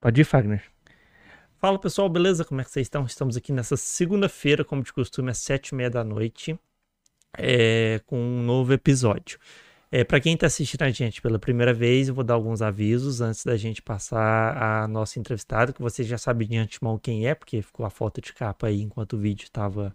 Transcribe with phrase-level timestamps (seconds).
[0.00, 0.64] Pode ir, Fagner.
[1.58, 2.42] Fala pessoal, beleza?
[2.42, 3.04] Como é que vocês estão?
[3.04, 6.58] Estamos aqui nessa segunda-feira, como de costume, às sete e meia da noite,
[7.36, 9.38] é, com um novo episódio.
[9.92, 13.20] É, para quem está assistindo a gente pela primeira vez, eu vou dar alguns avisos
[13.20, 17.34] antes da gente passar a nossa entrevistada, que vocês já sabem de antemão quem é,
[17.34, 19.94] porque ficou a foto de capa aí enquanto o vídeo estava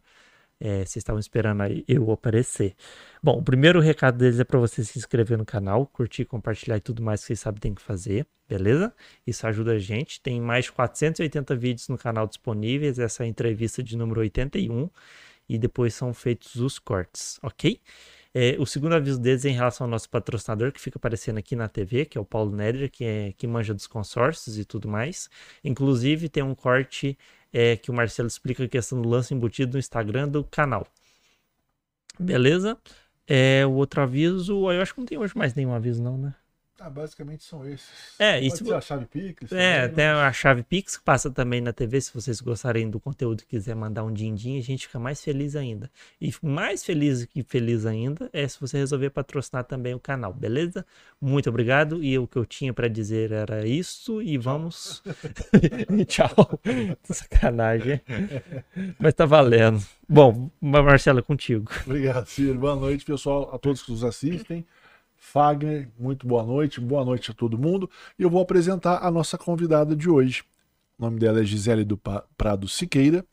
[0.60, 2.76] é, vocês estavam esperando aí eu aparecer.
[3.22, 6.82] Bom, o primeiro recado deles é para você se inscrever no canal, curtir, compartilhar e
[6.82, 8.94] tudo mais que vocês sabem tem que fazer, beleza?
[9.26, 10.22] Isso ajuda a gente.
[10.22, 14.90] Tem mais de 480 vídeos no canal disponíveis, essa é entrevista de número 81
[15.48, 17.80] e depois são feitos os cortes, ok?
[18.38, 21.56] É, o segundo aviso deles é em relação ao nosso patrocinador, que fica aparecendo aqui
[21.56, 24.90] na TV, que é o Paulo Nedra, que, é, que manja dos consórcios e tudo
[24.90, 25.30] mais.
[25.64, 27.18] Inclusive, tem um corte
[27.58, 30.86] é, que o Marcelo explica a questão do lance embutido no Instagram do canal.
[32.20, 32.78] Beleza?
[33.26, 36.36] É, o outro aviso, eu acho que não tem hoje mais nenhum aviso, não, né?
[36.86, 37.90] Ah, basicamente são esses.
[38.20, 38.76] É, Pode isso.
[38.76, 39.52] a chave Pix.
[39.52, 40.12] É, também, tem né?
[40.12, 42.00] a chave Pix que passa também na TV.
[42.00, 45.56] Se vocês gostarem do conteúdo e quiser mandar um din-din, a gente fica mais feliz
[45.56, 45.90] ainda.
[46.22, 50.86] E mais feliz que feliz ainda é se você resolver patrocinar também o canal, beleza?
[51.20, 52.04] Muito obrigado.
[52.04, 54.22] E o que eu tinha pra dizer era isso.
[54.22, 55.02] E vamos.
[56.06, 56.60] Tchau.
[57.04, 58.00] Sacanagem.
[59.00, 59.84] Mas tá valendo.
[60.08, 61.72] Bom, Marcelo, é contigo.
[61.84, 62.60] Obrigado, Ciro.
[62.60, 64.64] Boa noite, pessoal, a todos que nos assistem.
[65.26, 67.90] Fagner, muito boa noite, boa noite a todo mundo.
[68.18, 70.44] E eu vou apresentar a nossa convidada de hoje.
[70.98, 72.00] O nome dela é Gisele do
[72.38, 73.26] Prado Siqueira,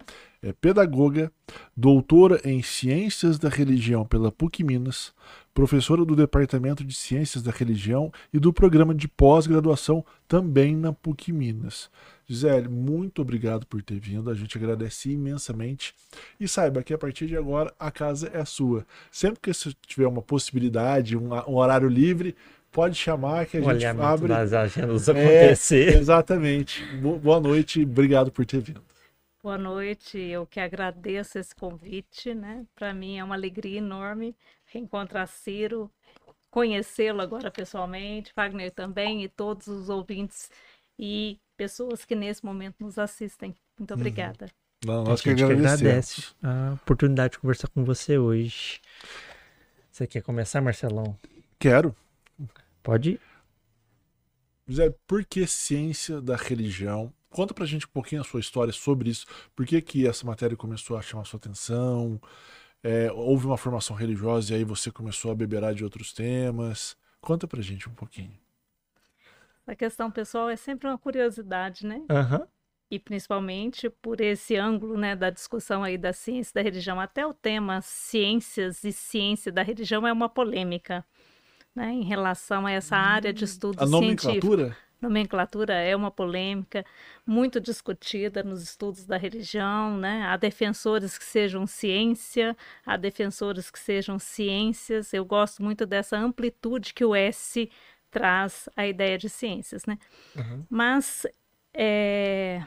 [0.43, 1.31] é pedagoga,
[1.77, 5.13] doutora em Ciências da Religião pela PUC Minas,
[5.55, 11.33] professora do Departamento de Ciências da Religião e do programa de pós-graduação também na PUC
[11.33, 11.91] Minas.
[12.27, 15.95] Gisele, muito obrigado por ter vindo, a gente agradece imensamente.
[16.41, 18.87] E saiba que a partir de agora a casa é sua.
[19.11, 22.35] Sempre que você tiver uma possibilidade, um, um horário livre,
[22.71, 24.29] pode chamar que a gente olhamento abre.
[24.29, 25.97] das agendas É, acontecer.
[25.99, 26.83] exatamente.
[26.97, 28.81] Bo- Boa noite, obrigado por ter vindo.
[29.43, 32.65] Boa noite, eu que agradeço esse convite, né?
[32.77, 34.37] Para mim é uma alegria enorme
[34.73, 35.91] reencontrar Ciro,
[36.51, 40.51] conhecê-lo agora pessoalmente, Wagner também e todos os ouvintes
[40.99, 43.55] e pessoas que nesse momento nos assistem.
[43.79, 44.47] Muito obrigada.
[44.85, 45.81] Não, A nós que gente que agradecemos.
[45.81, 48.81] agradece a oportunidade de conversar com você hoje.
[49.91, 51.17] Você quer começar, Marcelão?
[51.59, 51.95] Quero.
[52.83, 53.21] Pode ir.
[54.73, 57.13] Zé, por que ciência da religião?
[57.31, 59.27] Conta pra gente um pouquinho a sua história sobre isso.
[59.55, 62.21] Por que, que essa matéria começou a chamar sua atenção?
[62.83, 66.97] É, houve uma formação religiosa e aí você começou a beberar de outros temas?
[67.21, 68.33] Conta pra gente um pouquinho.
[69.67, 72.03] A questão pessoal é sempre uma curiosidade, né?
[72.11, 72.47] Aham.
[72.91, 77.01] e principalmente por esse ângulo, né, da discussão aí da ciência e da religião.
[77.01, 81.03] Até o tema ciências e ciência da religião é uma polêmica,
[81.75, 84.47] né, em relação a essa área de estudo A científico.
[84.47, 84.77] nomenclatura?
[85.03, 86.85] Nomenclatura é uma polêmica
[87.27, 90.23] muito discutida nos estudos da religião, né?
[90.27, 92.57] Há defensores que sejam ciência,
[92.87, 95.13] há defensores que sejam ciências.
[95.13, 97.69] Eu gosto muito dessa amplitude que o S
[98.13, 99.99] traz à ideia de ciências, né?
[100.37, 100.65] Uhum.
[100.71, 101.27] Mas
[101.75, 102.63] é,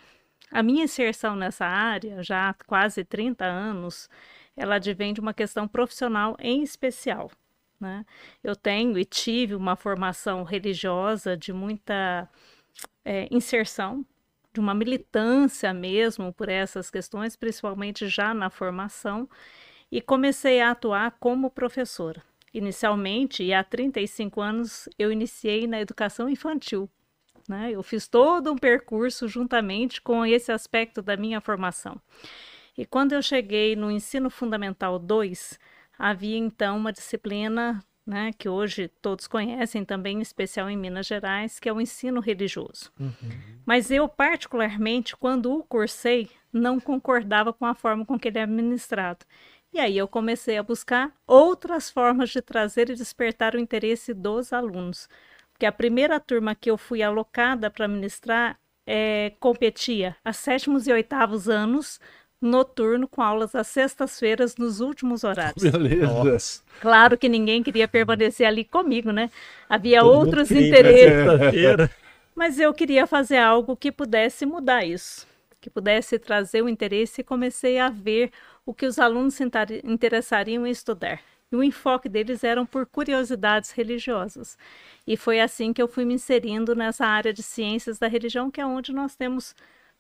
[0.52, 4.10] a minha inserção nessa área, já há quase 30 anos,
[4.58, 7.32] ela advém de uma questão profissional em especial.
[7.80, 8.06] Né?
[8.44, 12.30] Eu tenho e tive uma formação religiosa de muita
[13.04, 14.06] é, inserção,
[14.54, 19.30] de uma militância mesmo por essas questões, principalmente já na formação,
[19.92, 22.24] e comecei a atuar como professora.
[22.54, 26.89] Inicialmente, e há 35 anos, eu iniciei na educação infantil.
[27.50, 27.72] Né?
[27.72, 32.01] Eu fiz todo um percurso juntamente com esse aspecto da minha formação.
[32.77, 35.60] E quando eu cheguei no ensino fundamental 2,
[35.97, 41.59] havia então uma disciplina né, que hoje todos conhecem também, em especial em Minas Gerais,
[41.59, 42.92] que é o ensino religioso.
[43.65, 48.44] Mas eu, particularmente, quando o cursei, não concordava com a forma com que ele é
[48.44, 49.25] administrado.
[49.74, 54.53] E aí eu comecei a buscar outras formas de trazer e despertar o interesse dos
[54.53, 55.09] alunos.
[55.51, 60.94] Porque a primeira turma que eu fui alocada para ministrar é, competia a sétimos e
[60.94, 62.00] oitavos anos
[62.42, 65.64] noturno com aulas às sextas-feiras nos últimos horários.
[65.64, 66.62] Beleza.
[66.82, 69.30] Claro que ninguém queria permanecer ali comigo, né?
[69.70, 71.92] Havia Todo outros queria pra interesses, sexta-feira.
[72.36, 75.26] mas eu queria fazer algo que pudesse mudar isso,
[75.62, 78.32] que pudesse trazer o interesse e comecei a ver
[78.66, 79.44] o que os alunos se
[79.84, 81.20] interessariam em estudar.
[81.52, 84.58] E o enfoque deles eram por curiosidades religiosas.
[85.06, 88.60] E foi assim que eu fui me inserindo nessa área de ciências da religião, que
[88.60, 89.56] é onde nós temos,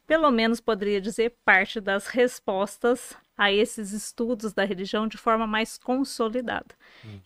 [0.07, 5.77] pelo menos poderia dizer, parte das respostas a esses estudos da religião de forma mais
[5.77, 6.73] consolidada.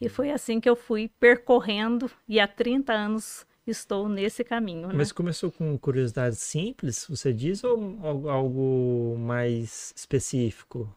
[0.01, 4.87] E foi assim que eu fui percorrendo, e há 30 anos estou nesse caminho.
[4.87, 4.93] Né?
[4.95, 10.93] Mas começou com curiosidades simples, você diz, ou algo mais específico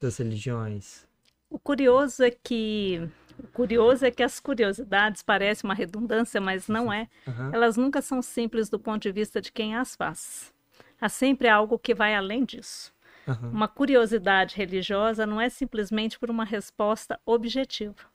[0.00, 1.06] das religiões?
[1.48, 3.08] O curioso é que
[3.38, 7.08] o curioso é que as curiosidades parecem uma redundância, mas não é.
[7.26, 7.54] Uhum.
[7.54, 10.52] Elas nunca são simples do ponto de vista de quem as faz.
[11.00, 12.92] Há sempre algo que vai além disso.
[13.26, 13.50] Uhum.
[13.50, 18.10] Uma curiosidade religiosa não é simplesmente por uma resposta objetiva.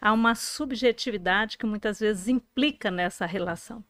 [0.00, 3.84] Há uma subjetividade que muitas vezes implica nessa relação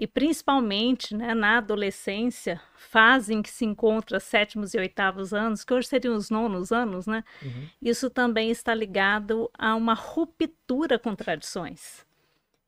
[0.00, 5.74] e principalmente né, na adolescência, fase em que se encontra sétimos e oitavos anos, que
[5.74, 7.22] hoje seriam os nonos anos, né?
[7.42, 7.68] Uhum.
[7.82, 12.06] Isso também está ligado a uma ruptura com tradições.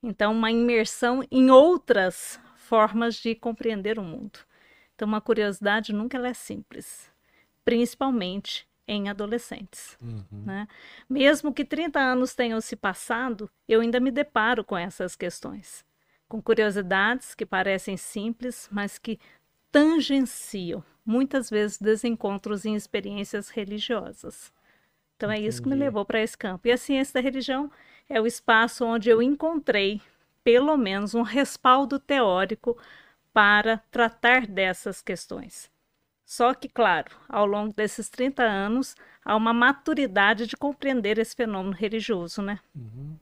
[0.02, 4.40] Então, uma imersão em outras formas de compreender o mundo.
[5.02, 7.10] Então, uma curiosidade nunca é simples,
[7.64, 9.98] principalmente em adolescentes.
[10.00, 10.44] Uhum.
[10.46, 10.68] Né?
[11.10, 15.84] Mesmo que 30 anos tenham se passado, eu ainda me deparo com essas questões
[16.28, 19.18] com curiosidades que parecem simples, mas que
[19.72, 24.52] tangenciam muitas vezes desencontros em experiências religiosas.
[25.16, 25.46] Então Entendi.
[25.46, 26.68] é isso que me levou para esse campo.
[26.68, 27.68] E a ciência da religião
[28.08, 30.00] é o espaço onde eu encontrei
[30.44, 32.78] pelo menos um respaldo teórico
[33.32, 35.70] para tratar dessas questões.
[36.24, 41.74] Só que, claro, ao longo desses 30 anos, há uma maturidade de compreender esse fenômeno
[41.74, 42.58] religioso, né?
[42.74, 43.16] Uhum.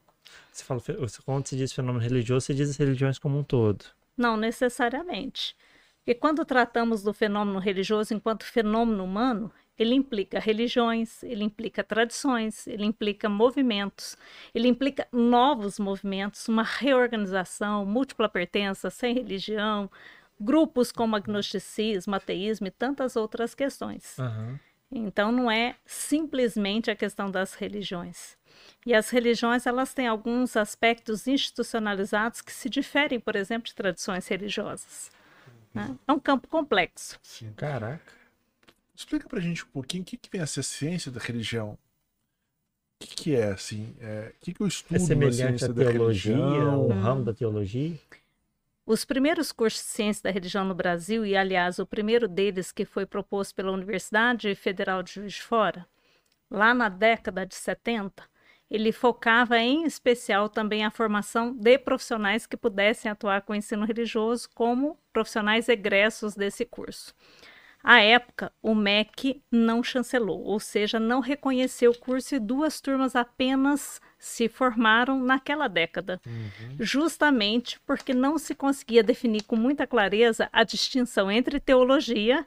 [0.52, 0.80] Você fala,
[1.24, 3.85] quando se diz fenômeno religioso, você diz as religiões como um todo.
[4.16, 5.56] Não necessariamente.
[5.99, 12.66] Porque quando tratamos do fenômeno religioso enquanto fenômeno humano, ele implica religiões, ele implica tradições,
[12.66, 14.14] ele implica movimentos,
[14.54, 19.90] ele implica novos movimentos, uma reorganização, múltipla pertença, sem religião,
[20.38, 24.18] grupos como agnosticismo, ateísmo e tantas outras questões.
[24.18, 24.58] Uhum.
[24.92, 28.37] Então não é simplesmente a questão das religiões.
[28.84, 34.28] E as religiões, elas têm alguns aspectos institucionalizados que se diferem, por exemplo, de tradições
[34.28, 35.10] religiosas.
[35.72, 35.96] Né?
[36.06, 37.18] É um campo complexo.
[37.22, 37.54] Sim.
[37.56, 38.19] Caraca.
[39.00, 41.78] Explica pra gente um pouquinho o que, que vem a ser a ciência da religião.
[43.00, 43.97] O que, que é, assim?
[43.99, 47.00] É, o que, que eu estudo é semelhante à teologia, o hum.
[47.00, 47.99] ramo da teologia?
[48.85, 52.85] Os primeiros cursos de ciência da religião no Brasil, e aliás, o primeiro deles que
[52.85, 55.87] foi proposto pela Universidade Federal de Juiz de Fora,
[56.50, 58.23] lá na década de 70,
[58.71, 63.87] ele focava em especial também a formação de profissionais que pudessem atuar com o ensino
[63.87, 67.14] religioso como profissionais egressos desse curso.
[67.82, 73.16] À época, o MEC não chancelou, ou seja, não reconheceu o curso e duas turmas
[73.16, 76.76] apenas se formaram naquela década, uhum.
[76.78, 82.46] justamente porque não se conseguia definir com muita clareza a distinção entre teologia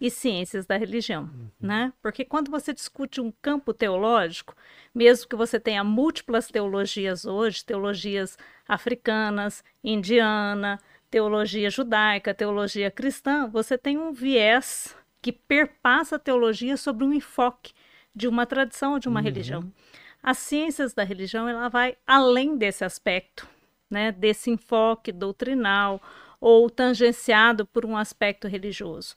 [0.00, 1.48] e ciências da religião, uhum.
[1.60, 1.92] né?
[2.02, 4.52] Porque quando você discute um campo teológico,
[4.92, 8.36] mesmo que você tenha múltiplas teologias hoje, teologias
[8.66, 10.80] africanas, indiana,
[11.12, 17.74] teologia judaica, teologia cristã, você tem um viés que perpassa a teologia sobre um enfoque
[18.14, 19.24] de uma tradição ou de uma uhum.
[19.24, 19.72] religião.
[20.22, 23.46] As ciências da religião ela vai além desse aspecto,
[23.90, 26.00] né, desse enfoque doutrinal
[26.40, 29.16] ou tangenciado por um aspecto religioso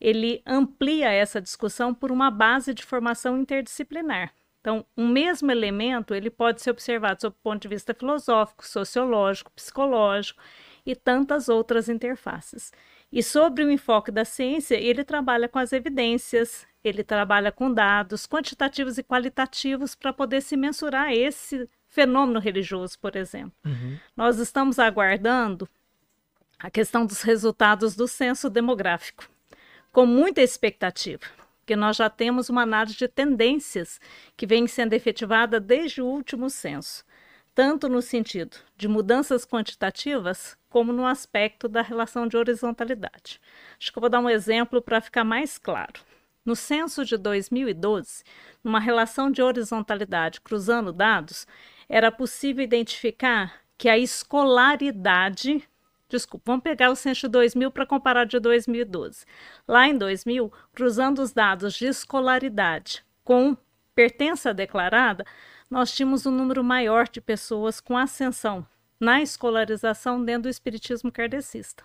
[0.00, 4.34] ele amplia essa discussão por uma base de formação interdisciplinar.
[4.60, 9.50] Então, um mesmo elemento ele pode ser observado sob o ponto de vista filosófico, sociológico,
[9.52, 10.42] psicológico
[10.86, 12.72] e tantas outras interfaces.
[13.10, 18.26] E sobre o enfoque da ciência, ele trabalha com as evidências, ele trabalha com dados
[18.26, 23.52] quantitativos e qualitativos para poder se mensurar esse fenômeno religioso, por exemplo.
[23.64, 23.96] Uhum.
[24.16, 25.68] Nós estamos aguardando
[26.58, 29.28] a questão dos resultados do censo demográfico
[29.92, 31.22] com muita expectativa,
[31.60, 34.00] porque nós já temos uma análise de tendências
[34.36, 37.04] que vem sendo efetivada desde o último censo,
[37.54, 43.40] tanto no sentido de mudanças quantitativas, como no aspecto da relação de horizontalidade.
[43.78, 46.00] Acho que eu vou dar um exemplo para ficar mais claro.
[46.44, 48.24] No censo de 2012,
[48.62, 51.46] numa relação de horizontalidade cruzando dados,
[51.88, 55.66] era possível identificar que a escolaridade
[56.06, 59.24] Desculpa, vamos pegar o censo de 2000 para comparar de 2012.
[59.66, 63.56] Lá em 2000, cruzando os dados de escolaridade com
[63.94, 65.24] pertença declarada,
[65.74, 68.64] nós tínhamos um número maior de pessoas com ascensão
[69.00, 71.82] na escolarização dentro do espiritismo kardecista.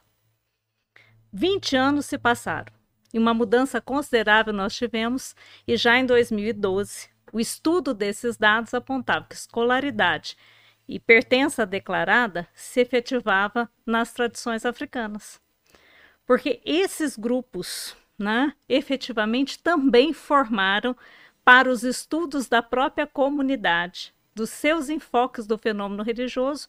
[1.33, 2.71] 20 anos se passaram
[3.11, 5.35] e uma mudança considerável nós tivemos,
[5.67, 10.37] e já em 2012, o estudo desses dados apontava que escolaridade
[10.87, 15.41] e pertença declarada se efetivava nas tradições africanas.
[16.27, 20.95] Porque esses grupos, né, efetivamente também formaram
[21.49, 26.67] para os estudos da própria comunidade, dos seus enfoques do fenômeno religioso,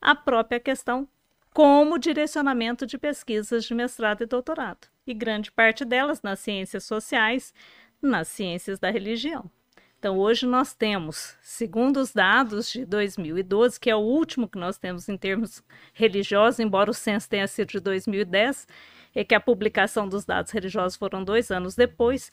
[0.00, 1.06] a própria questão
[1.52, 7.52] como direcionamento de pesquisas de mestrado e doutorado, e grande parte delas nas ciências sociais,
[8.00, 9.50] nas ciências da religião.
[9.98, 14.78] Então, hoje nós temos, segundo os dados de 2012, que é o último que nós
[14.78, 15.62] temos em termos
[15.92, 18.66] religiosos, embora o censo tenha sido de 2010,
[19.14, 22.32] é que a publicação dos dados religiosos foram dois anos depois,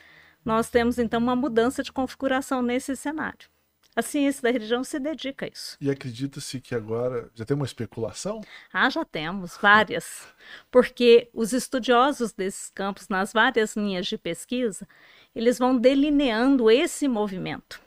[0.49, 3.47] nós temos então uma mudança de configuração nesse cenário.
[3.95, 5.77] A ciência da religião se dedica a isso.
[5.79, 8.41] E acredita-se que agora já tem uma especulação?
[8.73, 10.27] Ah, já temos várias.
[10.71, 14.87] Porque os estudiosos desses campos, nas várias linhas de pesquisa,
[15.35, 17.79] eles vão delineando esse movimento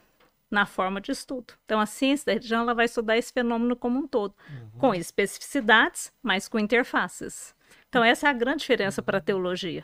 [0.49, 1.55] na forma de estudo.
[1.65, 4.79] Então, a ciência da religião ela vai estudar esse fenômeno como um todo, uhum.
[4.79, 7.53] com especificidades, mas com interfaces.
[7.89, 9.83] Então, essa é a grande diferença para a teologia.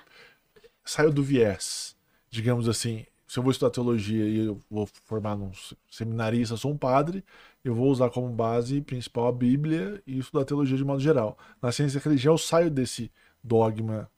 [0.86, 1.96] Saiu do viés,
[2.30, 5.52] digamos assim, se eu vou estudar teologia e eu vou formar um
[5.90, 7.24] seminarista, sou um padre,
[7.64, 11.38] eu vou usar como base principal a Bíblia e estudar teologia de modo geral.
[11.62, 13.12] Na ciência da religião, eu saio desse
[13.44, 14.10] dogma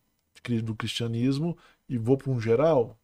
[0.63, 2.97] do cristianismo e vou para um geral,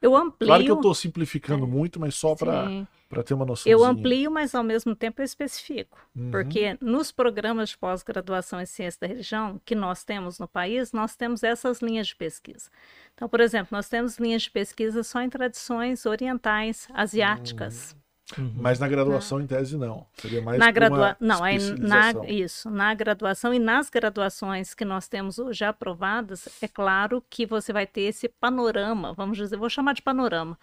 [0.00, 0.48] eu amplio.
[0.48, 1.68] Claro que eu estou simplificando é.
[1.68, 2.86] muito, mas só para
[3.24, 3.70] ter uma noção.
[3.70, 5.98] Eu amplio, mas ao mesmo tempo eu especifico.
[6.14, 6.30] Uhum.
[6.30, 11.16] Porque nos programas de pós-graduação em ciência da religião que nós temos no país, nós
[11.16, 12.70] temos essas linhas de pesquisa.
[13.14, 17.92] Então, por exemplo, nós temos linhas de pesquisa só em tradições orientais, asiáticas.
[17.92, 18.00] Uhum.
[18.38, 18.52] Uhum.
[18.54, 19.44] Mas na graduação, na...
[19.44, 20.06] em tese, não.
[20.14, 21.16] Seria mais na gradua...
[21.18, 22.12] Não, aí na...
[22.28, 22.70] isso.
[22.70, 27.86] Na graduação e nas graduações que nós temos hoje aprovadas, é claro que você vai
[27.86, 30.56] ter esse panorama, vamos dizer, vou chamar de panorama,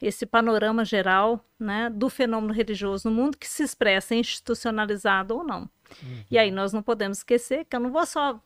[0.00, 5.62] esse panorama geral né, do fenômeno religioso no mundo que se expressa institucionalizado ou não.
[6.02, 6.24] Uhum.
[6.30, 8.40] E aí nós não podemos esquecer que eu não vou só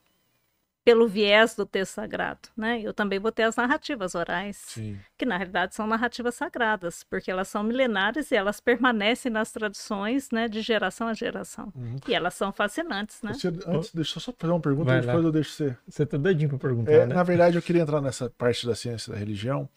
[0.88, 2.80] pelo viés do texto sagrado, né?
[2.80, 4.98] Eu também vou ter as narrativas orais, Sim.
[5.18, 10.30] que na realidade são narrativas sagradas, porque elas são milenares e elas permanecem nas tradições,
[10.30, 11.70] né, de geração a geração.
[11.76, 11.96] Uhum.
[12.08, 13.34] E elas são fascinantes, né?
[13.34, 15.28] Você, antes, deixa eu só fazer uma pergunta, Vai depois lá.
[15.28, 15.76] eu deixo você.
[15.86, 17.14] Você tá doidinho para perguntar, é, né?
[17.14, 19.68] Na verdade, eu queria entrar nessa parte da ciência da religião,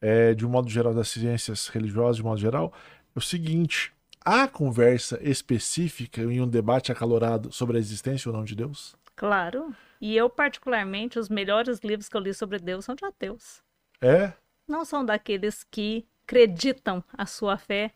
[0.00, 2.72] é, de um modo geral, das ciências religiosas, de um modo geral,
[3.14, 3.92] é o seguinte:
[4.24, 8.96] há conversa específica em um debate acalorado sobre a existência ou não de Deus?
[9.14, 9.74] Claro.
[10.00, 13.62] E eu, particularmente, os melhores livros que eu li sobre Deus são de ateus.
[14.00, 14.32] É?
[14.66, 17.92] Não são daqueles que acreditam a sua fé,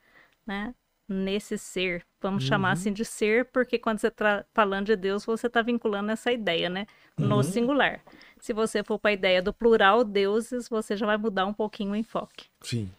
[0.46, 0.74] né?
[1.08, 2.04] Nesse ser.
[2.20, 2.48] Vamos uhum.
[2.48, 6.32] chamar assim de ser, porque quando você está falando de Deus, você está vinculando essa
[6.32, 6.86] ideia, né?
[7.18, 7.42] No uhum.
[7.42, 8.02] singular.
[8.44, 11.92] Se você for para a ideia do plural, deuses, você já vai mudar um pouquinho
[11.92, 12.44] o enfoque.
[12.60, 12.90] Sim.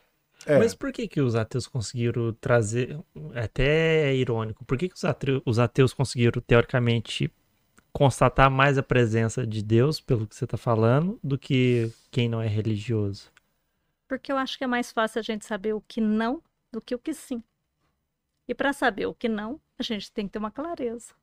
[0.43, 0.57] É.
[0.57, 2.99] Mas por que, que os ateus conseguiram trazer.
[3.35, 4.65] Até é irônico.
[4.65, 7.31] Por que, que os, ateus, os ateus conseguiram, teoricamente,
[7.93, 12.41] constatar mais a presença de Deus, pelo que você está falando, do que quem não
[12.41, 13.31] é religioso?
[14.07, 16.41] Porque eu acho que é mais fácil a gente saber o que não
[16.73, 17.43] do que o que sim.
[18.47, 21.13] E para saber o que não, a gente tem que ter uma clareza.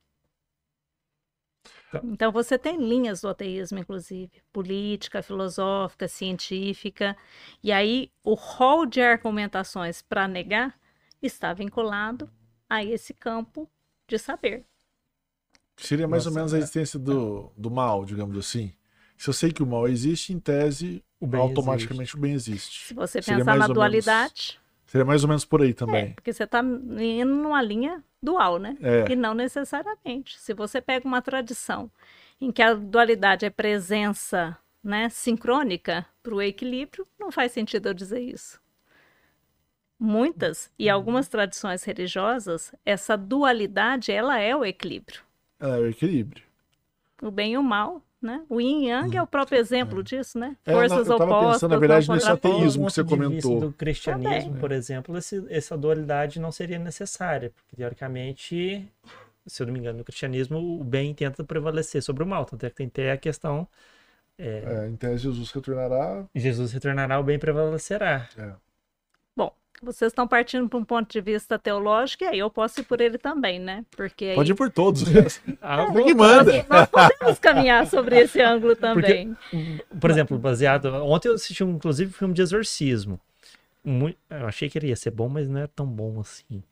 [1.91, 2.01] Tá.
[2.03, 7.15] Então você tem linhas do ateísmo, inclusive, política, filosófica, científica,
[7.63, 10.77] e aí o rol de argumentações para negar
[11.21, 12.29] está vinculado
[12.69, 13.69] a esse campo
[14.07, 14.65] de saber.
[15.77, 16.59] Seria mais Nossa, ou menos a é.
[16.59, 18.73] existência do, do mal, digamos assim.
[19.17, 22.17] Se eu sei que o mal existe, em tese, automaticamente existe.
[22.17, 22.87] o bem existe.
[22.87, 24.59] Se você Seria pensar na dualidade.
[24.93, 26.03] Seria mais ou menos por aí também.
[26.03, 28.77] É, porque você está indo numa linha dual, né?
[28.79, 29.11] É.
[29.11, 30.39] E não necessariamente.
[30.39, 31.89] Se você pega uma tradição
[32.39, 37.93] em que a dualidade é presença né, sincrônica para o equilíbrio, não faz sentido eu
[37.95, 38.61] dizer isso.
[39.99, 45.21] Muitas e algumas tradições religiosas, essa dualidade ela é o equilíbrio.
[45.59, 46.43] É o equilíbrio.
[47.19, 48.43] O bem e o mal, né?
[48.49, 50.03] O yin yang é o próprio exemplo é.
[50.03, 50.55] disso, né?
[50.63, 51.53] Forças é, eu tava opostas.
[51.53, 53.59] Pensando, na verdade, nesse ateísmo que você comentou.
[53.59, 54.59] do cristianismo, Também.
[54.59, 58.87] por exemplo, esse, essa dualidade não seria necessária, porque teoricamente,
[59.45, 62.65] se eu não me engano, no cristianismo o bem tenta prevalecer sobre o mal, tanto
[62.65, 63.67] é que tem até a questão.
[64.37, 66.25] É, é, em tese, Jesus retornará.
[66.33, 68.27] Jesus retornará, o bem prevalecerá.
[68.37, 68.53] É
[69.83, 73.01] vocês estão partindo para um ponto de vista teológico, e aí eu posso ir por
[73.01, 73.85] ele também, né?
[73.95, 74.35] Porque aí...
[74.35, 75.03] Pode ir por todos.
[75.61, 76.65] ah, é, que manda.
[76.69, 79.35] Nós, podemos caminhar sobre esse ângulo também.
[79.51, 80.85] Porque, por exemplo, baseado.
[81.03, 83.19] Ontem eu assisti, um, inclusive, um filme de exorcismo.
[83.83, 86.63] Muito, eu achei que ele ia ser bom, mas não é tão bom assim.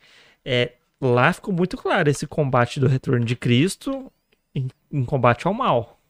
[0.45, 4.11] É, lá ficou muito claro esse combate do retorno de Cristo
[4.55, 6.00] em, em combate ao mal.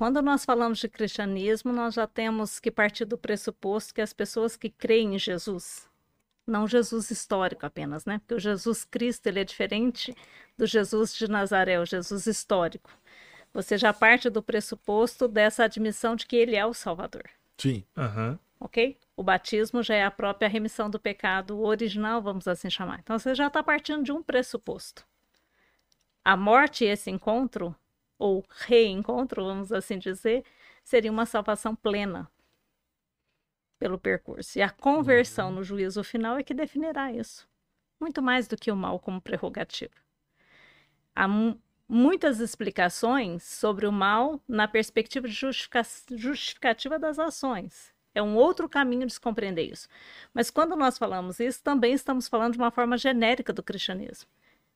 [0.00, 4.56] Quando nós falamos de cristianismo, nós já temos que partir do pressuposto que as pessoas
[4.56, 5.86] que creem em Jesus,
[6.46, 8.18] não Jesus histórico apenas, né?
[8.20, 10.16] Porque o Jesus Cristo ele é diferente
[10.56, 12.90] do Jesus de Nazaré, o Jesus histórico.
[13.52, 17.28] Você já parte do pressuposto dessa admissão de que ele é o Salvador.
[17.58, 17.84] Sim.
[17.94, 18.38] Uhum.
[18.58, 18.96] Ok?
[19.14, 23.00] O batismo já é a própria remissão do pecado original, vamos assim chamar.
[23.00, 25.04] Então você já está partindo de um pressuposto.
[26.24, 27.76] a morte e esse encontro,
[28.20, 30.44] ou reencontro, vamos assim dizer,
[30.84, 32.30] seria uma salvação plena
[33.78, 34.58] pelo percurso.
[34.58, 35.56] E a conversão Uhum.
[35.56, 37.48] no juízo final é que definirá isso.
[37.98, 39.94] Muito mais do que o mal como prerrogativa.
[41.14, 47.92] Há mu- muitas explicações sobre o mal na perspectiva de justifica- justificativa das ações.
[48.14, 49.88] É um outro caminho de se compreender isso.
[50.34, 54.28] Mas quando nós falamos isso, também estamos falando de uma forma genérica do cristianismo.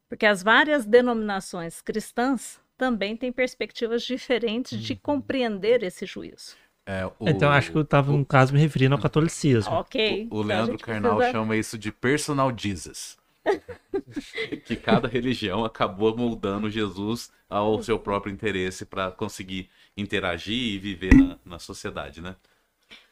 [0.09, 6.57] Porque as várias denominações cristãs também têm perspectivas diferentes de compreender esse juízo.
[6.87, 9.73] É, o- Então acho que eu tava, no caso, me referindo ao catolicismo.
[9.75, 10.29] Ok.
[10.31, 13.17] O, o então a Leandro Carnal precisa- chama isso de personal Jesus.
[14.65, 21.15] que cada religião acabou moldando Jesus ao seu próprio interesse para conseguir interagir e viver
[21.15, 22.37] na, na sociedade, né?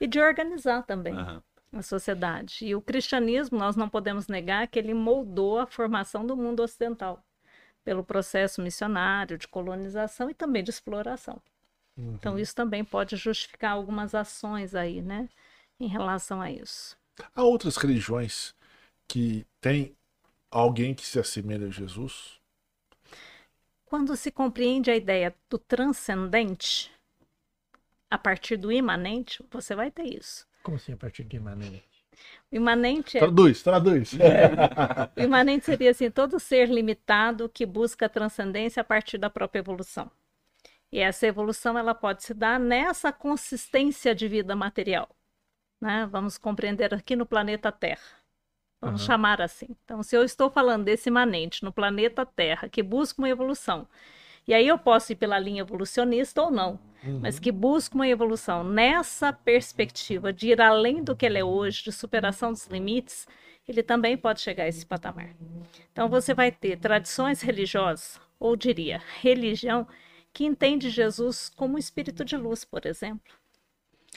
[0.00, 1.12] E de organizar também.
[1.14, 1.42] Aham.
[1.72, 2.66] a sociedade.
[2.66, 7.22] E o cristianismo, nós não podemos negar que ele moldou a formação do mundo ocidental
[7.84, 11.40] pelo processo missionário, de colonização e também de exploração.
[11.96, 15.28] Então, isso também pode justificar algumas ações aí, né,
[15.78, 16.96] em relação a isso.
[17.34, 18.54] Há outras religiões
[19.06, 19.94] que têm
[20.50, 22.40] alguém que se assemelha a Jesus?
[23.84, 26.90] Quando se compreende a ideia do transcendente,
[28.10, 30.46] a partir do imanente, você vai ter isso.
[30.62, 31.91] Como assim a partir de imanente?
[32.50, 34.12] O imanente é Traduz, traduz.
[35.16, 39.60] O imanente seria assim, todo ser limitado que busca a transcendência a partir da própria
[39.60, 40.10] evolução.
[40.90, 45.08] E essa evolução ela pode se dar nessa consistência de vida material.
[45.80, 46.06] Né?
[46.10, 48.22] Vamos compreender aqui no planeta Terra.
[48.80, 49.06] Vamos Aham.
[49.06, 49.68] chamar assim.
[49.84, 53.88] Então, se eu estou falando desse imanente no planeta Terra que busca uma evolução,
[54.46, 56.78] e aí eu posso ir pela linha evolucionista ou não,
[57.20, 61.84] mas que busca uma evolução nessa perspectiva de ir além do que ele é hoje,
[61.84, 63.26] de superação dos limites,
[63.66, 65.34] ele também pode chegar a esse patamar.
[65.92, 69.86] Então você vai ter tradições religiosas, ou diria, religião,
[70.32, 73.32] que entende Jesus como um espírito de luz, por exemplo.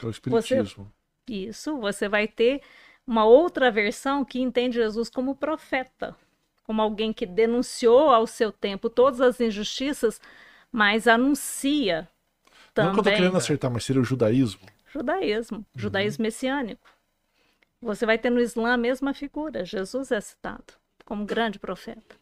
[0.02, 0.92] É o espiritismo.
[1.28, 2.62] Isso, você vai ter
[3.06, 6.16] uma outra versão que entende Jesus como profeta,
[6.64, 10.20] como alguém que denunciou ao seu tempo todas as injustiças,
[10.72, 12.10] mas anuncia
[12.84, 14.62] Não que eu tô também querendo acertar, mas seria o judaísmo.
[14.88, 16.88] judaísmo, judaísmo messiânico.
[17.82, 20.74] Você vai ter no Islã a mesma figura, Jesus é citado
[21.06, 22.16] como grande profeta.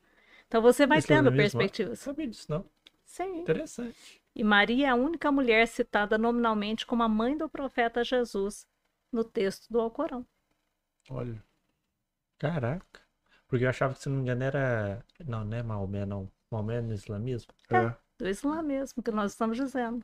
[0.48, 2.00] Então você vai tendo Islamismo, perspectivas.
[2.00, 2.66] Sabia disso, não?
[3.06, 3.42] Sim.
[3.42, 4.22] Interessante.
[4.36, 8.68] E Maria é a única mulher citada nominalmente como a mãe do profeta Jesus
[9.12, 10.26] no texto do Alcorão.
[11.10, 11.42] Olha.
[12.38, 13.02] Caraca.
[13.48, 15.06] Porque eu achava que, se não me engano, era.
[15.26, 16.30] Não, não é Maomé, não.
[16.52, 17.54] Maomé é no islamismo.
[17.70, 17.96] É.
[18.18, 20.04] Do Islã mesmo, que nós estamos dizendo.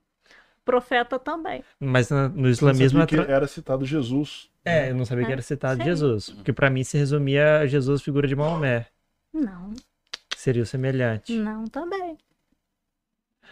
[0.65, 1.63] Profeta também.
[1.80, 3.00] Mas na- no Eu islamismo.
[3.00, 4.50] sabia é que era citado Jesus.
[4.63, 5.86] É, eu não sabia que É, era citado sim.
[5.86, 6.30] Jesus.
[6.30, 8.86] Porque pra mim se resumia a Jesus figura de Maomé.
[9.34, 9.74] Não,
[10.30, 11.34] que Seria o semelhante.
[11.38, 12.17] não também.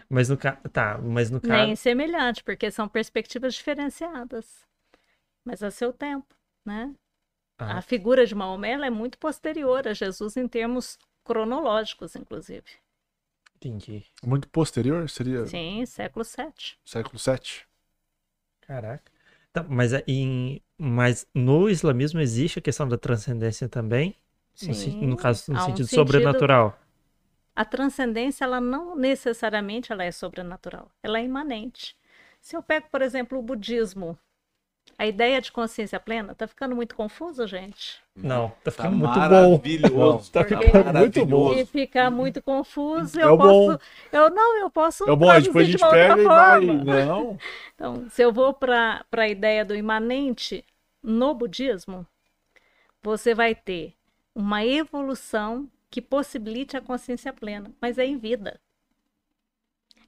[0.09, 0.57] Mas no caso.
[0.71, 1.53] Tá, mas no caso.
[1.53, 4.65] Nem semelhante, porque são perspectivas diferenciadas.
[5.43, 6.93] Mas a seu tempo, né?
[7.57, 12.65] Ah, A figura de Maomé ela é muito posterior a Jesus em termos cronológicos, inclusive.
[13.57, 14.05] Entendi.
[14.25, 16.77] Muito posterior, seria Sim, século VII.
[16.85, 17.65] século VII.
[18.61, 19.11] Caraca.
[19.53, 24.15] Tá, mas, é em, mas no islamismo existe a questão da transcendência também?
[24.61, 26.79] No, Sim, no caso, no há um sentido sentido- sobrenatural.
[27.55, 31.95] A transcendência, ela não necessariamente ela é sobrenatural, ela é imanente.
[32.39, 34.17] Se eu pego, por exemplo, o budismo,
[34.97, 38.01] a ideia de consciência plena, tá ficando muito confuso, gente?
[38.15, 39.61] Não, tá Tá ficando muito bom.
[39.61, 40.31] maravilhoso.
[40.31, 41.53] Tá ficando muito bom.
[41.53, 43.37] Se ficar muito confuso, É eu bom.
[43.67, 43.79] posso,
[44.11, 46.59] eu não, eu posso É bom, depois a de gente uma outra pega e vai.
[46.59, 46.83] forma.
[46.83, 47.37] Não.
[47.75, 50.65] Então, se eu vou para a ideia do imanente
[51.03, 52.05] no budismo,
[53.03, 53.95] você vai ter
[54.35, 58.59] uma evolução que possibilite a consciência plena, mas é em vida.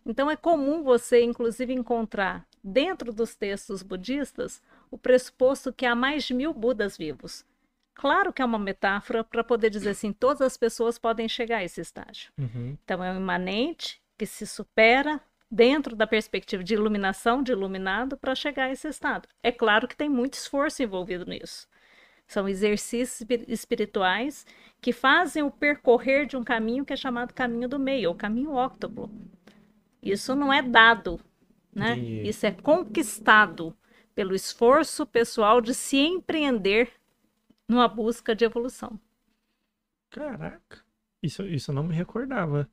[0.06, 6.24] Então, é comum você, inclusive, encontrar dentro dos textos budistas o pressuposto que há mais
[6.24, 7.46] de mil Budas vivos.
[7.94, 11.64] Claro que é uma metáfora para poder dizer assim, todas as pessoas podem chegar a
[11.64, 12.32] esse estágio.
[12.38, 12.78] Uhum.
[12.84, 18.36] Então, é um imanente que se supera dentro da perspectiva de iluminação, de iluminado, para
[18.36, 19.28] chegar a esse estado.
[19.44, 21.68] É claro que tem muito esforço envolvido nisso.
[22.28, 24.46] São exercícios espi- espirituais
[24.80, 28.52] que fazem o percorrer de um caminho que é chamado caminho do meio, ou caminho
[28.54, 29.12] óctuplo.
[30.02, 31.20] Isso não é dado,
[31.74, 31.94] né?
[31.94, 32.28] Entendi.
[32.28, 33.76] Isso é conquistado
[34.16, 36.92] pelo esforço pessoal de se empreender
[37.68, 39.00] numa busca de evolução.
[40.10, 40.84] Caraca.
[41.22, 42.70] Isso, isso eu não me recordava.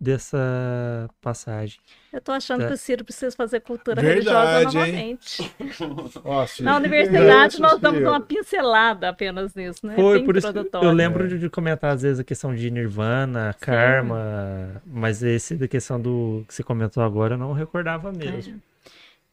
[0.00, 1.78] Dessa passagem.
[2.10, 2.68] Eu tô achando Tá.
[2.68, 5.54] que o Ciro precisa fazer cultura Verdade, religiosa novamente.
[6.48, 9.94] Ciro, Na universidade nós damos uma pincelada apenas nisso, né?
[9.94, 12.70] Foi Bem por isso que eu lembro de, de comentar às vezes a questão de
[12.70, 18.56] Nirvana, Karma, mas esse da questão do que você comentou agora eu não recordava mesmo.
[18.56, 18.70] É.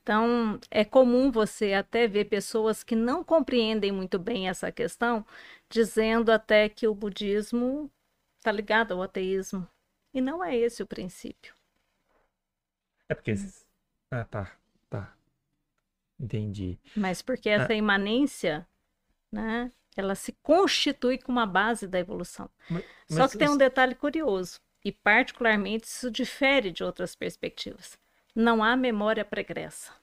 [0.03, 5.25] Então, é comum você até ver pessoas que não compreendem muito bem essa questão,
[5.69, 7.91] dizendo até que o budismo
[8.37, 9.67] está ligado ao ateísmo.
[10.13, 11.53] E não é esse o princípio.
[13.09, 13.65] É porque esses...
[14.11, 14.51] Ah, tá,
[14.89, 15.13] tá.
[16.19, 16.79] Entendi.
[16.95, 18.67] Mas porque essa imanência,
[19.31, 22.49] né, ela se constitui como a base da evolução.
[22.69, 27.97] Mas- Só mas que tem um detalhe curioso, e particularmente isso difere de outras perspectivas.
[28.33, 29.93] Não há memória pregressa.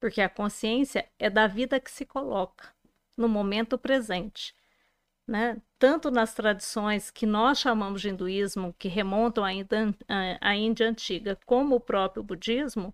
[0.00, 2.74] Porque a consciência é da vida que se coloca
[3.16, 4.54] no momento presente.
[5.26, 5.56] Né?
[5.78, 11.80] Tanto nas tradições que nós chamamos de hinduísmo, que remontam à Índia, antiga, como o
[11.80, 12.92] próprio budismo,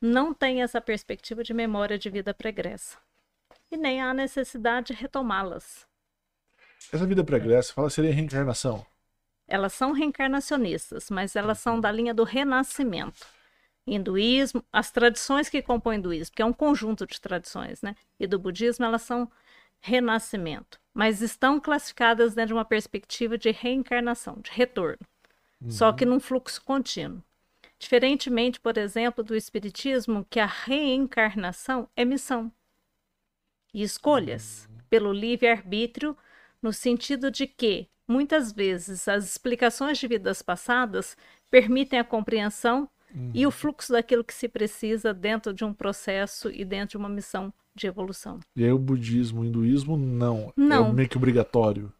[0.00, 2.96] não tem essa perspectiva de memória de vida pregressa.
[3.70, 5.86] E nem há necessidade de retomá-las.
[6.92, 8.86] Essa vida pregressa, fala seria reencarnação.
[9.46, 13.26] Elas são reencarnacionistas, mas elas são da linha do renascimento.
[13.86, 17.94] Hinduísmo, as tradições que compõem o hinduísmo, que é um conjunto de tradições, né?
[18.20, 19.30] E do budismo, elas são
[19.80, 24.98] renascimento, mas estão classificadas dentro de uma perspectiva de reencarnação, de retorno,
[25.68, 27.22] só que num fluxo contínuo.
[27.78, 32.52] Diferentemente, por exemplo, do espiritismo, que a reencarnação é missão
[33.72, 36.16] e escolhas pelo livre-arbítrio,
[36.60, 41.16] no sentido de que, muitas vezes, as explicações de vidas passadas
[41.50, 42.88] permitem a compreensão
[43.34, 47.08] e o fluxo daquilo que se precisa dentro de um processo e dentro de uma
[47.08, 48.40] missão de evolução.
[48.54, 50.52] E aí o budismo, o hinduísmo, não.
[50.56, 50.88] Não.
[50.88, 51.92] É meio que obrigatório.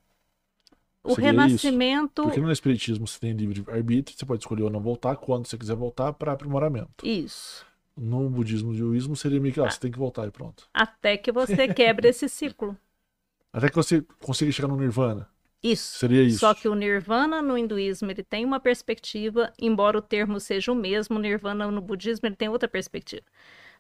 [1.03, 2.23] O Seria renascimento.
[2.23, 5.57] Porque no espiritismo você tem livre arbítrio, você pode escolher ou não voltar quando você
[5.57, 7.07] quiser voltar para aprimoramento.
[7.07, 7.65] Isso.
[7.97, 10.69] No budismo e hinduísmo seria meio que, ah, você tem que voltar e pronto.
[10.75, 12.77] Até que você quebre esse ciclo.
[13.53, 15.29] Até que você consiga chegar no nirvana.
[15.63, 15.99] Isso.
[15.99, 16.39] Seria isso.
[16.39, 20.75] Só que o nirvana no hinduísmo ele tem uma perspectiva, embora o termo seja o
[20.75, 23.25] mesmo, o nirvana no budismo ele tem outra perspectiva.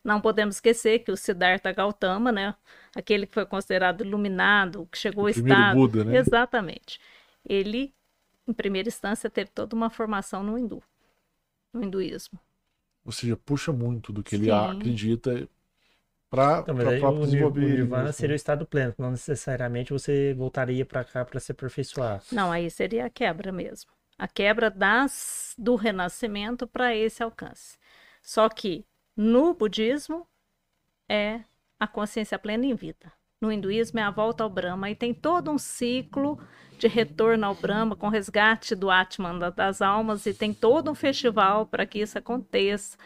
[0.02, 2.54] Não podemos esquecer que o Siddhartha Gautama, né,
[2.94, 6.16] aquele que foi considerado iluminado, que chegou O ao estado, Buda, né?
[6.18, 7.00] exatamente.
[7.48, 7.92] Ele,
[8.46, 10.82] em primeira instância, teve toda uma formação no hindu,
[11.72, 12.38] no hinduísmo.
[13.04, 14.50] Ou seja, puxa muito do que ele Sim.
[14.50, 15.48] acredita
[16.30, 18.12] para Então, aí o, Nirvana mesmo.
[18.12, 22.22] seria o estado pleno, não necessariamente você voltaria pra cá pra se aperfeiçoar.
[22.30, 23.90] Não, aí seria a quebra mesmo.
[24.18, 27.78] A quebra das do renascimento para esse alcance.
[28.22, 28.84] Só que
[29.16, 30.26] no budismo
[31.08, 31.40] é
[31.78, 33.12] a consciência plena em vida.
[33.40, 36.38] No hinduísmo é a volta ao Brahma e tem todo um ciclo
[36.76, 40.94] de retorno ao Brahma com resgate do Atman da- das almas e tem todo um
[40.94, 42.96] festival para que isso aconteça,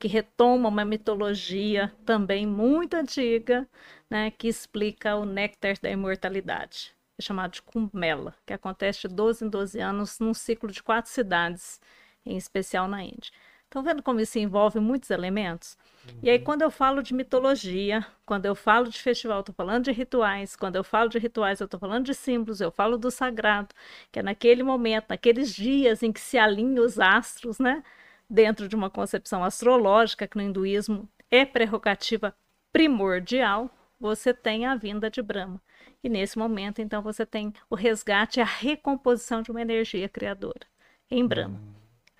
[0.00, 3.68] que retoma uma mitologia também muito antiga,
[4.10, 9.14] né, que explica o néctar da imortalidade é chamado de Kumbh Mela, que acontece de
[9.14, 11.80] 12 em 12 anos num ciclo de quatro cidades,
[12.24, 13.30] em especial na Índia.
[13.64, 15.78] Estão vendo como isso envolve muitos elementos?
[16.24, 19.92] E aí, quando eu falo de mitologia, quando eu falo de festival, estou falando de
[19.92, 20.56] rituais.
[20.56, 23.72] Quando eu falo de rituais, eu estou falando de símbolos, eu falo do sagrado,
[24.10, 27.84] que é naquele momento, naqueles dias em que se alinham os astros, né?
[28.30, 32.32] Dentro de uma concepção astrológica, que no hinduísmo é prerrogativa
[32.72, 35.60] primordial, você tem a vinda de Brahma.
[36.02, 40.66] E nesse momento, então, você tem o resgate e a recomposição de uma energia criadora
[41.10, 41.60] em Brahma.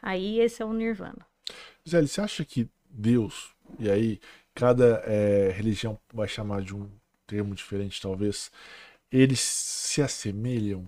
[0.03, 1.25] Aí esse é o Nirvana.
[1.89, 4.21] Zé, você acha que Deus, e aí
[4.55, 6.91] cada eh, religião vai chamar de um
[7.27, 8.51] termo diferente, talvez,
[9.11, 10.85] eles se assemelham?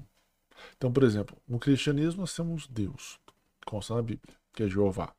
[0.77, 3.19] Então, por exemplo, no cristianismo nós temos Deus,
[3.65, 5.13] consta na Bíblia, que é Jeová.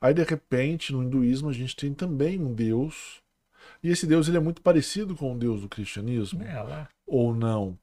[0.00, 3.20] Aí, de repente, no hinduísmo a gente tem também um Deus,
[3.82, 6.88] e esse Deus ele é muito parecido com o Deus do cristianismo, É, lá.
[7.06, 7.78] ou não?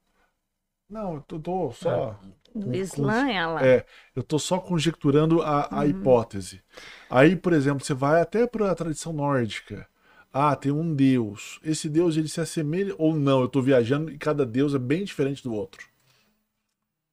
[0.88, 2.18] Não, eu tô, tô só.
[2.54, 3.62] No Islã é lá.
[3.62, 3.84] É,
[4.16, 6.62] eu tô só conjecturando a, a hipótese.
[7.10, 9.86] Aí, por exemplo, você vai até para a tradição nórdica.
[10.32, 11.60] Ah, tem um deus.
[11.62, 13.40] Esse deus ele se assemelha ou não?
[13.42, 15.86] Eu tô viajando e cada deus é bem diferente do outro.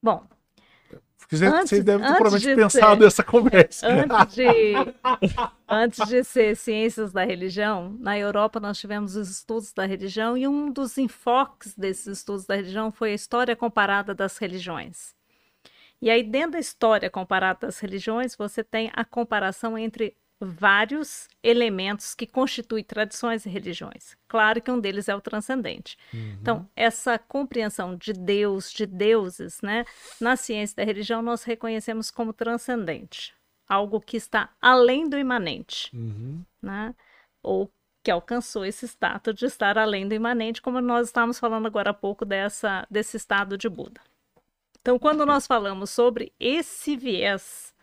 [0.01, 0.27] Bom,
[1.27, 3.87] Porque você, Antes- vocês devem ter provavelmente de pensado ser- nessa conversa.
[3.87, 4.43] antes de,
[5.67, 10.47] antes de ser ciências da religião, na Europa nós tivemos os estudos da religião e
[10.47, 15.15] um dos enfoques desses estudos da religião foi a história comparada das religiões.
[16.01, 22.13] E aí, dentro da história comparada das religiões, você tem a comparação entre vários elementos
[22.13, 24.17] que constituem tradições e religiões.
[24.27, 25.97] Claro que um deles é o transcendente.
[26.13, 26.37] Uhum.
[26.41, 29.85] Então, essa compreensão de Deus, de deuses, né,
[30.19, 33.33] na ciência da religião nós reconhecemos como transcendente,
[33.67, 36.43] algo que está além do imanente, Uhum.
[36.61, 36.93] né?
[37.41, 37.71] Ou
[38.03, 41.93] que alcançou esse status de estar além do imanente, como nós estávamos falando agora há
[41.93, 43.99] pouco dessa, desse estado de Buda.
[44.79, 47.73] Então, quando nós falamos sobre esse viés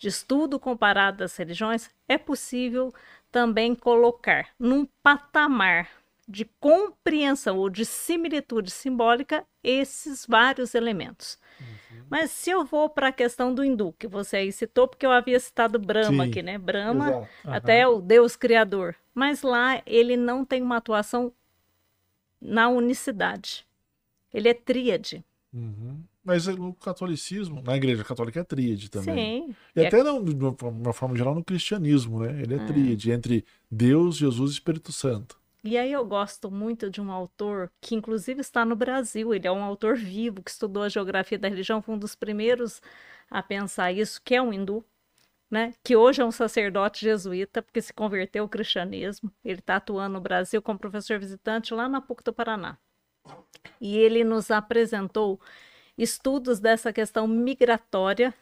[0.00, 2.92] de estudo comparado das religiões, é possível
[3.30, 5.88] também colocar num patamar
[6.26, 11.38] de compreensão ou de similitude simbólica esses vários elementos.
[12.08, 15.12] Mas se eu vou para a questão do hindu, que você aí citou, porque eu
[15.12, 16.30] havia citado Brahma Sim.
[16.30, 16.56] aqui, né?
[16.56, 17.28] Brahma Exato.
[17.44, 18.96] até o Deus Criador.
[19.14, 21.30] Mas lá ele não tem uma atuação
[22.40, 23.66] na unicidade.
[24.32, 25.22] Ele é tríade.
[25.52, 26.02] Uhum.
[26.22, 29.46] Mas no catolicismo, na igreja católica é tríade também.
[29.46, 29.56] Sim.
[29.74, 32.42] E É- até não, de uma forma- uma forma geral no cristianismo, né?
[32.42, 32.66] Ele é Ah.
[32.66, 35.40] tríade entre Deus, Jesus e Espírito Santo.
[35.64, 39.52] E aí eu gosto muito de um autor que inclusive está no Brasil, ele é
[39.52, 42.80] um autor vivo que estudou a geografia da religião, foi um dos primeiros
[43.30, 44.84] a pensar isso, que é um hindu,
[45.50, 45.74] né?
[45.84, 49.30] Que hoje é um sacerdote jesuíta, porque se converteu ao cristianismo.
[49.44, 52.78] Ele está atuando no Brasil como professor visitante lá na PUC do Paraná.
[53.80, 55.38] E ele nos apresentou
[56.02, 58.32] estudos dessa questão migratória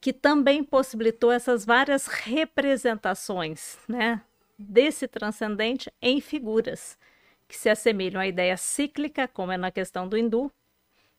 [0.00, 4.22] que também possibilitou essas várias representações, né,
[4.58, 6.98] desse transcendente em figuras
[7.46, 10.50] que se assemelham à ideia cíclica, como é na questão do hindu,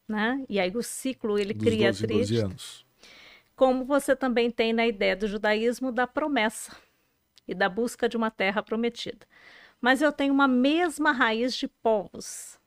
[0.07, 0.43] né?
[0.49, 2.85] E aí o ciclo ele Dos cria 12 em 12 tríade, anos.
[3.55, 6.75] como você também tem na ideia do judaísmo da promessa
[7.47, 9.27] e da busca de uma terra prometida.
[9.81, 12.59] Mas eu tenho uma mesma raiz de povos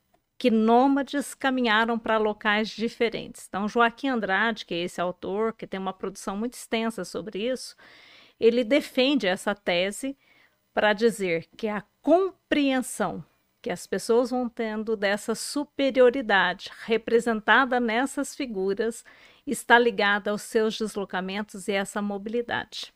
[0.45, 3.47] que nômades caminharam para locais diferentes.
[3.49, 7.75] Então, Joaquim Andrade, que é esse autor, que tem uma produção muito extensa sobre isso,
[8.39, 10.15] ele defende essa tese
[10.75, 13.25] para dizer que a compreensão
[13.63, 19.03] que as pessoas vão tendo dessa superioridade representada nessas figuras
[19.47, 22.93] está ligada aos seus deslocamentos e essa mobilidade.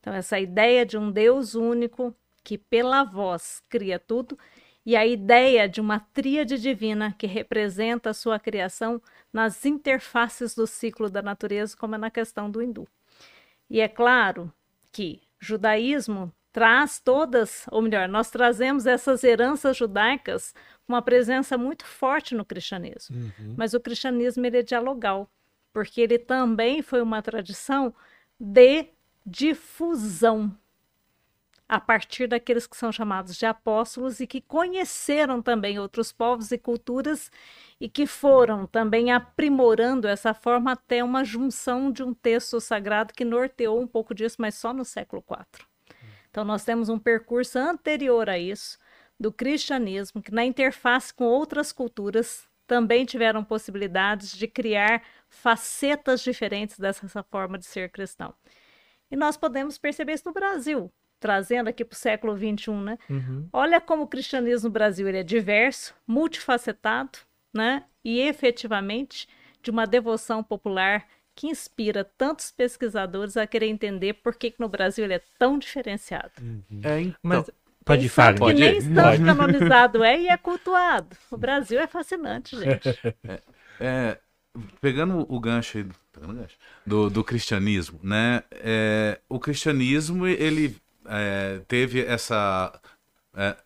[0.00, 4.38] Então, essa ideia de um Deus único que, pela voz, cria tudo,
[4.84, 9.00] e a ideia de uma tríade divina que representa a sua criação
[9.32, 12.86] nas interfaces do ciclo da natureza, como é na questão do hindu.
[13.70, 14.52] E é claro
[14.90, 20.52] que judaísmo traz todas, ou melhor, nós trazemos essas heranças judaicas
[20.86, 23.16] com uma presença muito forte no cristianismo.
[23.16, 23.54] Uhum.
[23.56, 25.30] Mas o cristianismo ele é dialogal,
[25.72, 27.94] porque ele também foi uma tradição
[28.38, 28.88] de
[29.24, 30.54] difusão
[31.72, 36.58] a partir daqueles que são chamados de apóstolos e que conheceram também outros povos e
[36.58, 37.30] culturas
[37.80, 43.24] e que foram também aprimorando essa forma até uma junção de um texto sagrado que
[43.24, 45.66] norteou um pouco disso, mas só no século IV.
[46.28, 48.76] Então nós temos um percurso anterior a isso
[49.18, 56.78] do cristianismo que na interface com outras culturas também tiveram possibilidades de criar facetas diferentes
[56.78, 58.34] dessa forma de ser cristão.
[59.10, 62.98] E nós podemos perceber isso no Brasil, trazendo aqui para o século XXI, né?
[63.08, 63.48] Uhum.
[63.52, 67.20] Olha como o cristianismo no Brasil ele é diverso, multifacetado,
[67.54, 67.84] né?
[68.04, 69.28] E efetivamente
[69.62, 74.68] de uma devoção popular que inspira tantos pesquisadores a querer entender por que, que no
[74.68, 76.32] Brasil ele é tão diferenciado.
[76.82, 77.50] É, então, Mas
[77.84, 78.34] pode Tem falar.
[78.36, 81.16] Pode que nem tanto canonizado é e é cultuado.
[81.30, 82.88] O Brasil é fascinante, gente.
[83.80, 84.18] é,
[84.80, 88.42] pegando o gancho, aí, pegando o gancho do, do cristianismo, né?
[88.50, 92.80] é, o cristianismo ele é, teve essa
[93.34, 93.56] é,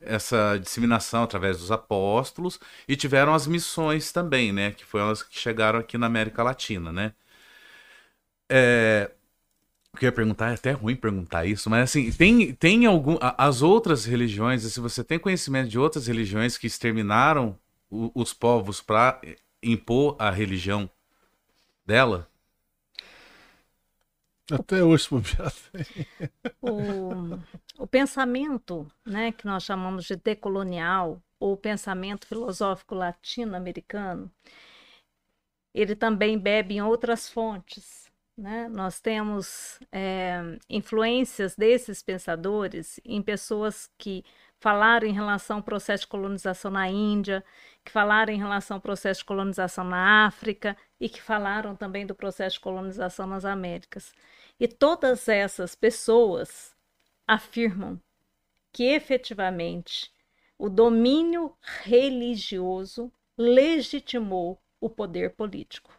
[0.00, 4.72] essa disseminação através dos apóstolos e tiveram as missões também, né?
[4.72, 7.14] Que foram as que chegaram aqui na América Latina, né?
[8.50, 9.10] É,
[10.00, 13.18] eu ia perguntar, é até ruim perguntar isso, mas assim, tem, tem algum.
[13.38, 17.58] As outras religiões, se você tem conhecimento de outras religiões que exterminaram
[17.90, 19.20] o- os povos para
[19.62, 20.90] impor a religião
[21.86, 22.28] dela?
[24.50, 25.08] Até hoje.
[26.60, 34.30] O, o pensamento, né, que nós chamamos de decolonial, ou pensamento filosófico latino-americano,
[35.74, 38.10] ele também bebe em outras fontes.
[38.36, 38.68] Né?
[38.68, 44.24] Nós temos é, influências desses pensadores em pessoas que
[44.62, 47.44] falaram em relação ao processo de colonização na Índia,
[47.84, 52.14] que falaram em relação ao processo de colonização na África e que falaram também do
[52.14, 54.14] processo de colonização nas Américas.
[54.60, 56.74] E todas essas pessoas
[57.26, 58.00] afirmam
[58.72, 60.12] que efetivamente
[60.56, 65.90] o domínio religioso legitimou o poder político,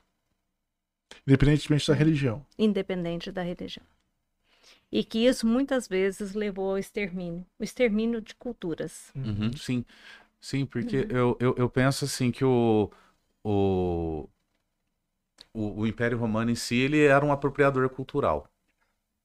[1.27, 2.45] Independentemente da religião.
[2.57, 3.85] independente da religião.
[4.93, 9.11] E que isso muitas vezes levou ao extermínio o extermínio de culturas.
[9.15, 9.85] Uhum, sim,
[10.41, 12.91] sim, porque eu, eu, eu penso assim que o,
[13.43, 14.29] o,
[15.53, 18.49] o, o Império Romano em si ele era um apropriador cultural,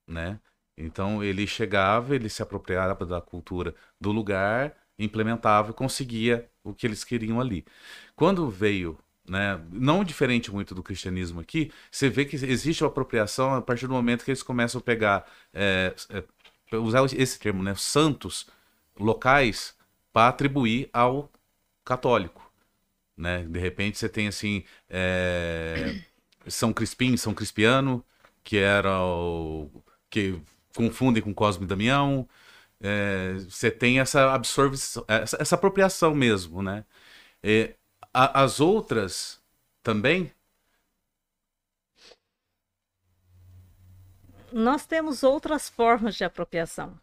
[0.07, 0.41] né?
[0.77, 6.87] Então ele chegava, ele se apropriava da cultura do lugar, implementava e conseguia o que
[6.87, 7.65] eles queriam ali.
[8.17, 8.99] Quando veio,
[9.29, 13.87] né, não diferente muito do cristianismo aqui, você vê que existe uma apropriação a partir
[13.87, 18.47] do momento que eles começam a pegar, é, é, usar esse termo, né, santos
[18.99, 19.77] locais
[20.13, 21.31] para atribuir ao
[21.85, 22.53] católico,
[23.17, 23.45] né?
[23.49, 26.03] De repente você tem assim é,
[26.47, 28.05] São Crispim, São Crispiano,
[28.45, 29.71] que era o
[30.11, 30.41] que
[30.75, 32.29] confundem com Cosme e Damião.
[32.81, 36.85] É, você tem essa absorção, essa, essa apropriação mesmo, né?
[37.43, 37.75] É,
[38.19, 39.41] a, as outras
[39.81, 40.33] também.
[44.51, 46.99] Nós temos outras formas de apropriação.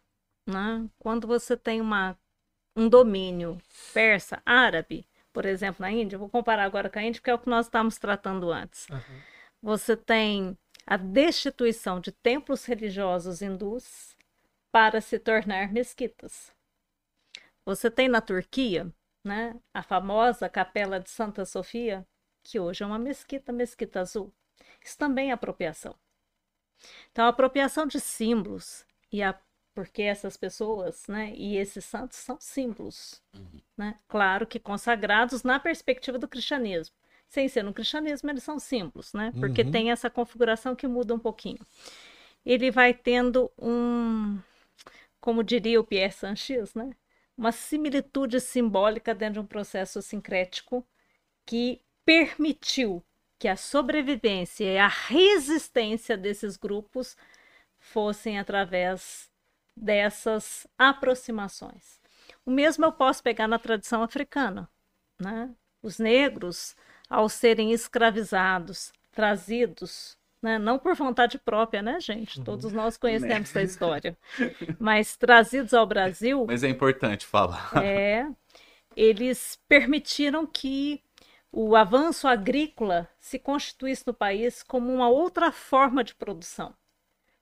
[0.46, 0.86] Né?
[0.98, 2.18] Quando você tem uma,
[2.76, 3.56] um domínio
[3.94, 7.38] persa, árabe, por exemplo, na Índia, vou comparar agora com a Índia, que é o
[7.38, 8.86] que nós estávamos tratando antes.
[8.90, 9.20] Uhum.
[9.62, 14.14] Você tem a destituição de templos religiosos hindus
[14.70, 16.52] para se tornar mesquitas.
[17.64, 18.92] Você tem na Turquia,
[19.26, 22.06] né, a famosa Capela de Santa Sofia,
[22.42, 24.32] que hoje é uma mesquita, mesquita azul.
[24.82, 25.94] Isso também é apropriação.
[27.10, 29.38] Então, a apropriação de símbolos e a
[29.74, 33.60] porque essas pessoas, né, e esses santos são símbolos, uhum.
[33.76, 33.98] né?
[34.08, 36.96] Claro que consagrados na perspectiva do cristianismo
[37.28, 39.32] sem ser no cristianismo, eles são símbolos, né?
[39.38, 39.70] Porque uhum.
[39.70, 41.58] tem essa configuração que muda um pouquinho.
[42.44, 44.38] Ele vai tendo um,
[45.20, 46.90] como diria o Pierre Sanches, né?
[47.36, 50.86] Uma similitude simbólica dentro de um processo sincrético
[51.44, 53.04] que permitiu
[53.38, 57.16] que a sobrevivência e a resistência desses grupos
[57.78, 59.30] fossem através
[59.76, 62.00] dessas aproximações.
[62.44, 64.68] O mesmo eu posso pegar na tradição africana,
[65.20, 65.50] né?
[65.82, 66.74] Os negros
[67.08, 70.58] ao serem escravizados, trazidos, né?
[70.58, 72.38] não por vontade própria, né, gente?
[72.38, 72.44] Uhum.
[72.44, 74.16] Todos nós conhecemos essa história,
[74.78, 76.44] mas trazidos ao Brasil.
[76.46, 77.70] Mas é importante falar.
[77.82, 78.28] É,
[78.96, 81.02] eles permitiram que
[81.52, 86.74] o avanço agrícola se constituísse no país como uma outra forma de produção.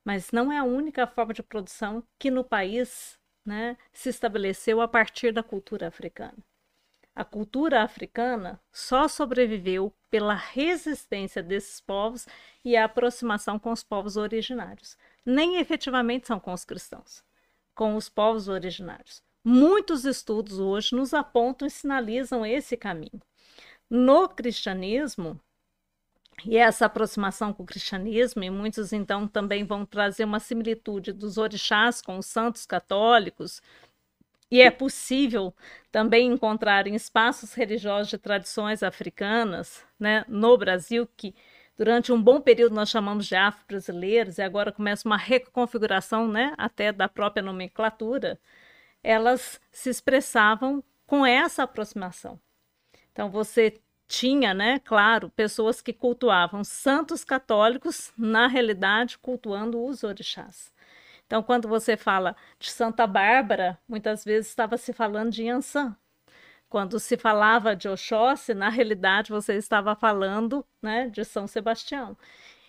[0.04, 4.88] Mas não é a única forma de produção que no país né, se estabeleceu a
[4.88, 6.36] partir da cultura africana.
[7.14, 12.26] A cultura africana só sobreviveu pela resistência desses povos
[12.64, 14.98] e a aproximação com os povos originários.
[15.24, 17.22] Nem efetivamente são com os cristãos,
[17.74, 19.22] com os povos originários.
[19.44, 23.20] Muitos estudos hoje nos apontam e sinalizam esse caminho.
[23.88, 25.38] No cristianismo,
[26.44, 31.38] e essa aproximação com o cristianismo, e muitos então também vão trazer uma similitude dos
[31.38, 33.62] orixás com os santos católicos,
[34.50, 35.54] e é possível
[35.90, 41.34] também encontrar em espaços religiosos de tradições africanas, né, no Brasil, que
[41.76, 46.92] durante um bom período nós chamamos de afro-brasileiros, e agora começa uma reconfiguração né, até
[46.92, 48.38] da própria nomenclatura,
[49.02, 52.40] elas se expressavam com essa aproximação.
[53.12, 60.73] Então você tinha, né, claro, pessoas que cultuavam santos católicos, na realidade cultuando os orixás.
[61.34, 65.96] Então, quando você fala de Santa Bárbara, muitas vezes estava se falando de Yansan.
[66.68, 72.16] Quando se falava de Oxóssi, na realidade você estava falando né, de São Sebastião.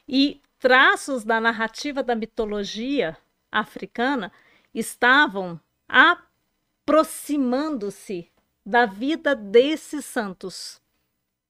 [0.08, 3.16] E traços da narrativa da mitologia
[3.52, 4.32] africana
[4.74, 8.32] estavam aproximando-se
[8.66, 10.82] da vida desses santos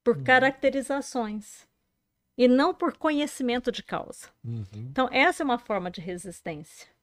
[0.04, 0.24] por uhum.
[0.26, 1.66] caracterizações
[2.38, 4.28] e não por conhecimento de causa.
[4.44, 4.66] Uhum.
[4.74, 6.94] Então, essa é uma forma de resistência.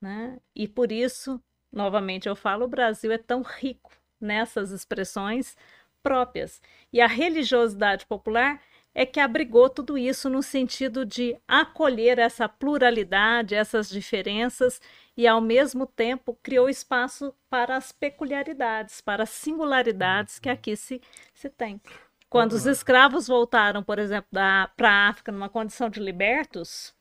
[0.00, 0.38] Né?
[0.54, 1.40] E por isso,
[1.72, 5.56] novamente eu falo, o Brasil é tão rico nessas expressões
[6.02, 6.60] próprias.
[6.92, 8.60] E a religiosidade popular
[8.94, 14.80] é que abrigou tudo isso no sentido de acolher essa pluralidade, essas diferenças
[15.16, 21.00] e, ao mesmo tempo, criou espaço para as peculiaridades, para as singularidades que aqui se,
[21.34, 21.80] se tem.
[22.28, 26.94] Quando os escravos voltaram, por exemplo, para a África numa condição de libertos,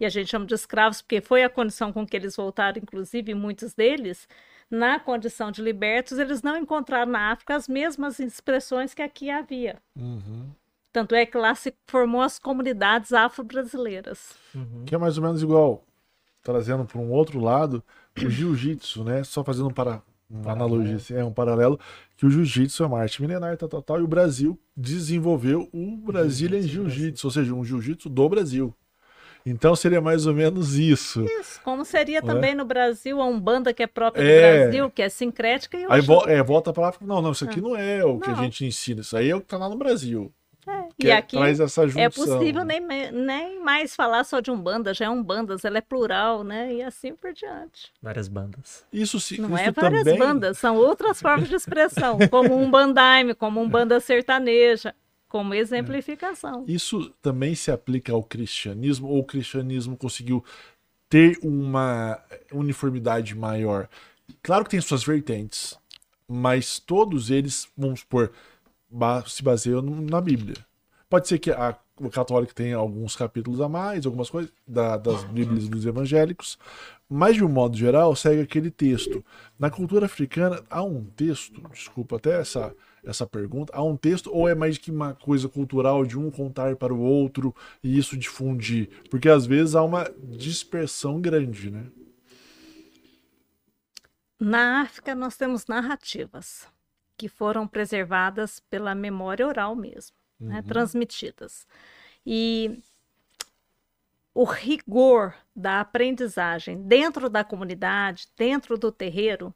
[0.00, 3.34] e a gente chama de escravos porque foi a condição com que eles voltaram, inclusive
[3.34, 4.26] muitos deles,
[4.70, 9.76] na condição de libertos, eles não encontraram na África as mesmas expressões que aqui havia.
[9.96, 10.48] Uhum.
[10.92, 14.34] Tanto é que lá se formou as comunidades afro-brasileiras.
[14.54, 14.84] Uhum.
[14.86, 15.84] Que é mais ou menos igual,
[16.42, 17.82] trazendo para um outro lado,
[18.16, 19.22] o jiu-jitsu, né?
[19.22, 21.78] Só fazendo um para, uma analogia, assim, é um paralelo,
[22.16, 25.96] que o jiu-jitsu é uma arte milenar, tal, tal, tal, e o Brasil desenvolveu o
[25.96, 28.74] Brazilian Jiu-Jitsu, ou seja, um jiu-jitsu do Brasil.
[29.44, 31.24] Então seria mais ou menos isso.
[31.40, 32.34] Isso, como seria Não é?
[32.34, 34.26] também no Brasil a Umbanda que é própria É.
[34.26, 37.14] do Brasil, que é sincrética e o Aí vo- é, volta pra lá e fala,
[37.14, 38.42] não, não, isso aqui não é o que a Não.
[38.42, 40.32] gente ensina, isso aí é o que tá lá no Brasil.
[40.98, 42.02] Que E é- aqui traz essa junção.
[42.02, 45.80] é possível nem, me- nem mais falar só de Umbanda, já é Umbandas, ela é
[45.80, 46.74] plural, né?
[46.74, 47.90] E assim por diante.
[48.02, 48.84] Várias bandas.
[48.92, 50.18] Isso, se- Não isso é várias também...
[50.18, 54.94] bandas, são outras formas de expressão, como um bandaime, como um banda sertaneja,
[55.30, 56.64] como exemplificação.
[56.66, 60.44] Isso também se aplica ao cristianismo, ou o cristianismo conseguiu
[61.08, 62.20] ter uma
[62.52, 63.88] uniformidade maior?
[64.42, 65.78] Claro que tem suas vertentes,
[66.28, 68.32] mas todos eles, vamos supor,
[69.26, 70.56] se baseiam na Bíblia.
[71.08, 75.22] Pode ser que a, o católico tenha alguns capítulos a mais, algumas coisas da- das
[75.24, 76.58] Bíblias dos evangélicos,
[77.08, 79.24] mas de um modo geral segue aquele texto.
[79.58, 82.74] Na cultura africana há um texto, desculpa até essa,
[83.04, 86.76] essa pergunta, há um texto ou é mais que uma coisa cultural de um contar
[86.76, 88.88] para o outro e isso difundir?
[89.10, 91.86] Porque às vezes há uma dispersão grande, né?
[94.38, 96.66] Na África, nós temos narrativas
[97.16, 101.66] que foram preservadas pela memória oral mesmo, né, transmitidas.
[102.24, 102.82] E
[104.32, 109.54] o rigor da aprendizagem dentro da comunidade, dentro do terreiro,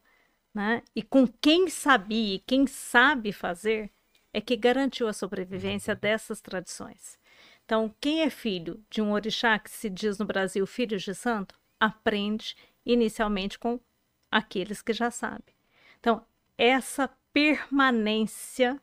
[0.55, 3.91] né, e com quem sabia e quem sabe fazer,
[4.33, 7.19] é que garantiu a sobrevivência dessas tradições.
[7.65, 11.55] Então, quem é filho de um orixá que se diz no Brasil filho de santo,
[11.81, 13.81] aprende inicialmente com
[14.31, 15.55] aqueles que já sabem.
[15.99, 16.23] Então,
[16.59, 18.81] essa permanência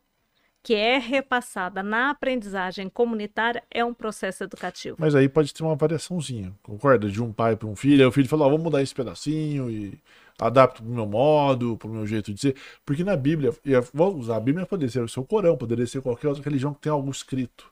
[0.63, 4.97] que é repassada na aprendizagem comunitária é um processo educativo.
[4.99, 7.09] Mas aí pode ter uma variaçãozinha, concorda?
[7.09, 9.69] De um pai para um filho, aí o filho fala, ó, vamos mudar esse pedacinho
[9.69, 9.99] e
[10.47, 12.55] adapto pro meu modo, pro meu jeito de ser.
[12.85, 13.53] Porque na Bíblia,
[13.93, 16.81] vou usar a Bíblia, poderia ser o seu Corão, poderia ser qualquer outra religião que
[16.81, 17.71] tenha algo escrito.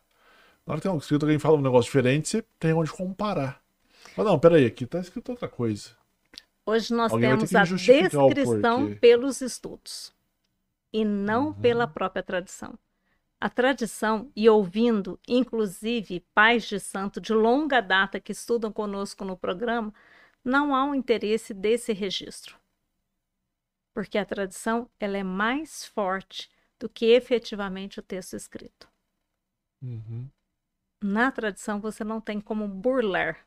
[0.65, 3.59] Na hora que tem algo escrito, alguém fala um negócio diferente, você tem onde comparar.
[4.15, 5.89] Fala, não, peraí, aqui tá escrito outra coisa.
[6.65, 8.29] Hoje nós Alguém temos a descrição
[9.01, 10.13] pelos estudos
[10.93, 11.53] e não Uhum.
[11.53, 12.77] pela própria tradição.
[13.41, 19.35] A tradição, e ouvindo, inclusive, pais de santo de longa data que estudam conosco no
[19.37, 19.93] programa,
[20.43, 22.58] não há um interesse desse registro.
[23.99, 28.87] Porque a tradição ela é mais forte do que efetivamente o texto escrito.
[31.03, 33.45] Na tradição, você não tem como burlar.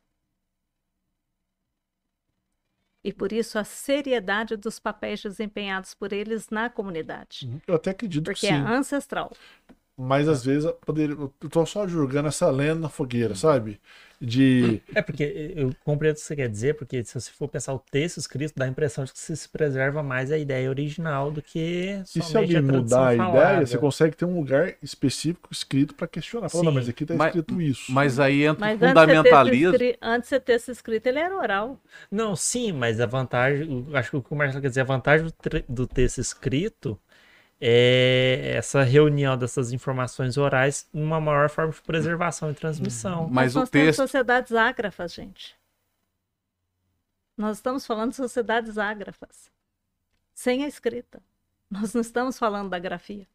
[3.02, 7.48] E por isso a seriedade dos papéis desempenhados por eles na comunidade.
[7.66, 8.66] Eu até acredito Porque que é sim.
[8.66, 9.32] ancestral.
[9.96, 13.78] Mas às vezes eu poderia, eu tô só jogando essa lenda na fogueira, sabe?
[14.20, 14.80] De.
[14.94, 17.78] É porque eu compreendo o que você quer dizer, porque se você for pensar o
[17.78, 22.00] texto escrito, dá a impressão de que se preserva mais a ideia original do que
[22.04, 23.66] E se somente alguém a mudar a ideia, falável.
[23.66, 26.48] você consegue ter um lugar específico escrito para questionar.
[26.48, 27.90] Fala, não, mas aqui tá Mas- escrito isso.
[27.90, 29.70] Mas aí entra Mas o antes fundamentalismo.
[29.72, 31.80] escri- antes de você ter esse escrito, ele era oral.
[32.10, 35.26] Não, sim, mas a vantagem, acho que o que o Marcelo quer dizer, a vantagem
[35.26, 35.34] do,
[35.68, 36.96] do texto escrito
[37.64, 43.28] é essa reunião dessas informações orais numa maior forma de preservação e transmissão.
[43.30, 44.00] Mas o nós temos texto.
[44.00, 45.54] sociedades ágrafas, gente.
[47.36, 49.48] Nós estamos falando de sociedades ágrafas.
[50.34, 51.22] Sem a escrita.
[51.70, 53.28] Nós não estamos falando da grafia.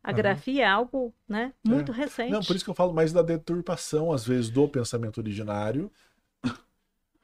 [0.00, 0.16] A Aham.
[0.16, 2.30] grafia é algo né, muito recente.
[2.30, 5.90] Não, por isso que eu falo mais da deturpação, às vezes, do pensamento originário.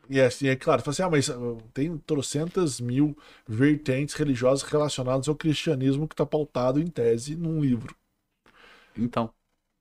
[0.08, 5.28] E assim, é claro, fala assim, ah, mas uh, tem trocentas mil vertentes religiosas relacionadas
[5.28, 7.94] ao cristianismo que está pautado em tese num livro.
[8.96, 9.34] Então.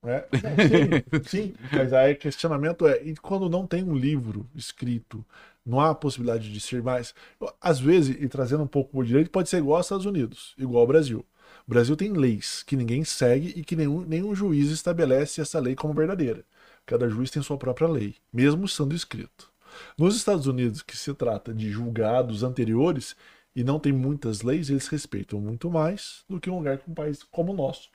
[0.04, 0.26] né?
[0.42, 5.26] Não, sim, sim, mas aí o questionamento é, e quando não tem um livro escrito,
[5.66, 7.14] não há possibilidade de ser mais.
[7.62, 10.82] Às vezes, e trazendo um pouco o direito, pode ser igual aos Estados Unidos, igual
[10.82, 11.26] ao Brasil.
[11.68, 15.76] O Brasil tem leis que ninguém segue e que nenhum, nenhum juiz estabelece essa lei
[15.76, 16.44] como verdadeira.
[16.86, 19.51] Cada juiz tem sua própria lei, mesmo sendo escrito.
[19.98, 23.16] Nos Estados Unidos, que se trata de julgados anteriores
[23.56, 26.96] e não tem muitas leis, eles respeitam muito mais do que um lugar com um
[26.96, 27.90] país como o nosso,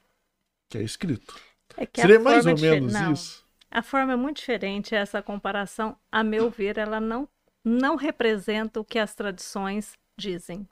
[0.69, 1.35] que é escrito.
[1.77, 3.45] É que Seria mais ou é menos não, isso.
[3.71, 4.95] A forma é muito diferente.
[4.95, 7.29] Essa comparação, a meu ver, ela não,
[7.65, 10.67] não representa o que as tradições dizem.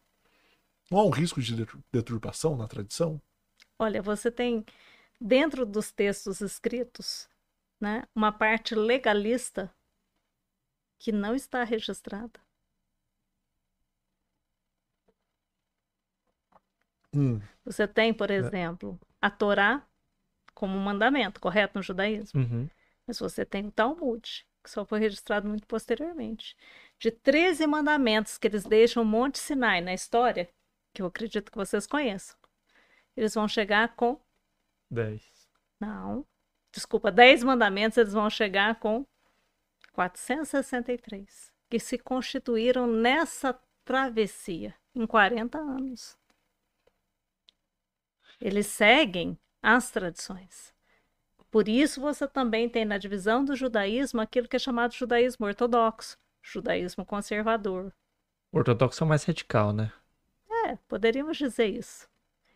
[0.90, 3.20] Não há um risco de detur- deturpação na tradição?
[3.78, 4.64] Olha, você tem
[5.20, 7.28] dentro dos textos escritos,
[7.80, 9.72] né, uma parte legalista
[11.04, 12.40] que não está registrada.
[17.14, 19.86] Hum, Você tem, por exemplo, a Torá
[20.54, 22.40] como um mandamento, correto no judaísmo?
[22.40, 22.68] Uhum.
[23.06, 26.56] Mas você tem o Talmud, que só foi registrado muito posteriormente.
[26.98, 30.48] De 13 mandamentos que eles deixam o Monte Sinai na história,
[30.94, 32.36] que eu acredito que vocês conheçam,
[33.16, 34.20] eles vão chegar com
[34.90, 35.22] 10.
[35.80, 36.26] Não.
[36.72, 39.06] Desculpa, dez mandamentos, eles vão chegar com
[39.94, 46.18] 463, que se constituíram nessa travessia em 40 anos.
[48.40, 50.74] Eles seguem as tradições.
[51.50, 56.18] Por isso, você também tem na divisão do judaísmo aquilo que é chamado judaísmo ortodoxo,
[56.42, 57.92] judaísmo conservador.
[58.50, 59.92] O ortodoxo é o mais radical, né?
[60.66, 62.08] É, poderíamos dizer isso.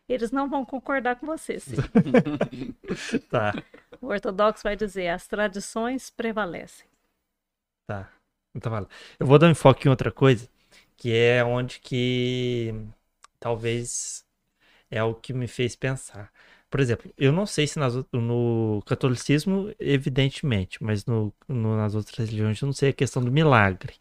[0.09, 1.76] Eles não vão concordar com você, sim.
[3.30, 3.53] Tá,
[4.01, 6.89] O ortodoxo vai dizer as tradições prevalecem.
[7.89, 8.11] Tá.
[8.55, 8.89] Então, fala.
[9.18, 10.49] Eu vou dar um enfoque em outra coisa,
[10.97, 12.74] que é onde que
[13.41, 14.24] talvez
[14.91, 16.32] é o que me fez pensar.
[16.70, 22.18] Por exemplo, eu não sei se nas no catolicismo, evidentemente, mas no, no- nas outras
[22.18, 23.95] religiões eu não sei a questão do milagre.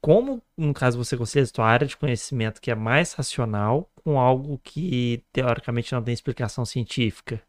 [0.00, 4.20] Como, no caso, você concilia a sua área de conhecimento, que é mais racional, com
[4.20, 7.42] algo que teoricamente não tem explicação científica?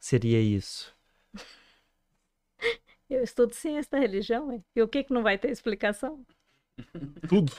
[0.00, 0.94] Seria isso.
[3.08, 4.62] Eu estudo ciência da religião, hein?
[4.76, 6.24] e o que, que não vai ter explicação?
[7.28, 7.52] Tudo,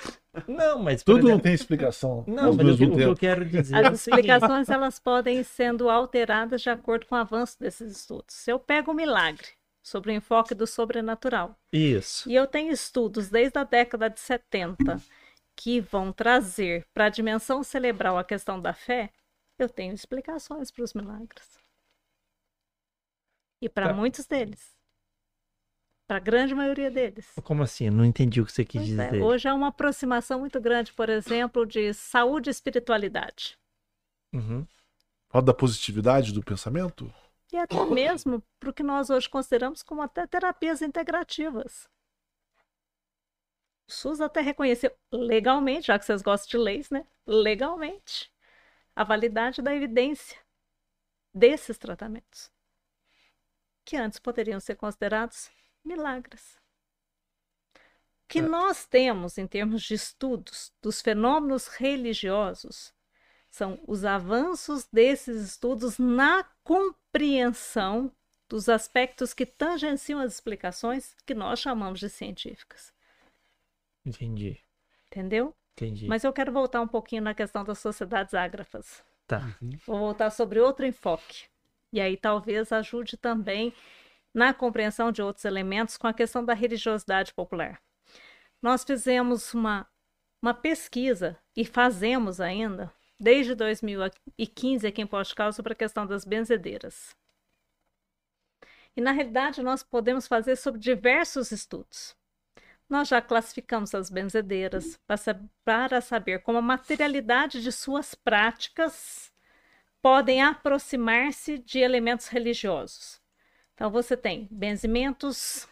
[0.47, 2.23] Não, mas tudo não exemplo- tem explicação.
[2.25, 3.75] Não, mas o que, o que eu quero dizer.
[3.75, 8.33] As é explicações elas podem sendo alteradas de acordo com o avanço desses estudos.
[8.33, 9.47] Se eu pego um milagre
[9.83, 12.29] sobre o enfoque do sobrenatural, Isso.
[12.29, 15.01] e eu tenho estudos desde a década de 70
[15.53, 19.11] que vão trazer para a dimensão cerebral a questão da fé,
[19.57, 21.59] eu tenho explicações para os milagres.
[23.61, 23.93] E para Tá.
[23.93, 24.78] muitos deles.
[26.09, 27.31] Para a grande maioria deles.
[27.43, 27.85] Como assim?
[27.85, 29.21] Eu não entendi o que você quis Pois é, dizer.
[29.21, 33.55] Hoje há uma aproximação muito grande, por exemplo, de saúde e espiritualidade.
[34.33, 34.65] Uhum.
[35.27, 37.13] Fala da positividade do pensamento?
[37.53, 41.87] E até mesmo para o que nós hoje consideramos como até terapias integrativas.
[43.87, 47.05] O SUS até reconheceu legalmente, já que vocês gostam de leis, né?
[47.27, 48.33] Legalmente,
[48.95, 50.39] a validade da evidência
[51.31, 52.51] desses tratamentos,
[53.85, 55.51] que antes poderiam ser considerados
[55.89, 56.57] milagres.
[57.75, 58.41] O que É.
[58.43, 62.93] nós temos em termos de estudos dos fenômenos religiosos
[63.49, 68.11] são os avanços desses estudos na compreensão
[68.47, 72.93] dos aspectos que tangenciam as explicações que nós chamamos de científicas.
[74.05, 74.59] Entendi.
[75.07, 75.55] Entendeu?
[75.73, 76.07] Entendi.
[76.07, 79.03] Mas eu quero voltar um pouquinho na questão das sociedades ágrafas.
[79.25, 79.55] Tá.
[79.85, 81.45] Vou voltar sobre outro enfoque.
[81.91, 83.73] E aí talvez ajude também
[84.33, 87.81] na compreensão de outros elementos com a questão da religiosidade popular.
[88.61, 89.87] Nós fizemos uma,
[90.41, 97.15] uma pesquisa e fazemos ainda desde 2015 aqui em Portugal sobre a questão das benzedeiras.
[98.95, 102.15] E na realidade nós podemos fazer sobre diversos estudos.
[102.89, 109.31] Nós já classificamos as benzedeiras para, sa- para saber como a materialidade de suas práticas
[110.01, 113.21] podem aproximar-se de elementos religiosos.
[113.79, 115.65] Então você tem benzimentos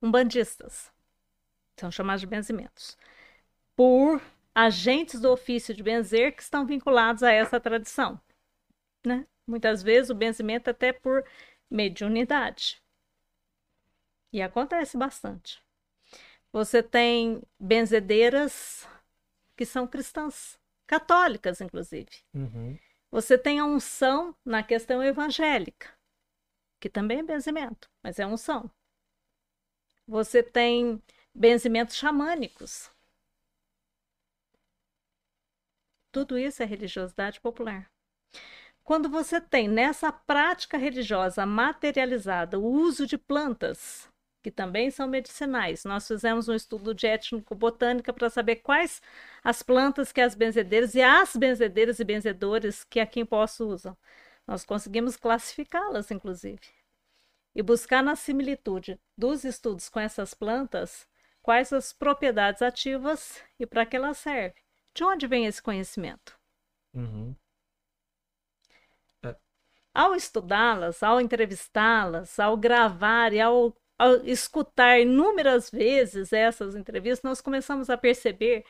[0.00, 0.90] umbandistas,
[1.76, 2.96] são chamados de benzimentos,
[3.76, 4.22] por
[4.54, 8.18] agentes do ofício de benzer que estão vinculados a essa tradição.
[9.04, 9.26] Né?
[9.46, 11.22] Muitas vezes o benzimento é até por
[11.70, 12.82] mediunidade.
[14.32, 15.62] E acontece bastante.
[16.50, 18.88] Você tem benzedeiras
[19.54, 22.24] que são cristãs, católicas, inclusive.
[22.32, 22.78] Uhum.
[23.10, 25.99] Você tem a unção na questão evangélica,
[26.80, 28.70] que também é benzimento, mas é unção.
[30.06, 31.00] Você tem
[31.34, 32.90] benzimentos xamânicos.
[36.10, 37.88] Tudo isso é religiosidade popular.
[38.82, 44.08] Quando você tem nessa prática religiosa materializada o uso de plantas,
[44.42, 49.00] que também são medicinais, nós fizemos um estudo de étnico-botânica para saber quais
[49.44, 53.96] as plantas que as benzedeiras e as benzedeiras e benzedores que aqui em Poço usam.
[54.46, 56.60] Nós conseguimos classificá-las, inclusive,
[57.54, 61.08] e buscar na similitude dos estudos com essas plantas
[61.42, 64.62] quais as propriedades ativas e para que elas servem.
[64.94, 66.38] De onde vem esse conhecimento?
[66.94, 67.34] Uhum.
[69.92, 77.40] Ao estudá-las, ao entrevistá-las, ao gravar e ao, ao escutar inúmeras vezes essas entrevistas, nós
[77.40, 78.64] começamos a perceber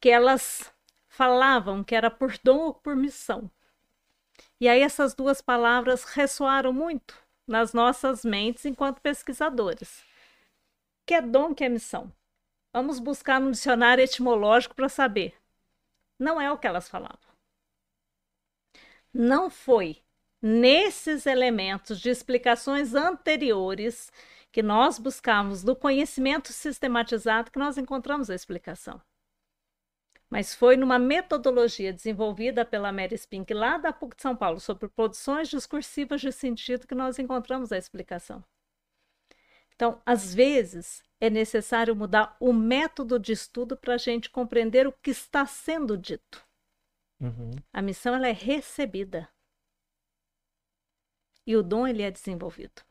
[0.00, 0.72] que elas
[1.06, 3.50] falavam que era por dom ou por missão.
[4.64, 10.02] E aí essas duas palavras ressoaram muito nas nossas mentes enquanto pesquisadores.
[11.04, 12.10] Que é dom, que é missão?
[12.72, 15.34] Vamos buscar no dicionário etimológico para saber.
[16.18, 17.28] Não é o que elas falavam.
[19.12, 20.02] Não foi
[20.40, 24.10] nesses elementos de explicações anteriores
[24.50, 28.98] que nós buscamos do conhecimento sistematizado que nós encontramos a explicação.
[30.34, 34.88] Mas foi numa metodologia desenvolvida pela Mary Spink lá da PUC de São Paulo sobre
[34.88, 38.44] produções discursivas de sentido que nós encontramos a explicação.
[39.76, 44.92] Então, às vezes, é necessário mudar o método de estudo para a gente compreender o
[44.92, 46.44] que está sendo dito.
[47.20, 47.52] Uhum.
[47.72, 49.28] A missão ela é recebida.
[51.46, 52.82] E o dom ele é desenvolvido.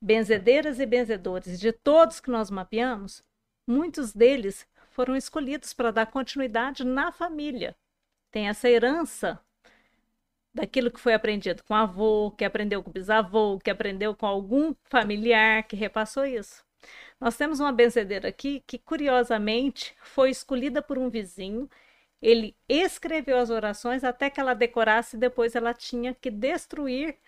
[0.00, 3.22] Benzedeiras e benzedores, de todos que nós mapeamos,
[3.68, 4.66] muitos deles
[4.96, 7.76] foram escolhidos para dar continuidade na família.
[8.30, 9.38] Tem essa herança
[10.54, 14.24] daquilo que foi aprendido com o avô, que aprendeu com o bisavô, que aprendeu com
[14.24, 16.64] algum familiar que repassou isso.
[17.20, 21.68] Nós temos uma benzedeira aqui que, curiosamente, foi escolhida por um vizinho.
[22.22, 27.18] Ele escreveu as orações até que ela decorasse, e depois ela tinha que destruir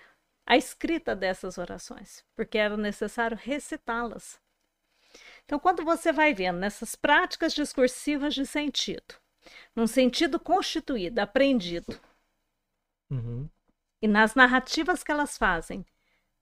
[0.46, 4.40] a escrita dessas orações, porque era necessário recitá-las.
[5.49, 9.14] Então, quando você vai vendo nessas práticas discursivas de sentido,
[9.74, 11.99] num sentido constituído, aprendido,
[13.11, 13.49] Uhum.
[14.03, 15.86] e nas narrativas que elas fazem,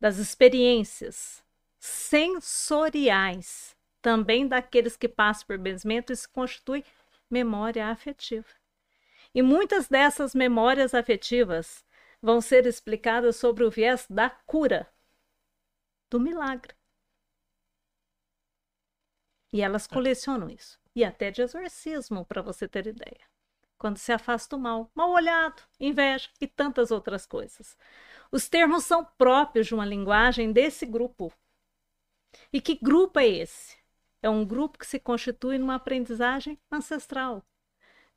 [0.00, 1.40] das experiências
[1.78, 6.84] sensoriais, também daqueles que passam por benzimento, isso constitui
[7.30, 8.48] memória afetiva.
[9.32, 11.84] E muitas dessas memórias afetivas
[12.20, 14.92] vão ser explicadas sobre o viés da cura,
[16.10, 16.74] do milagre.
[19.52, 20.78] E elas colecionam isso.
[20.94, 23.20] E até de exorcismo, para você ter ideia.
[23.78, 27.76] Quando se afasta o mal, mal olhado, inveja e tantas outras coisas.
[28.32, 31.32] Os termos são próprios de uma linguagem desse grupo.
[32.52, 33.76] E que grupo é esse?
[34.22, 37.44] É um grupo que se constitui numa aprendizagem ancestral,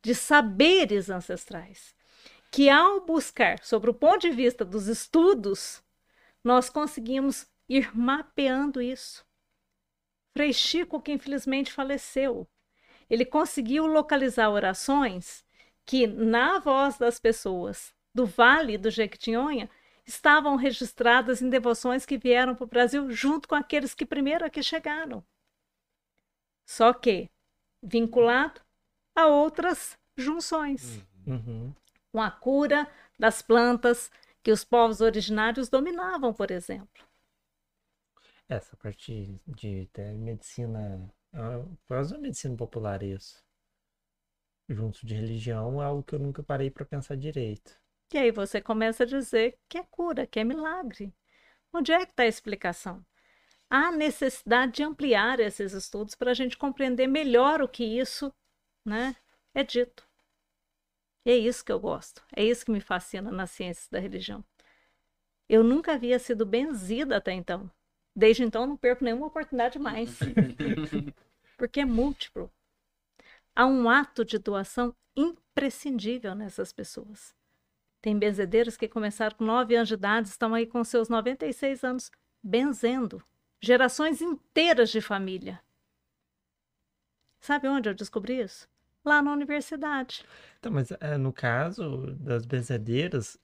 [0.02, 1.94] de saberes ancestrais,
[2.50, 5.84] que ao buscar sobre o ponto de vista dos estudos,
[6.44, 9.26] nós conseguimos ir mapeando isso.
[10.34, 12.48] Frei Chico, que infelizmente faleceu,
[13.10, 15.44] ele conseguiu localizar orações
[15.86, 19.70] que, na voz das pessoas do Vale do Jequitinhonha,
[20.06, 24.62] estavam registradas em devoções que vieram para o Brasil junto com aqueles que primeiro aqui
[24.64, 25.24] chegaram.
[26.68, 27.30] Só que
[27.82, 28.62] vinculado
[29.16, 31.74] a outras junções, Uhum.
[32.12, 34.12] com a cura das plantas
[34.42, 37.09] que os povos originários dominavam, por exemplo.
[38.50, 43.46] Essa parte de medicina, ah, quase uma medicina popular isso.
[44.68, 47.80] Junto de religião é algo que eu nunca parei para pensar direito.
[48.12, 51.14] E aí você começa a dizer que é cura, que é milagre.
[51.72, 53.06] Onde é que está a explicação?
[53.70, 58.34] Há necessidade de ampliar esses estudos para a gente compreender melhor o que isso
[58.84, 59.16] né,
[59.54, 60.08] é dito.
[61.24, 64.44] E é isso que eu gosto, é isso que me fascina nas ciências da religião.
[65.48, 67.70] Eu nunca havia sido benzida até então.
[68.20, 70.20] Desde então, não perco nenhuma oportunidade mais.
[71.58, 72.52] Porque é múltiplo.
[73.56, 77.34] Há um ato de doação imprescindível nessas pessoas.
[78.02, 82.12] Tem benzedeiros que começaram com 9 anos de idade, estão aí com seus 96 anos
[82.44, 83.24] benzendo.
[83.62, 85.62] Gerações inteiras de família.
[87.40, 88.68] Sabe onde eu descobri isso?
[89.06, 90.26] Lá na universidade.
[90.60, 93.40] Então, mas é, no caso das benzedeiras,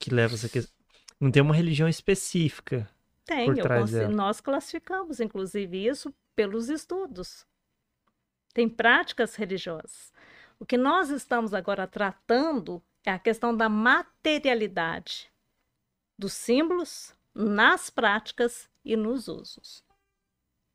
[0.00, 0.74] que leva essa questão,
[1.20, 2.90] não tem uma religião específica.
[3.26, 7.44] Tem, eu nós classificamos, inclusive, isso pelos estudos.
[8.54, 10.12] Tem práticas religiosas.
[10.58, 15.30] O que nós estamos agora tratando é a questão da materialidade
[16.16, 19.84] dos símbolos nas práticas e nos usos.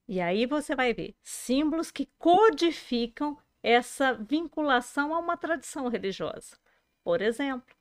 [0.08, 6.58] E aí você vai ver símbolos que codificam essa vinculação a uma tradição religiosa,
[7.04, 7.76] por exemplo,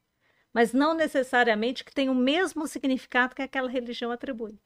[0.52, 4.58] mas não necessariamente que tem o mesmo significado que aquela religião atribui.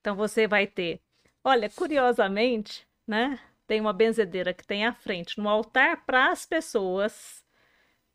[0.00, 1.00] Então você vai ter,
[1.42, 3.40] olha, curiosamente, né?
[3.66, 7.44] Tem uma benzedeira que tem à frente no altar para as pessoas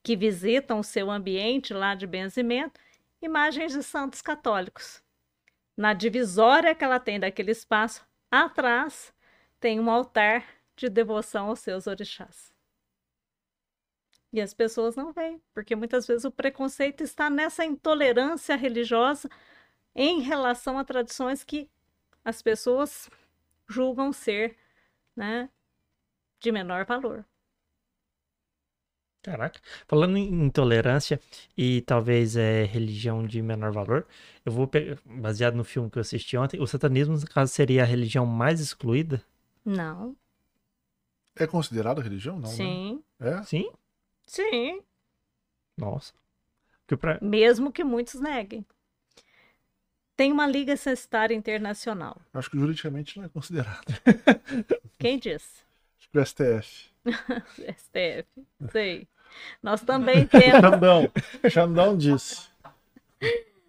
[0.01, 2.79] que visitam o seu ambiente lá de benzimento,
[3.21, 5.03] imagens de santos católicos.
[5.75, 9.13] Na divisória que ela tem daquele espaço, atrás
[9.59, 12.50] tem um altar de devoção aos seus orixás.
[14.33, 19.29] E as pessoas não veem, porque muitas vezes o preconceito está nessa intolerância religiosa
[19.93, 21.69] em relação a tradições que
[22.23, 23.09] as pessoas
[23.67, 24.55] julgam ser
[25.15, 25.49] né,
[26.39, 27.25] de menor valor.
[29.21, 29.59] Caraca.
[29.87, 31.19] Falando em intolerância
[31.55, 34.07] e talvez é religião de menor valor,
[34.43, 37.83] eu vou pegar, baseado no filme que eu assisti ontem, o satanismo, no caso, seria
[37.83, 39.23] a religião mais excluída?
[39.63, 40.15] Não,
[41.35, 42.39] É considerado religião?
[42.39, 43.39] Não, sim, né?
[43.39, 43.43] É?
[43.43, 43.71] Sim?
[44.31, 44.81] Sim,
[45.77, 46.13] Nossa.
[46.85, 47.19] Porque pra...
[47.21, 48.65] mesmo que muitos neguem.
[50.15, 52.21] Tem uma liga cestária internacional.
[52.33, 53.85] Acho que juridicamente não é considerado.
[54.97, 55.65] Quem disse?
[55.99, 56.91] Acho que o STF.
[57.77, 58.27] STF.
[58.71, 59.07] Sei.
[59.61, 60.61] Nós também temos.
[60.61, 61.11] Xandão.
[61.49, 62.49] Xandão disse.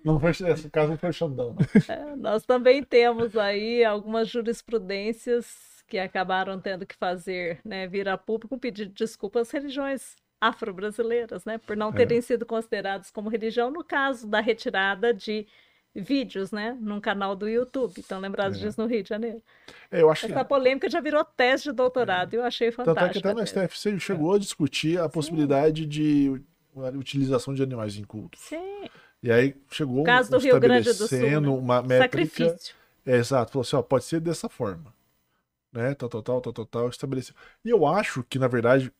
[0.04, 1.56] Não foi, esse caso não foi Xandão.
[1.88, 8.18] É, nós também temos aí algumas jurisprudências que acabaram tendo que fazer, né, vir a
[8.18, 11.92] público um pedido de desculpa às religiões afro-brasileiras, né, por não É.
[11.92, 15.46] terem sido considerados como religião no caso da retirada de
[15.94, 17.98] vídeos, né, num canal do YouTube.
[18.00, 18.60] Estão lembrados É.
[18.62, 19.42] disso no Rio de Janeiro?
[19.90, 20.32] É, eu acho que.
[20.32, 23.28] Essa polêmica já virou tese de doutorado e eu achei Tanto é que fantástico.
[23.28, 26.40] até no STF chegou a discutir a possibilidade de
[26.94, 28.40] utilização de animais em cultos.
[28.40, 28.88] Sim,
[29.22, 31.38] E aí chegou O caso do Rio Grande do Sul, né?
[31.38, 32.24] uma métrica.
[32.26, 32.74] sacrifício.
[33.06, 34.92] É, exato, falou assim, ó, pode ser dessa forma.
[35.72, 35.94] Né?
[35.94, 37.34] Tal, tal, tal, tal, tal, tal, estabeleceu.
[37.64, 38.90] E eu acho que, na verdade,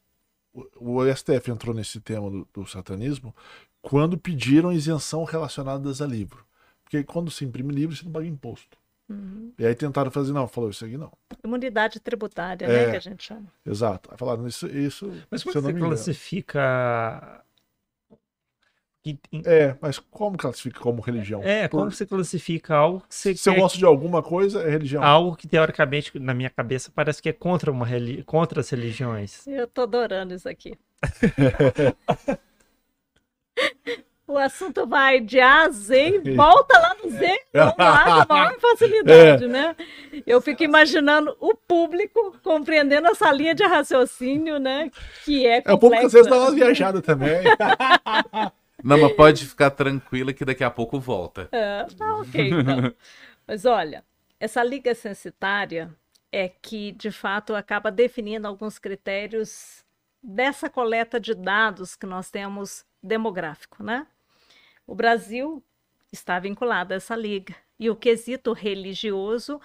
[0.53, 3.35] o, o STF entrou nesse tema do, do satanismo
[3.81, 6.45] quando pediram isenção relacionadas a livro.
[6.85, 8.77] Porque quando se imprime livro, você não paga imposto.
[9.09, 9.53] Uhum.
[9.59, 11.13] E aí tentaram fazer, não, falou isso aqui não.
[11.45, 12.69] Imunidade tributária, É.
[12.87, 13.47] né, que a gente chama.
[13.67, 14.11] Exato.
[14.13, 17.45] Aí falaram, isso, isso Mas como é que você classifica.
[19.03, 21.41] Que- em- É, mas como classifica como religião?
[21.43, 24.71] É, Por- como você classifica algo que você Se eu gosto de alguma coisa, é
[24.71, 25.03] religião.
[25.03, 28.23] algo que teoricamente na minha cabeça parece que é contra uma reli...
[28.25, 29.47] contra as religiões.
[29.47, 30.79] Eu tô adorando isso aqui.
[34.27, 38.33] o assunto vai de A a Z e volta lá no Z, vamos lá com
[38.33, 39.77] a maior facilidade, né?
[40.27, 44.91] Eu fico imaginando o público compreendendo essa linha de raciocínio, né?
[45.25, 46.09] Que é É o que às complexa.
[46.09, 47.43] vezes dá uma viajada também.
[48.83, 51.49] Não, mas pode ficar tranquila que daqui a pouco volta.
[51.53, 52.95] É, tá ok, então.
[53.47, 54.05] Mas olha,
[54.39, 55.95] essa liga censitária
[56.31, 59.85] é que, de fato, acaba definindo alguns critérios
[60.23, 64.07] dessa coleta de dados que nós temos demográfico, né?
[64.87, 65.63] O Brasil
[66.13, 67.55] está vinculado a essa liga.
[67.79, 69.61] E o quesito religioso,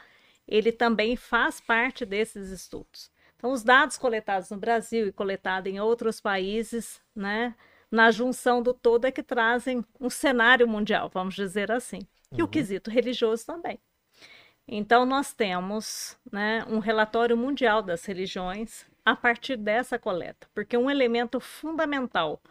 [0.48, 3.12] ele também faz parte desses estudos.
[3.36, 7.54] Então, os dados coletados no Brasil e coletados em outros países, né,
[7.92, 12.00] na junção do todo é que trazem um cenário mundial, vamos dizer assim.
[12.32, 13.80] E o quesito religioso também.
[14.68, 20.92] Então, nós temos né, um relatório mundial das religiões a partir dessa coleta, porque um
[20.92, 22.42] elemento fundamental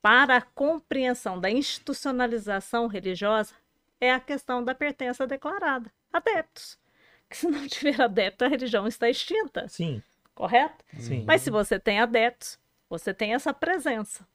[0.00, 3.54] para a compreensão da institucionalização religiosa
[4.00, 5.92] é a questão da pertença declarada.
[6.12, 6.78] Adeptos.
[7.30, 10.02] Que se não tiver adepto, a religião está extinta, Sim,
[10.34, 10.84] correto?
[10.98, 11.22] sim.
[11.24, 12.58] Mas se você tem adeptos,
[12.88, 14.26] você tem essa presença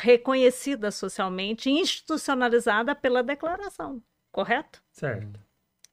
[0.00, 4.82] reconhecida socialmente institucionalizada pela declaração, correto?
[4.90, 5.40] Certo.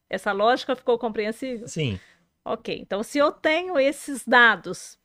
[0.09, 1.67] Essa lógica ficou compreensível?
[1.67, 1.99] Sim.
[2.43, 4.97] Ok, então se eu tenho esses dados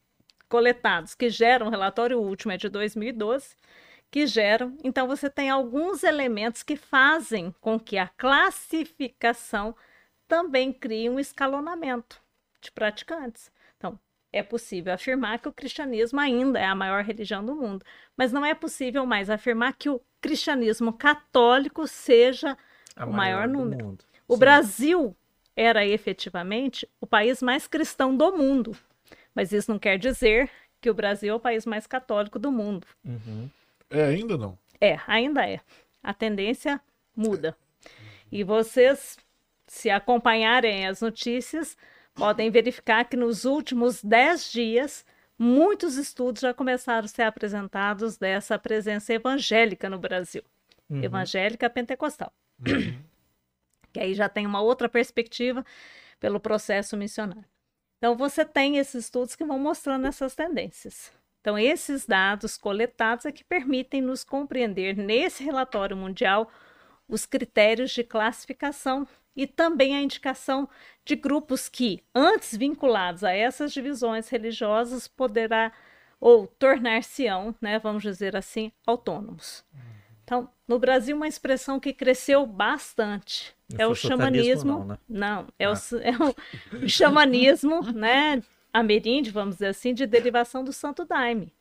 [0.48, 3.56] coletados que geram, o relatório último é de 2012,
[4.10, 9.74] que geram, então você tem alguns elementos que fazem com que a classificação
[10.28, 12.22] também crie um escalonamento
[12.60, 13.50] de praticantes.
[14.32, 17.84] É possível afirmar que o cristianismo ainda é a maior religião do mundo,
[18.16, 22.56] mas não é possível mais afirmar que o cristianismo católico seja
[22.96, 23.98] A O maior do número.
[24.26, 24.40] o Sim.
[24.40, 25.16] Brasil
[25.54, 28.74] era efetivamente o país mais cristão do mundo,
[29.34, 32.86] mas isso não quer dizer que o Brasil é o país mais católico do mundo.
[33.04, 33.50] Uhum.
[33.90, 34.58] É, ainda não.
[34.80, 35.60] É, ainda é.
[36.02, 36.80] A tendência
[37.14, 37.56] muda.
[38.30, 39.18] E vocês,
[39.66, 41.76] se acompanharem as notícias,
[42.14, 45.04] podem verificar que nos últimos dez dias,
[45.38, 50.42] muitos estudos já começaram a ser apresentados dessa presença evangélica no Brasil.
[50.88, 51.02] Uhum.
[51.02, 52.32] Evangélica pentecostal.
[53.92, 55.64] que aí já tem uma outra perspectiva
[56.18, 57.44] pelo processo missionário.
[57.98, 61.12] Então, você tem esses estudos que vão mostrando essas tendências.
[61.40, 66.50] Então, esses dados coletados é que permitem nos compreender nesse relatório mundial
[67.08, 69.06] os critérios de classificação
[69.36, 70.68] e também a indicação
[71.04, 75.72] de grupos que, antes vinculados a essas divisões religiosas, poderá
[76.20, 79.64] ou tornar-se-ão, né, vamos dizer assim, autônomos.
[80.22, 84.78] Então, no Brasil, uma expressão que cresceu bastante é o xamanismo.
[84.78, 84.98] não, né?
[85.08, 85.74] Não, é, o, Ah.
[85.74, 86.34] s- é o
[86.88, 88.40] xamanismo, né,
[88.72, 91.52] ameríndio, vamos dizer assim, de derivação do Santo Daime.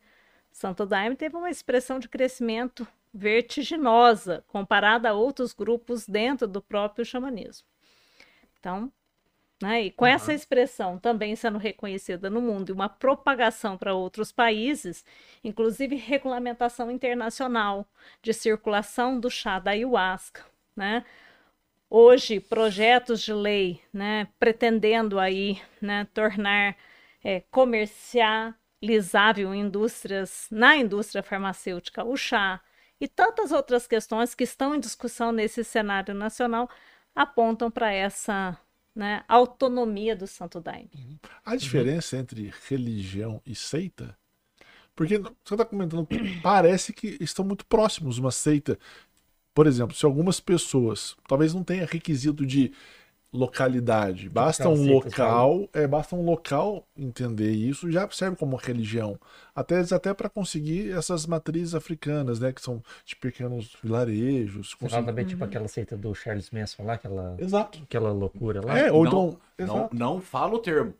[0.52, 7.06] Santo Daime teve uma expressão de crescimento vertiginosa comparada a outros grupos dentro do próprio
[7.06, 7.68] xamanismo.
[8.60, 8.92] Então,
[9.62, 14.32] né, e com essa expressão também sendo reconhecida no mundo e uma propagação para outros
[14.32, 15.06] países,
[15.44, 17.86] inclusive regulamentação internacional
[18.22, 20.46] de circulação do chá da ayahuasca,
[20.76, 21.06] né?
[21.90, 26.78] Hoje, projetos de lei, né, pretendendo aí, né, tornar
[27.24, 32.62] é, comercializável indústrias, na indústria farmacêutica o chá
[33.02, 36.70] e tantas outras questões que estão em discussão nesse cenário nacional
[37.16, 38.56] apontam para essa
[38.96, 41.20] né, autonomia do Santo Daime.
[41.44, 44.16] A diferença entre religião e seita?
[44.96, 46.08] Porque você está comentando,
[46.44, 48.78] parece que estão muito próximos uma seita
[49.54, 52.72] por exemplo, se algumas pessoas talvez não tenha requisito de
[53.34, 59.18] localidade, basta um local, é, basta um local entender isso, já serve como religião.
[59.56, 64.70] Até até para conseguir essas matrizes africanas, né, que são de pequenos vilarejos.
[64.72, 67.80] Você fala conseguir- também, tipo, aquela seita do Charles Manson lá, aquela, Exato.
[67.84, 68.78] aquela loucura lá.
[68.78, 70.94] É, ou Não, então, Não, não fala o termo.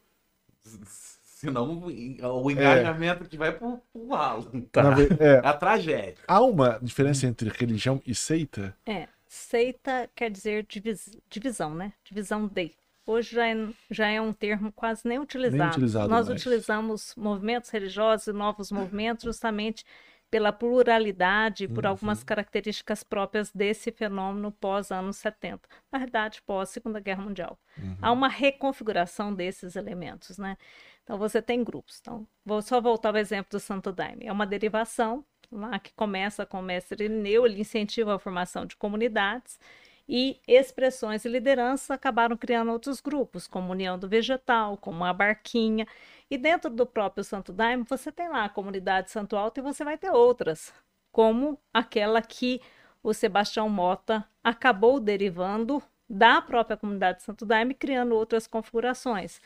[0.86, 4.44] Senão o engajamento que vai pro, pro ralo.
[4.72, 4.84] Tá.
[5.20, 6.16] É, É a tragédia.
[6.28, 8.76] há uma diferença entre religião e seita?
[8.86, 11.94] É, seita quer dizer divis- divisão, né?
[12.04, 12.74] Divisão de.
[13.06, 13.56] Hoje já é,
[13.90, 15.72] já é um termo quase nem utilizado.
[15.72, 16.40] utilizado Nós mais.
[16.40, 19.86] utilizamos movimentos religiosos e novos movimentos justamente
[20.30, 21.92] pela pluralidade, por Uhum.
[21.92, 25.68] algumas características próprias desse fenômeno pós-anos 70.
[25.92, 27.58] Na verdade, pós-Segunda Guerra Mundial.
[27.78, 27.98] Uhum.
[28.02, 30.58] Há uma reconfiguração desses elementos, né?
[31.04, 31.98] Então, você tem grupos.
[32.00, 34.26] Então, vou só voltar ao exemplo do Santo Daime.
[34.28, 38.76] É uma derivação lá que começa com o mestre Irineu, ele incentiva a formação de
[38.76, 39.60] comunidades
[40.08, 45.88] e expressões de liderança acabaram criando outros grupos, como União do Vegetal, como a Barquinha.
[46.30, 49.84] E dentro do próprio Santo Daime, você tem lá a comunidade Santo Alto e você
[49.84, 50.74] vai ter outras,
[51.12, 52.62] como aquela que
[53.02, 59.40] o Sebastião Mota acabou derivando da própria comunidade Santo Daime, criando outras configurações,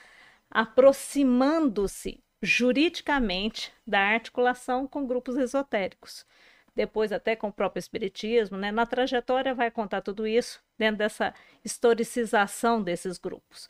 [0.49, 6.25] aproximando-se juridicamente da articulação com grupos esotéricos.
[6.75, 8.71] Depois, até com o próprio Espiritismo, né?
[8.71, 11.33] na trajetória vai contar tudo isso dentro dessa
[11.63, 13.69] historicização desses grupos.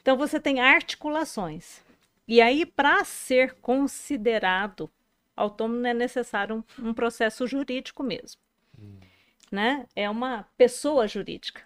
[0.00, 1.82] Então, você tem articulações.
[2.28, 4.90] E aí, para ser considerado
[5.34, 8.40] autônomo, é necessário um, um processo jurídico mesmo.
[9.50, 9.86] Né?
[9.96, 11.62] É uma pessoa jurídica.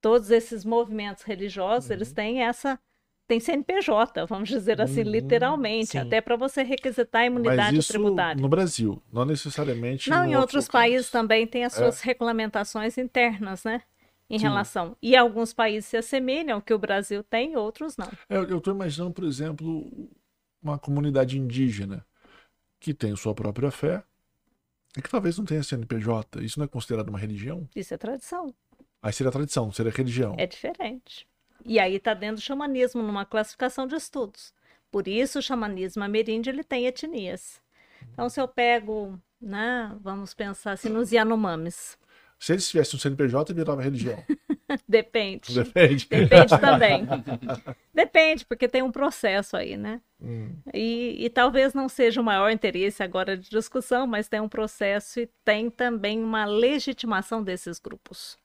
[0.00, 2.80] Todos esses movimentos religiosos, eles têm essa
[3.28, 5.98] tem CNPJ, vamos dizer assim, Uhum, literalmente, sim.
[5.98, 8.42] até para você requisitar a Mas imunidade isso tributária.
[8.42, 13.82] no Brasil, não necessariamente Não, em outros países também tem as suas regulamentações internas, né?
[14.30, 14.44] Em Sim.
[14.44, 14.96] relação.
[15.02, 18.08] E alguns países se assemelham, que o Brasil tem, outros não.
[18.28, 19.88] É, Eu estou imaginando, por exemplo,
[20.62, 22.04] uma comunidade indígena
[22.80, 24.02] que tem sua própria fé
[24.96, 26.42] e que talvez não tenha CNPJ.
[26.42, 27.68] Isso não é considerado uma religião?
[27.76, 28.54] Isso é tradição.
[29.02, 30.34] Aí seria tradição, seria religião.
[30.38, 31.27] É diferente.
[31.64, 34.52] E aí está dentro do xamanismo, numa classificação de estudos.
[34.90, 37.60] Por isso, o xamanismo ameríndio ele tem etnias.
[38.12, 41.98] Então, se eu pego, né, vamos pensar assim, nos Yanomamis.
[42.38, 44.22] Se eles tivessem um CNPJ, virava religião.
[44.88, 45.52] Depende.
[45.52, 46.06] Depende.
[46.08, 47.06] Depende também.
[47.92, 50.00] Depende, porque tem um processo aí, né?
[50.20, 50.54] Hum.
[50.72, 55.18] E, e talvez não seja o maior interesse agora de discussão, mas tem um processo
[55.20, 58.38] e tem também uma legitimação desses grupos.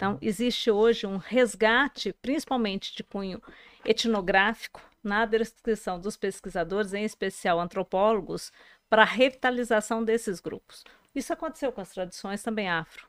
[0.00, 3.38] Então, existe hoje um resgate, principalmente de cunho
[3.84, 8.50] etnográfico, na descrição dos pesquisadores, em especial antropólogos,
[8.88, 10.84] para a revitalização desses grupos.
[11.14, 13.06] Isso aconteceu com as tradições também afro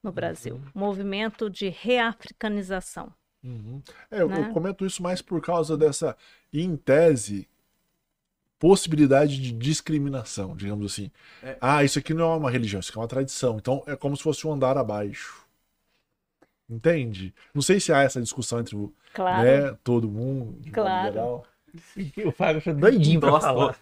[0.00, 0.60] no Brasil.
[0.72, 3.12] Movimento de reafricanização.
[3.42, 3.82] Uhum.
[4.08, 4.38] É, eu, Né?
[4.38, 6.16] eu comento isso mais por causa dessa,
[6.52, 7.48] em tese,
[8.60, 11.10] possibilidade de discriminação, digamos assim.
[11.42, 11.58] É.
[11.60, 13.56] Ah, isso aqui não é uma religião, isso aqui é uma tradição.
[13.56, 15.47] Então é como se fosse um andar abaixo.
[16.68, 17.34] Entende?
[17.54, 19.42] Não sei se há essa discussão entre o, Claro.
[19.42, 20.60] né, todo mundo.
[20.72, 21.42] Claro.
[22.24, 23.78] O Fábio foi doidinho pra Nossa, falar.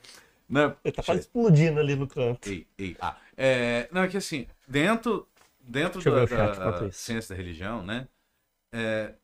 [0.49, 2.49] Não, Ele tá quase explodindo ali no canto.
[2.49, 3.17] Ei, ei, ah.
[3.37, 5.29] É, não, é que assim, dentro,
[5.61, 8.07] dentro Deixa eu da, ver o chat da ciência da religião, né?
[8.73, 9.15] é,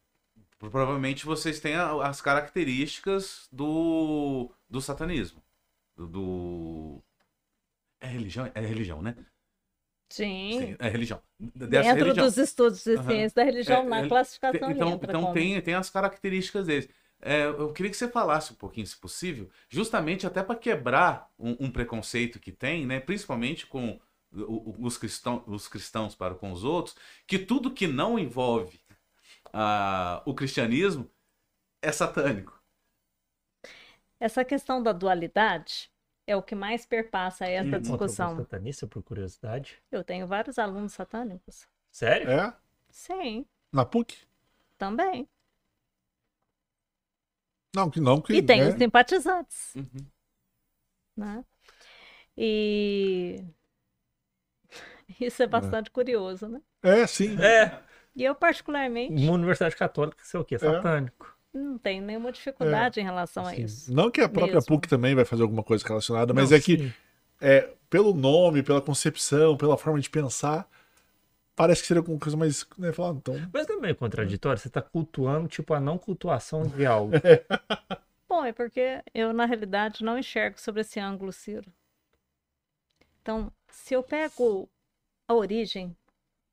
[0.59, 5.41] provavelmente vocês têm as características do, do satanismo.
[5.97, 7.03] Do, do-
[8.01, 8.51] É religião?
[8.55, 9.15] É religião, né?
[10.13, 10.59] Sim.
[10.61, 11.23] Sim, é religião.
[11.41, 12.27] Dessa Dentro religião.
[12.27, 15.61] dos estudos de ciência da religião, É, na ele- classificação ele Então, então como- tem,
[15.63, 16.89] tem as características deles.
[17.21, 21.67] É, eu queria que você falasse um pouquinho, se possível, justamente até para quebrar um,
[21.67, 23.99] um preconceito que tem, né, principalmente com
[24.33, 26.97] o- os, cristão, os cristãos para com os outros,
[27.27, 28.81] que tudo que não envolve
[29.53, 31.11] ah, o cristianismo
[31.83, 32.61] é satânico.
[34.21, 35.91] Essa questão da dualidade
[36.33, 38.37] é o que mais perpassa essa discussão.
[38.37, 39.81] satanista, por curiosidade.
[39.91, 41.69] Eu tenho vários alunos satânicos.
[41.91, 42.31] Sério?
[42.31, 42.55] É?
[42.91, 44.17] Sim, Na PUC?
[44.79, 45.29] também.
[47.75, 48.69] Não, que não, que E tem né?
[48.69, 50.07] os simpatizantes, Uhum.
[51.17, 51.45] né?
[52.37, 53.45] E
[55.21, 56.61] isso é bastante curioso, né?
[56.83, 57.37] É, sim.
[57.41, 57.83] É.
[58.15, 60.59] E eu, particularmente, Uma universidade católica, sei o quê?
[60.59, 61.32] Satânico.
[61.53, 63.93] Não tenho nenhuma dificuldade em relação a isso.
[63.93, 64.69] Não que a própria Mesmo.
[64.69, 66.95] PUC também vai fazer alguma coisa relacionada, mas Não, é que sim.
[67.41, 70.69] é, pelo nome, pela concepção, pela forma de pensar,
[71.55, 72.67] parece que seria alguma coisa mais.
[72.79, 74.59] Né, falar, então, Mas não é meio contraditório?
[74.59, 77.13] Você tá cultuando, tipo, a não cultuação de algo.
[78.29, 81.71] Bom, é porque eu, na realidade, não enxergo sobre esse ângulo, Ciro.
[83.21, 84.69] Então, se eu pego
[85.29, 85.95] a origem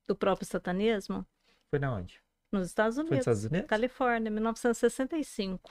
[0.06, 1.26] do próprio satanismo
[1.70, 2.20] Foi na onde?
[2.52, 3.68] Nos Estados Foi nos Unidos, Estados Unidos?
[3.68, 5.70] Califórnia, 1965.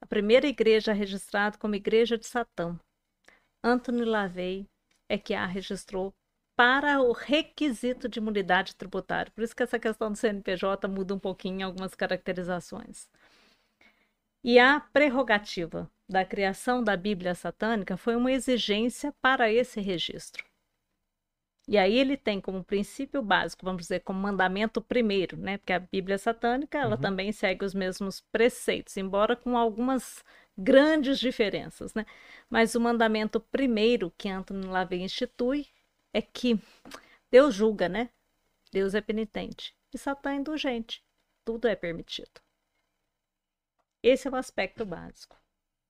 [0.00, 2.78] A primeira igreja registrada como Igreja de Satã.
[3.62, 4.66] Anthony LaVey
[5.08, 6.12] é que a registrou
[6.56, 9.32] para o requisito de imunidade tributária.
[9.32, 13.08] Por isso que essa questão do CNPJ muda um pouquinho em algumas caracterizações.
[14.42, 20.44] E a prerrogativa da criação da Bíblia satânica foi uma exigência para esse registro.
[21.66, 25.56] E aí ele tem como princípio básico, vamos dizer, como mandamento primeiro, né?
[25.58, 27.00] Porque a Bíblia satânica, ela Uhum.
[27.00, 30.22] também segue os mesmos preceitos, embora com algumas
[30.58, 32.04] grandes diferenças, né?
[32.50, 35.66] Mas o mandamento primeiro que Anthony LaVey institui
[36.12, 36.58] é que
[37.30, 38.10] Deus julga, né?
[38.72, 41.02] Deus é penitente e Satã é indulgente.
[41.44, 42.40] Tudo é permitido.
[44.04, 45.36] Esse é o aspecto básico.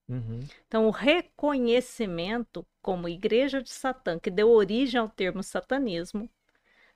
[0.07, 0.47] Uhum.
[0.67, 6.29] Então, o reconhecimento como igreja de Satã, que deu origem ao termo satanismo,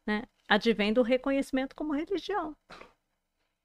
[0.05, 2.55] né, advém do reconhecimento como religião.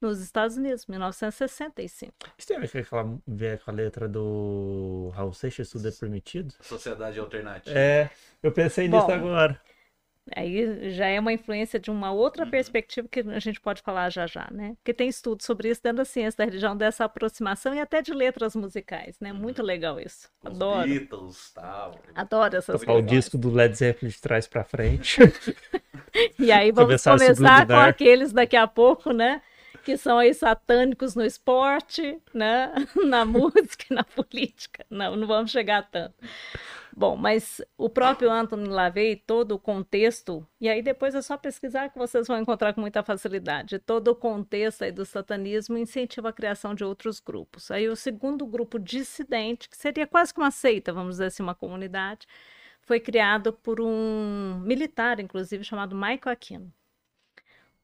[0.01, 2.15] Nos Estados Unidos, 1965.
[2.37, 5.91] Isso tem a ver com, aquela, ver com a letra do Raul Seixas, tudo é
[5.91, 6.53] permitido?
[6.61, 7.79] Sociedade alternativa.
[7.79, 8.11] É,
[8.43, 9.61] eu pensei nisso Bom, agora.
[10.35, 12.51] Aí já é uma influência de uma outra Uhum.
[12.51, 14.75] perspectiva que a gente pode falar já já, né?
[14.77, 18.13] Porque tem estudos sobre isso dentro da ciência da religião, dessa aproximação e até de
[18.15, 19.33] letras musicais, né?
[19.35, 20.31] Muito legal isso.
[20.43, 20.89] Os Adoro.
[20.89, 22.01] Beatles, tal.
[22.15, 23.11] Adoro essas Tocar o coisas.
[23.11, 25.19] disco do Led Zeppelin de trás pra frente.
[26.39, 29.43] E aí vamos Começar com aqueles daqui a pouco, né?
[29.85, 32.73] Que são aí satânicos no esporte, né?
[33.05, 34.87] Na música e na política.
[34.89, 36.15] Não, não vamos chegar a tanto.
[36.97, 41.89] Bom, mas o próprio Anthony LaVey, todo o contexto, e aí depois é só pesquisar
[41.89, 43.81] que vocês vão encontrar com muita facilidade.
[43.81, 47.69] Todo o contexto aí do satanismo incentiva a criação de outros grupos.
[47.73, 51.55] Aí o segundo grupo dissidente, que seria quase que uma seita, vamos dizer assim, uma
[51.55, 52.29] comunidade,
[52.83, 56.73] foi criado por um militar, inclusive, chamado Michael Aquino.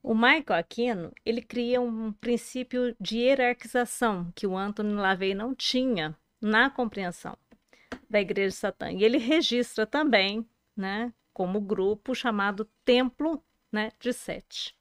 [0.02, 6.16] O Michael Aquino, ele cria um princípio de hierarquização que o Anthony LaVey não tinha
[6.40, 7.36] na compreensão
[8.10, 8.90] da Igreja de Satã.
[8.90, 10.44] E ele registra também,
[10.76, 13.42] né, como grupo chamado Templo,
[13.72, 14.76] né, de Sete.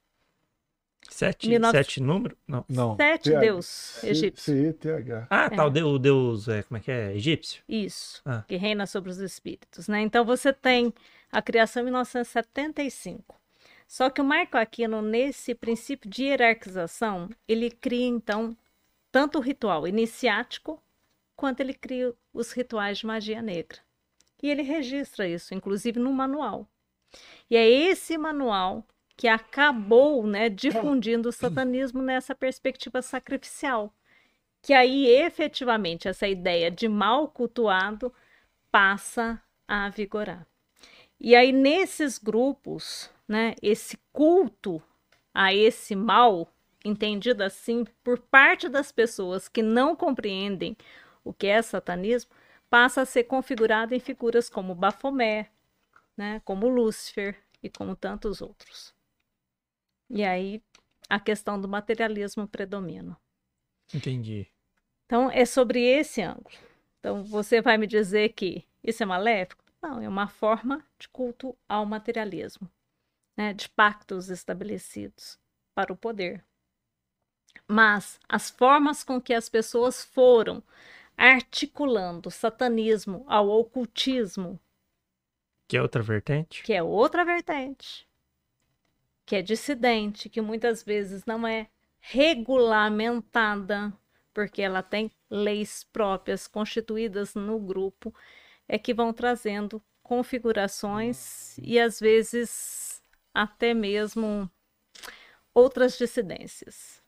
[1.09, 2.37] Sete, 19 sete número?
[2.47, 2.65] Não.
[2.67, 2.95] Não.
[2.97, 3.39] Sete TH.
[3.39, 4.43] deus C- egípcios.
[4.45, 5.27] C-E-T-H.
[5.29, 5.65] Ah, tá, É.
[5.65, 7.15] o deus, deus é, como é que é?
[7.15, 7.63] Egípcio?
[7.67, 8.43] Isso, Ah.
[8.47, 10.01] que reina sobre os espíritos, né?
[10.01, 10.93] Então você tem
[11.31, 13.35] a criação em 1975.
[13.87, 18.55] Só que o Marco Aquino, nesse princípio de hierarquização, ele cria, então,
[19.11, 20.81] tanto o ritual iniciático,
[21.39, 23.79] quanto ele cria os rituais de magia negra.
[24.43, 26.67] E ele registra isso, inclusive no manual.
[27.49, 28.85] E é esse manual
[29.15, 33.93] que acabou né, difundindo o satanismo nessa perspectiva sacrificial.
[34.61, 38.13] Que aí, efetivamente, essa ideia de mal cultuado
[38.69, 40.45] passa a vigorar.
[41.17, 44.83] E aí, nesses grupos, né, esse culto
[45.33, 50.75] a esse mal, entendido assim, por parte das pessoas que não compreendem
[51.23, 52.31] o que é satanismo,
[52.69, 55.49] passa a ser configurado em figuras como Bafomé,
[56.15, 58.93] né, como Lúcifer e como tantos outros.
[60.09, 60.61] E aí
[61.09, 63.17] a questão do materialismo predomina.
[63.93, 64.47] Entendi.
[65.05, 66.55] Então é sobre esse ângulo.
[66.99, 69.63] Então você vai me dizer que isso é maléfico?
[69.81, 72.69] Não, é uma forma de culto ao materialismo,
[73.35, 75.39] né, de pactos estabelecidos
[75.73, 76.43] para o poder.
[77.67, 80.61] Mas as formas com que as pessoas foram
[81.27, 84.59] articulando o satanismo ao ocultismo,
[85.67, 86.63] Que é outra vertente?
[86.63, 88.07] que é outra vertente,
[89.25, 91.67] que é dissidente, que muitas vezes não é
[91.99, 93.93] regulamentada,
[94.33, 98.13] porque ela tem leis próprias constituídas no grupo,
[98.67, 103.03] é que vão trazendo configurações e às vezes
[103.33, 104.49] até mesmo
[105.53, 107.01] outras dissidências.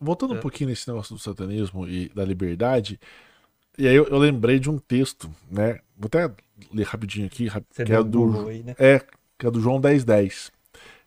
[0.00, 0.38] Voltando É.
[0.38, 3.00] um pouquinho nesse negócio do satanismo e da liberdade,
[3.78, 5.80] e aí eu, eu lembrei de um texto, né?
[5.96, 6.30] Vou até
[6.72, 8.74] ler rapidinho aqui, Você que é do, aí, né?
[8.78, 9.00] é,
[9.38, 10.50] que é do João 1010.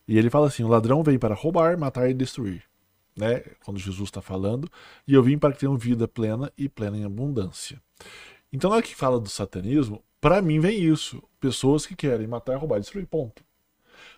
[0.08, 2.62] E ele fala assim: o ladrão veio para roubar, matar e destruir.
[3.16, 3.42] Né?
[3.64, 4.70] Quando Jesus está falando,
[5.06, 7.78] e eu vim para que tenham vida plena e plena em abundância.
[8.52, 12.56] Então, na hora que fala do satanismo, para mim vem isso: pessoas que querem matar,
[12.56, 13.44] roubar e destruir, ponto.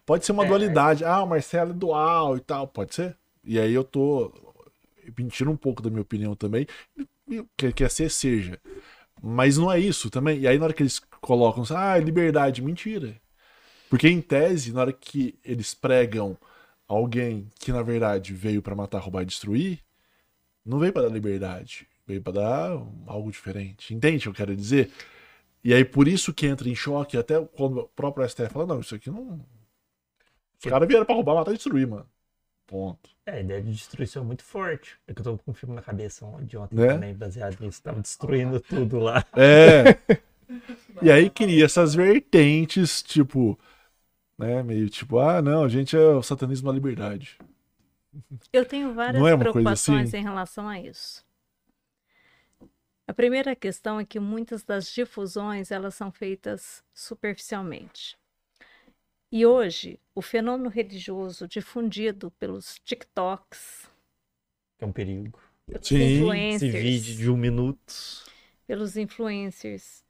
[0.07, 0.49] Pode ser uma É.
[0.49, 3.17] dualidade, ah, o Marcelo é dual e tal, pode ser.
[3.43, 4.33] E aí eu tô
[5.19, 6.67] mentindo um pouco da minha opinião também,
[7.57, 8.61] quer, quer ser, seja.
[9.23, 10.41] Mas não é isso também.
[10.41, 13.21] E aí, na hora que eles colocam, assim, ah, liberdade, mentira.
[13.91, 16.37] Porque, em tese, na hora que eles pregam
[16.89, 19.81] alguém que, na verdade, veio pra matar, roubar e destruir,
[20.65, 21.89] não veio pra dar liberdade.
[22.07, 22.71] Veio pra dar
[23.07, 23.95] algo diferente.
[23.95, 24.91] Entende o que eu quero dizer?
[25.65, 28.81] E aí, por isso que entra em choque, até quando o próprio STF fala, não,
[28.81, 29.45] isso aqui não,
[30.59, 32.09] Os caras vieram pra roubar, matar e destruir, mano.
[32.67, 33.11] Ponto.
[33.27, 34.97] É, a ideia de destruição é muito forte.
[35.07, 36.89] É que eu tô com um filme na cabeça de ontem Né?
[36.89, 37.83] também, baseado nisso.
[37.83, 39.25] Tava destruindo tudo lá.
[39.37, 39.99] É.
[41.03, 43.59] e aí cria essas vertentes, tipo,
[44.39, 47.39] né, meio tipo, ah, não, a gente é o satanismo da liberdade.
[48.53, 50.19] Eu tenho várias Não é preocupações assim?
[50.19, 51.25] em relação a isso.
[53.07, 58.17] A primeira questão é que muitas das difusões elas são feitas superficialmente.
[59.37, 63.91] E hoje, o fenômeno religioso difundido pelos TikToks,
[64.79, 65.41] é um perigo.
[65.67, 67.93] pelos Sim, Esse influencers, vídeo de um minuto.
[68.65, 70.05] pelos influencers,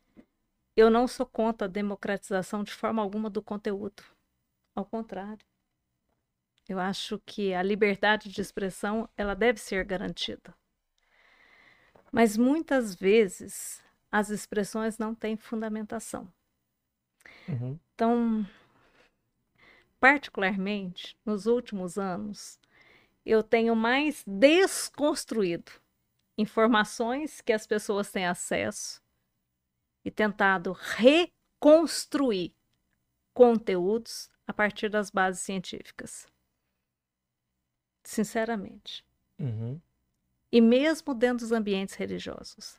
[0.76, 4.02] eu não sou contra a democratização de forma alguma do conteúdo.
[4.74, 5.46] Ao contrário.
[6.68, 10.54] Eu acho que a liberdade de expressão ela deve ser garantida.
[12.12, 16.30] Mas muitas vezes as expressões não têm fundamentação.
[17.48, 17.78] Uhum.
[17.94, 18.46] Então,
[20.04, 22.60] particularmente nos últimos anos,
[23.24, 25.72] eu tenho mais desconstruído
[26.36, 29.00] informações que as pessoas têm acesso
[30.04, 32.54] e tentado reconstruir
[33.32, 36.26] conteúdos a partir das bases científicas.
[38.02, 39.02] Sinceramente.
[39.38, 39.80] Uhum.
[40.52, 42.78] E mesmo dentro dos ambientes religiosos.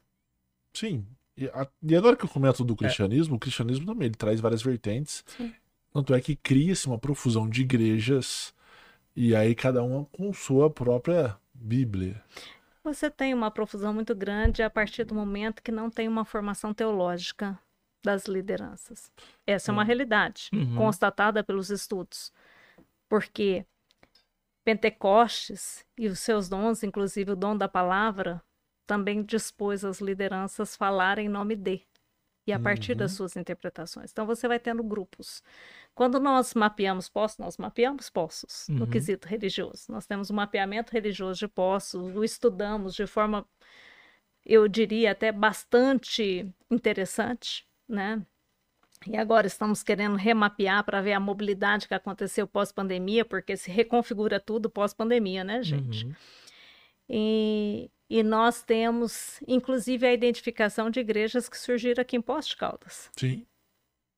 [0.72, 1.08] Sim.
[1.36, 4.62] E, a- e agora que eu comento do cristianismo, o cristianismo também ele traz várias
[4.62, 5.24] vertentes.
[5.26, 5.56] Sim.
[5.96, 8.54] Tanto é que cria-se uma profusão de igrejas
[9.16, 12.22] e aí cada uma com sua própria Bíblia.
[12.84, 16.74] Você tem uma profusão muito grande a partir do momento que não tem uma formação
[16.74, 17.58] teológica
[18.04, 19.10] das lideranças.
[19.48, 20.76] Essa é uma realidade Uhum.
[20.76, 22.30] constatada pelos estudos.
[23.08, 23.66] Porque
[24.66, 28.44] Pentecostes e os seus dons, inclusive o dom da palavra,
[28.86, 31.86] também dispôs as lideranças falarem em nome de
[32.48, 33.18] e a partir das Uhum.
[33.18, 34.12] suas interpretações.
[34.12, 35.42] Então você vai tendo grupos.
[35.94, 38.90] Quando nós mapeamos poços, nós mapeamos poços no Uhum.
[38.90, 39.86] quesito religioso.
[39.92, 43.46] Nós temos um mapeamento religioso de poços, o estudamos de forma,
[44.46, 48.22] eu diria, até bastante interessante, né?
[49.08, 54.40] E agora estamos querendo remapear para ver a mobilidade que aconteceu pós-pandemia, porque se reconfigura
[54.40, 56.06] tudo pós-pandemia, né, gente?
[56.06, 56.14] Uhum.
[57.10, 62.58] E, e nós temos, inclusive, a identificação de igrejas que surgiram aqui em Poços de
[62.58, 63.10] Caldas.
[63.18, 63.46] Sim.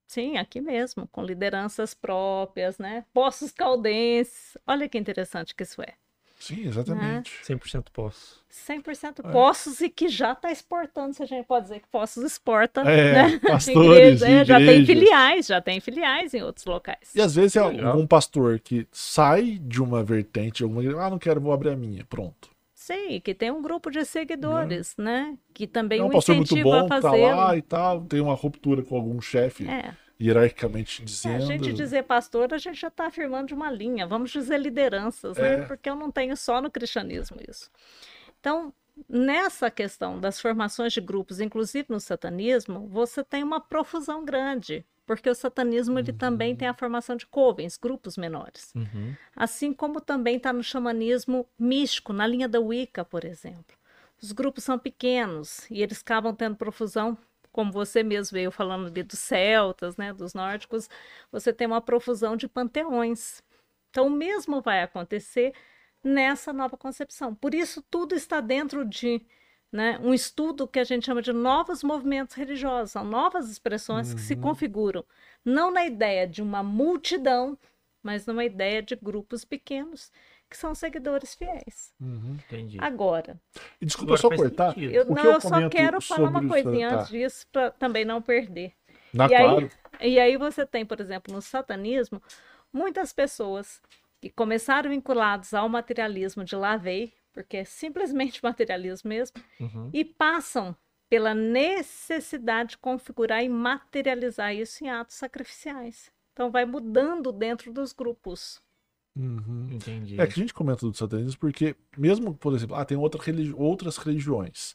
[0.08, 3.04] Sim, aqui mesmo, com lideranças próprias, né?
[3.14, 4.58] Poços caldenses.
[4.66, 5.94] Olha que interessante que isso é.
[6.40, 7.32] Sim, exatamente.
[7.44, 8.44] 100% posso.
[8.50, 9.32] 100% É.
[9.32, 13.14] poços e que já está exportando, se a gente pode dizer que Poços exporta, É,
[13.30, 13.40] né?
[13.40, 17.14] pastores, Igreja, é, já tem filiais, já tem filiais em outros locais.
[17.16, 17.92] E às vezes é Legal.
[17.92, 21.76] algum pastor que sai de uma vertente, alguma igreja, ah, não quero, vou abrir a
[21.76, 22.06] minha.
[22.06, 22.50] Pronto.
[22.88, 25.38] Sim, que tem um grupo de seguidores, né?
[25.54, 28.34] Que também é o um pastor muito bom, a tá lá e tal, tem uma
[28.34, 31.36] ruptura com algum chefe, É, hierarquicamente É, dizendo.
[31.36, 34.08] a gente dizer pastor, a gente já está afirmando de uma linha.
[34.08, 35.56] Vamos dizer lideranças, né?
[35.56, 35.66] É.
[35.66, 37.70] Porque eu não tenho só no cristianismo isso.
[38.40, 38.74] Então,
[39.10, 44.86] nessa questão das formações de grupos, inclusive no satanismo, você tem uma profusão grande.
[45.08, 48.74] Porque o satanismo ele também tem a formação de covens, grupos menores.
[48.76, 49.16] Uhum.
[49.34, 53.76] Assim como também está no xamanismo místico, na linha da Wicca, por exemplo.
[54.22, 57.18] Os grupos são pequenos e eles acabam tendo profusão,
[57.54, 60.90] como você mesmo veio falando ali dos celtas, né, dos nórdicos,
[61.32, 63.42] você tem uma profusão de panteões.
[63.90, 65.54] Então, o mesmo vai acontecer
[66.04, 67.34] nessa nova concepção.
[67.34, 69.26] Por isso, tudo está dentro de
[69.78, 74.20] né, um estudo que a gente chama de novos movimentos religiosos, são novas expressões que
[74.20, 74.42] se Uhum.
[74.42, 75.06] configuram,
[75.46, 77.56] não na ideia de uma multidão,
[78.02, 80.12] mas numa ideia de grupos pequenos
[80.50, 81.94] que são seguidores fiéis.
[82.02, 82.38] Uhum.
[82.48, 82.78] Entendi.
[82.82, 83.40] Agora,
[83.80, 84.74] E desculpa Agora só cortar.
[84.74, 84.92] sentido.
[84.94, 86.96] eu, O que não, eu eu só quero falar uma coisinha tá.
[86.96, 88.74] antes disso para também não perder.
[89.14, 89.72] Na E aí- claro.
[90.02, 92.22] E aí você tem, por exemplo, no satanismo,
[92.74, 93.82] muitas pessoas
[94.22, 99.90] que começaram vinculados ao materialismo de lá veio, porque é simplesmente materialismo mesmo, Uhum.
[99.94, 100.76] e passam
[101.08, 106.12] pela necessidade de configurar e materializar isso em atos sacrificiais.
[106.34, 108.60] Então vai mudando dentro dos grupos.
[109.16, 109.68] Uhum.
[109.72, 110.20] Entendi.
[110.20, 113.54] É que a gente comenta do satanismo porque, mesmo, por exemplo, ah, tem outra religi-
[113.56, 114.74] outras religiões.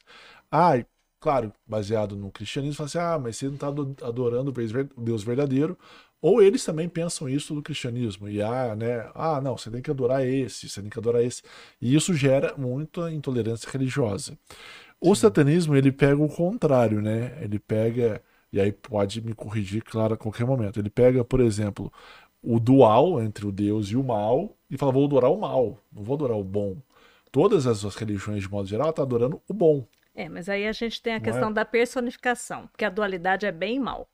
[0.51, 0.73] Ah,
[1.19, 3.67] claro, baseado no cristianismo, fala assim, ah, mas você não está
[4.05, 5.77] adorando o Deus verdadeiro.
[6.23, 8.29] Ou eles também pensam isso do cristianismo.
[8.29, 9.11] E ah, né?
[9.13, 11.43] Ah, não, você tem que adorar esse, você tem que adorar esse.
[11.81, 14.37] E isso gera muita intolerância religiosa.
[15.01, 17.37] O satanismo, ele pega o contrário, né?
[17.41, 18.23] Ele pega,
[18.53, 20.79] e aí pode me corrigir, claro, a qualquer momento.
[20.79, 21.91] Ele pega, por exemplo,
[22.41, 26.03] o dual entre o Deus e o mal e fala, vou adorar o mal, não
[26.03, 26.77] vou adorar o bom.
[27.31, 29.85] Todas as suas religiões, de modo geral, estão adorando o bom.
[30.15, 31.53] É, mas aí a gente tem a Não questão é?
[31.53, 34.07] da personificação, porque a dualidade é bem e mal.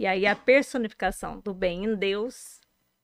[0.00, 2.58] E aí a personificação do bem em Deus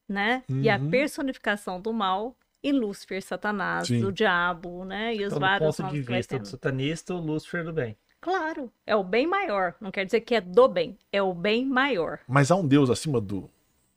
[0.09, 0.44] né?
[0.48, 0.89] E a Uhum.
[0.89, 4.05] personificação do mal em Lúcifer, Satanás, Sim.
[4.05, 5.14] o diabo, né?
[5.14, 7.97] E os Então, do vários ponto de vista do satanista, o Lúcifer do bem.
[8.20, 9.74] Claro, é o bem maior.
[9.81, 12.20] Não quer dizer que é do bem, é o bem maior.
[12.28, 13.51] Mas há um Deus acima do,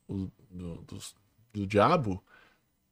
[0.08, 0.98] o- do, do,
[1.52, 2.22] do diabo?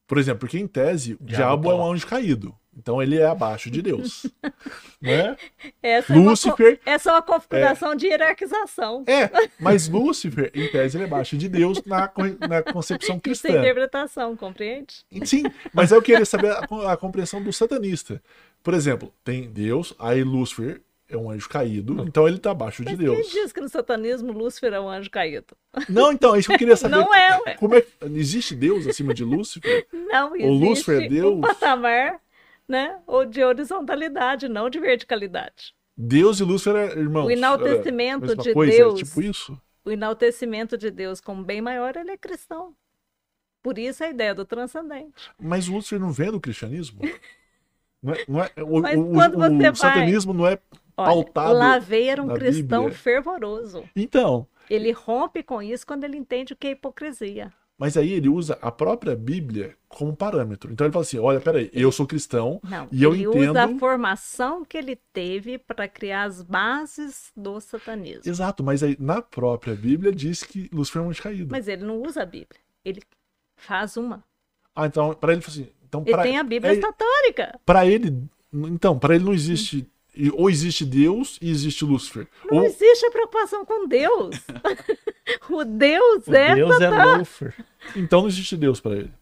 [0.08, 2.56] Por exemplo, porque em tese, o Diabo diabo é um anjo caído.
[2.74, 4.24] Então ele é abaixo de Deus.
[5.02, 5.36] né?
[5.82, 6.80] Essa é uma, Lúcifer.
[6.86, 9.04] essa é uma configuração de hierarquização.
[9.06, 9.28] É,
[9.58, 12.10] mas Lúcifer, em tese, ele é abaixo de Deus na,
[12.48, 13.48] na concepção Isso é cristã.
[13.50, 15.04] interpretação, compreende?
[15.24, 15.42] Sim,
[15.74, 18.22] mas eu queria saber a, a compreensão do satanista.
[18.62, 22.90] Por exemplo, tem Deus, aí Lúcifer é um anjo caído, então ele tá abaixo de
[22.90, 23.16] Mas Deus.
[23.32, 25.56] quem diz que no satanismo Lúcifer é um anjo caído?
[25.88, 26.96] Não, então, é isso que eu queria saber.
[26.96, 27.54] Não é, ué.
[27.54, 29.86] Como é existe Deus acima de Lúcifer?
[29.92, 31.34] Não, existe O Lúcifer é Deus?
[31.36, 32.20] um patamar
[32.68, 35.74] né, ou de horizontalidade, não de verticalidade.
[35.96, 37.26] Deus e Lúcifer é irmãos.
[37.26, 39.00] O enaltecimento era a mesma de coisa, Deus.
[39.00, 39.60] É tipo isso?
[39.84, 42.74] O enaltecimento de Deus como bem maior, ele é cristão.
[43.62, 45.30] Por isso a ideia do transcendente.
[45.40, 47.00] Mas o Lúcifer não vem do cristianismo?
[48.00, 50.56] Não é, não é- o, Mas o- quando o você vai- satanismo não é
[50.98, 52.98] Olha, pautado Lavei era um cristão Bíblia.
[52.98, 53.88] fervoroso.
[53.96, 57.52] Então, Ele rompe com isso quando ele entende o que é hipocrisia.
[57.78, 60.72] mas aí ele usa a própria Bíblia como parâmetro.
[60.72, 63.50] Então ele fala assim: olha, peraí, eu sou cristão Não, e eu ele entendo.
[63.52, 68.22] usa a formação que ele teve para criar as bases do satanismo.
[68.30, 71.48] Exato, mas aí na própria Bíblia diz que Lúcifer é um anjo caído.
[71.52, 72.60] Mas ele não usa a Bíblia.
[72.84, 73.00] Ele
[73.56, 74.24] faz uma.
[74.74, 75.68] Ah, então, para ele, ele assim.
[75.88, 77.58] Então, Ele pra, tem a Bíblia é, satânica.
[77.64, 78.22] pra ele.
[78.52, 79.88] Então, para ele não existe.
[80.34, 82.26] Ou existe Deus e existe Lúcifer.
[82.50, 84.36] Não Ou, existe a preocupação com Deus.
[85.48, 87.54] o Deus O é, Deus é Lúcifer.
[87.94, 89.12] então não existe Deus para ele.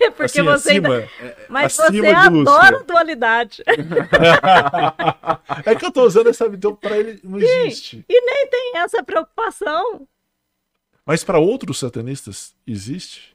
[0.00, 0.94] é porque assim, você acima.
[0.94, 1.08] ainda...
[1.48, 2.86] Mas acima você de adora Lúcifer.
[2.86, 3.62] dualidade.
[5.64, 6.46] é que eu tô usando essa.
[6.46, 8.04] Então, para ele não existe.
[8.08, 10.08] E nem tem essa preocupação.
[11.06, 13.31] Mas para outros satanistas existe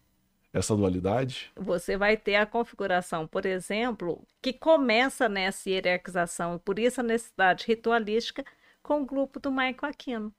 [0.53, 1.51] essa dualidade.
[1.55, 7.03] Você vai ter a configuração, por exemplo, que começa nessa hierarquização, e por isso a
[7.03, 8.43] necessidade ritualística
[8.81, 10.33] com o grupo do Michael Aquino.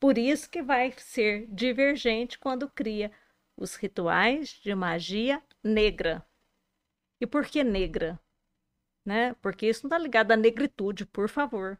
[0.00, 3.10] Por isso que vai ser divergente quando cria
[3.56, 6.26] os rituais de magia negra.
[7.20, 8.20] E por que negra?
[9.06, 9.34] Né?
[9.40, 11.78] Porque isso não está ligado à negritude, por favor.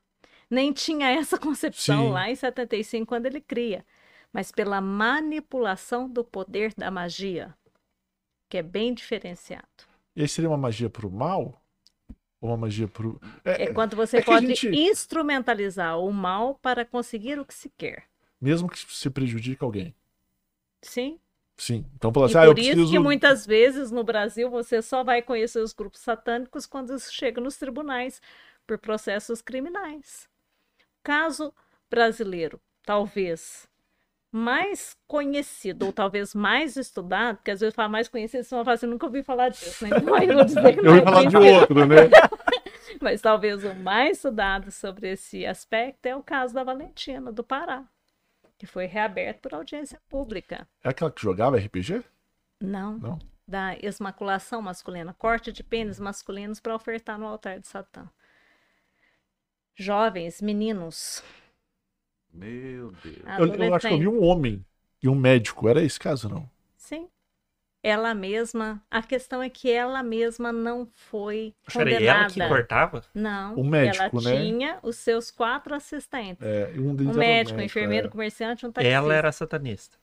[0.48, 2.12] Nem tinha essa concepção Sim.
[2.12, 3.84] lá em 75, quando ele cria.
[4.32, 7.54] Mas pela manipulação do poder da magia,
[8.54, 9.66] que é bem diferenciado.
[10.14, 11.60] E aí seria uma magia pro mal?
[12.40, 13.20] Ou uma magia pro.
[13.44, 17.44] É, É quando você é que a pode gente- instrumentalizar o mal para conseguir o
[17.44, 18.04] que se quer.
[18.40, 19.92] mesmo que se prejudique alguém.
[20.82, 21.18] Sim?
[21.56, 21.84] Sim.
[21.96, 22.92] Então, E assim, ah, eu por isso preciso.
[22.92, 27.40] que muitas vezes no Brasil você só vai conhecer os grupos satânicos quando isso chega
[27.40, 28.22] nos tribunais
[28.68, 30.28] por processos criminais.
[31.02, 31.52] Caso
[31.90, 33.66] brasileiro, talvez
[34.34, 38.74] mais conhecido ou talvez mais estudado, porque às vezes fala mais conhecido, você vai falar
[38.74, 39.96] assim, nunca ouvi falar disso, né?
[39.96, 41.96] Então eu vou dizer que Eu é falar de outro, né?
[43.00, 47.84] Mas talvez o mais estudado sobre esse aspecto é o caso da Valentina, do Pará,
[48.58, 50.66] que foi reaberto por audiência pública.
[50.82, 52.02] É aquela que jogava RPG?
[52.60, 53.18] Não, Não.
[53.46, 58.10] da esmaculação masculina, corte de pênis masculinos para ofertar no altar de Satã.
[59.76, 61.22] Jovens, meninos,
[62.34, 63.34] Meu Deus.
[63.38, 64.64] Eu, eu acho que eu vi um homem
[65.02, 65.68] e um médico.
[65.68, 66.50] Era esse caso, não?
[66.76, 67.08] Sim.
[67.82, 72.48] Ela mesma, a questão é que ela mesma não foi Peraí, ela que condenada.
[72.48, 73.02] cortava?
[73.14, 74.36] Não, O médico, ela né?
[74.36, 76.42] tinha os seus quatro assistentes.
[76.42, 78.10] É, um Um deles era médico, um médico, enfermeiro, é.
[78.10, 78.88] comerciante, um taxista.
[78.94, 79.96] Ela era satanista.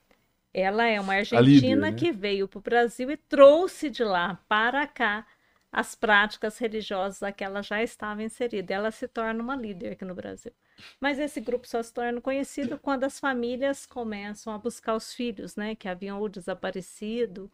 [0.54, 1.98] Ela é uma líder, argentina né?
[1.98, 5.26] que veio para o Brasil e trouxe de lá para cá
[5.72, 8.74] as práticas religiosas a que ela já estava inserida.
[8.74, 10.52] Ela se torna uma líder aqui no Brasil.
[11.00, 15.56] Mas esse grupo só se torna conhecido quando as famílias começam a buscar os filhos,
[15.56, 15.76] né?
[15.76, 17.50] Que haviam ou desaparecido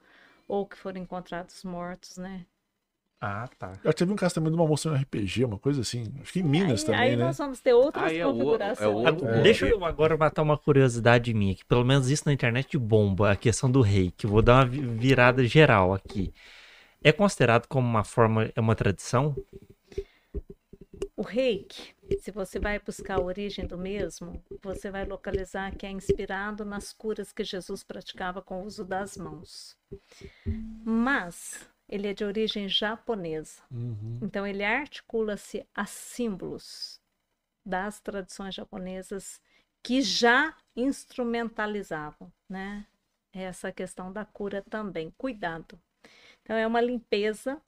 [0.48, 2.45] ou que foram encontrados mortos, né?
[3.19, 3.73] Ah, tá.
[3.84, 6.03] Eu teve um caso também de uma moça no RPG, uma coisa assim.
[6.22, 7.26] Acho que em Minas aí, também, aí né?
[7.26, 8.89] nós vamos ter outras Aí é o- é configurações.
[8.95, 12.77] outro- Agora, Deixa eu agora matar uma curiosidade minha, que pelo menos isso na internet
[12.77, 16.31] bomba, a questão do rei, que eu vou dar uma vi- virada geral aqui.
[17.03, 19.36] É considerado como uma forma, é uma tradição?
[21.15, 25.91] O reiki, se você vai buscar a origem do mesmo, você vai localizar que é
[25.91, 29.78] inspirado nas curas que Jesus praticava com o uso das mãos.
[30.84, 33.61] Mas ele é de origem japonesa.
[33.72, 34.19] Uhum.
[34.22, 37.02] Então ele articula-se a símbolos
[37.65, 39.41] das tradições japonesas
[39.82, 42.86] que já instrumentalizavam, né?
[43.34, 45.11] Essa questão da cura também.
[45.18, 45.80] Cuidado.
[46.48, 47.61] Então é uma limpeza,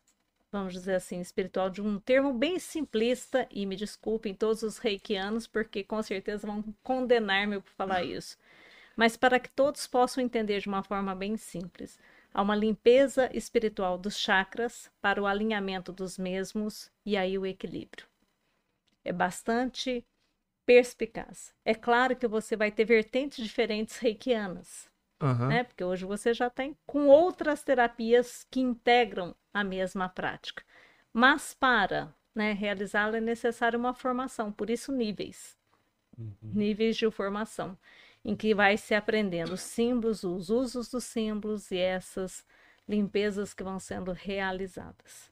[0.50, 5.46] vamos dizer assim, espiritual de um termo bem simplista e me desculpem todos os reikianos
[5.46, 8.38] porque com certeza vão condenar-me por falar isso.
[8.96, 12.00] Mas para que todos possam entender de uma forma bem simples,
[12.34, 18.08] há uma limpeza espiritual dos chakras para o alinhamento dos mesmos e aí o equilíbrio.
[19.04, 20.06] É bastante
[20.66, 21.54] perspicaz.
[21.66, 24.90] É claro que você vai ter vertentes diferentes reikianas,
[25.22, 25.48] Aham.
[25.48, 25.64] né?
[25.64, 30.64] Porque hoje você já tem com outras terapias que integram a mesma prática.
[31.12, 35.58] Mas para né, realizá-la é necessário uma formação, por isso níveis.
[36.42, 37.78] Níveis de formação,
[38.26, 42.46] em que vai se aprendendo os símbolos, os usos dos símbolos e essas
[42.88, 45.32] limpezas que vão sendo realizadas.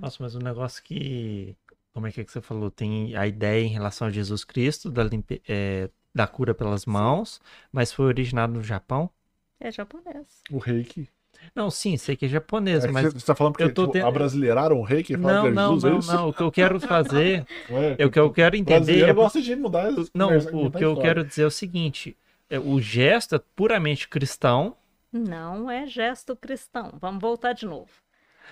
[0.00, 1.56] Nossa, mas um negócio que.
[1.92, 2.70] Como é que, é que você falou?
[2.70, 5.40] Tem a ideia em relação a Jesus Cristo, da, limpe...
[5.48, 7.40] é, da cura pelas mãos,
[7.72, 9.10] mas foi originado no Japão?
[9.58, 10.42] É japonês.
[10.50, 11.08] O reiki.
[11.54, 13.06] Não, sim, sei que é japonês, É que mas.
[13.12, 15.48] Você está falando porque eu tô tipo, tendo- abrasileiraram o reiki e falaram Não, que
[15.48, 16.28] é não, Jesus, é não, não.
[16.28, 18.76] O que eu quero fazer, Ué, é o que eu quero entender.
[18.76, 21.46] brasileiro é por- gosta de mudar as- Não, o contar que eu quero dizer é
[21.46, 22.16] o seguinte:
[22.48, 24.76] é, o gesto é puramente cristão.
[25.12, 26.92] Não é gesto cristão.
[27.00, 27.90] Vamos voltar de novo.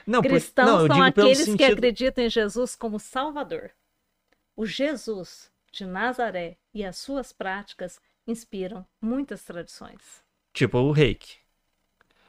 [0.07, 3.71] Não, por- Cristãos não, eu são aqueles que sentido- acreditam em Jesus como Salvador.
[4.57, 10.23] O Jesus de Nazaré e as suas práticas inspiram muitas tradições.
[10.53, 11.39] Tipo o reiki.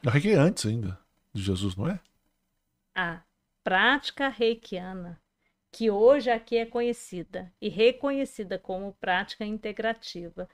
[0.05, 0.99] O reiki é antes ainda
[1.33, 1.99] de Jesus, não é?
[2.95, 3.21] A
[3.63, 5.19] prática reikiana,
[5.71, 10.47] que hoje aqui é conhecida e reconhecida como prática integrativa,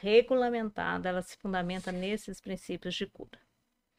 [0.00, 3.38] regulamentada, ela se fundamenta nesses princípios de cura,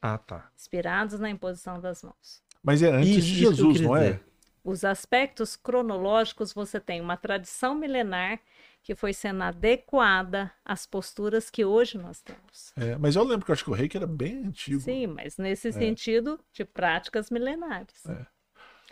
[0.02, 0.50] Ah, tá.
[0.56, 2.42] inspirados na imposição das mãos.
[2.62, 4.12] Mas é antes Isso, de Jesus, não é?
[4.12, 4.24] dizer.
[4.68, 8.38] Os aspectos cronológicos, você tem uma tradição milenar
[8.82, 12.72] que foi sendo adequada às posturas que hoje nós temos.
[12.76, 14.78] É, Mas eu lembro que eu acho que o reiki era bem antigo.
[14.80, 18.04] Sim, mas nesse sentido de práticas milenares.
[18.06, 18.26] É.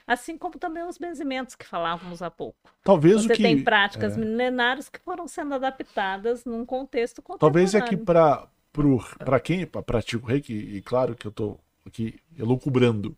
[0.06, 2.56] Assim como também os benzimentos que falávamos há pouco.
[2.82, 3.42] Talvez Você o que.
[3.42, 4.20] tem práticas é.
[4.20, 8.48] milenares que foram sendo adaptadas num contexto Talvez é que contemporâneo.
[8.72, 13.16] para para quem pra- pratica o reiki, e claro que eu tô aqui elucubrando,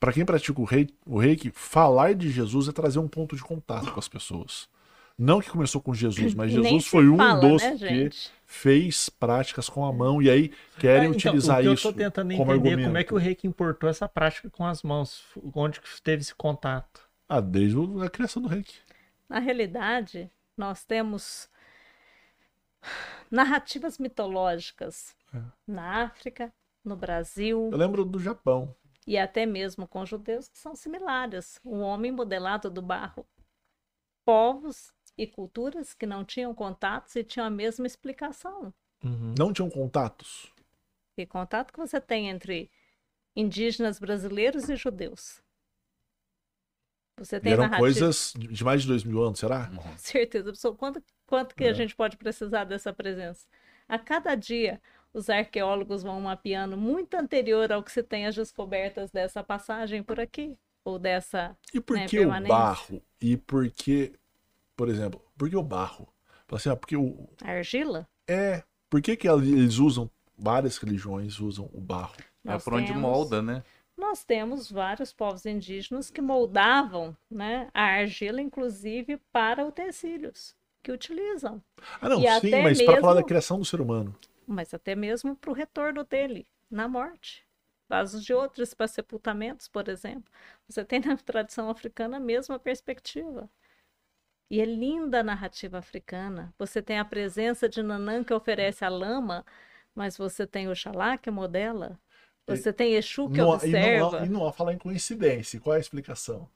[0.00, 3.42] para quem pratica o reiki, o reiki, falar de Jesus é trazer um ponto de
[3.42, 4.68] contato com as pessoas.
[5.16, 8.32] Não que começou com Jesus, mas Jesus foi um fala, dos né, que gente?
[8.44, 12.36] fez práticas com a mão e aí querem É, então, utilizar isso eu tô tentando
[12.36, 12.86] como entender argumento.
[12.88, 15.24] como é que o reiki importou essa prática com as mãos.
[15.54, 17.00] Onde que teve esse contato?
[17.28, 18.74] Ah, desde a criação do reiki.
[19.28, 21.48] Na realidade, nós temos
[23.30, 25.38] narrativas mitológicas É.
[25.66, 26.52] na África,
[26.84, 28.74] no Brasil Eu lembro do Japão.
[29.06, 31.60] E até mesmo com judeus que são similares.
[31.64, 33.26] O homem modelado do barro.
[34.24, 38.72] Povos e culturas que não tinham contatos e tinham a mesma explicação.
[39.02, 39.34] Uhum.
[39.38, 40.52] Não tinham contatos.
[41.14, 42.70] Que contato que você tem entre
[43.36, 45.42] indígenas brasileiros e judeus?
[47.16, 47.80] Você E tem eram narrativa...
[47.80, 49.68] coisas de mais de dois mil anos, será?
[49.70, 50.52] Com certeza.
[50.76, 51.68] Quanto, quanto que É.
[51.68, 53.46] a gente pode precisar dessa presença?
[53.86, 54.80] A cada dia,
[55.14, 60.18] os arqueólogos vão mapeando muito anterior ao que se tem as descobertas dessa passagem por
[60.20, 61.56] aqui, ou dessa.
[61.72, 63.00] E por né, que o barro?
[63.20, 64.12] E por que,
[64.76, 66.08] por exemplo, por que o barro?
[66.50, 68.06] Assim, ah, porque o, argila?
[68.28, 70.08] é, por que, que eles usam,
[70.38, 72.14] várias religiões usam o barro?
[72.18, 73.62] É Nós por onde temos- molda, né?
[73.96, 81.62] Nós temos vários povos indígenas que moldavam né, a argila, inclusive, para utensílios que utilizam,
[82.00, 84.14] Ah, não, E sim, mas para falar da mesmo- criação do ser humano.
[84.46, 87.46] Mas até mesmo para o retorno dele na morte.
[87.88, 90.32] Vasos de outros para sepultamentos, por exemplo.
[90.68, 93.48] Você tem na tradição africana a mesma perspectiva.
[94.50, 96.52] E é linda a narrativa africana.
[96.58, 99.44] Você tem a presença de Nanã que oferece a lama,
[99.94, 101.98] mas você tem Oxalá que modela.
[102.46, 104.18] Você tem Exu que Não- e, não, observa.
[104.22, 105.60] há- e não há falar em coincidência.
[105.60, 106.48] Qual é a explicação?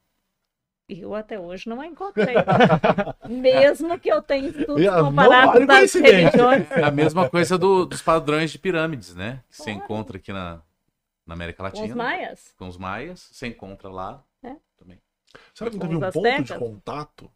[0.89, 2.35] E eu até hoje não a encontrei.
[3.28, 6.70] Mesmo que eu tenha estudos E, ah, não comparados vale das religiões.
[6.70, 9.43] É a mesma coisa do- dos padrões de pirâmides, né?
[9.51, 9.78] Que você Claro.
[9.85, 10.62] encontra aqui na,
[11.27, 11.94] na América Com os Latina.
[11.97, 12.55] maias.
[12.56, 14.56] Com os maias, você encontra lá É.
[14.78, 14.98] também.
[15.55, 17.31] Será que não teve um ponto de contato?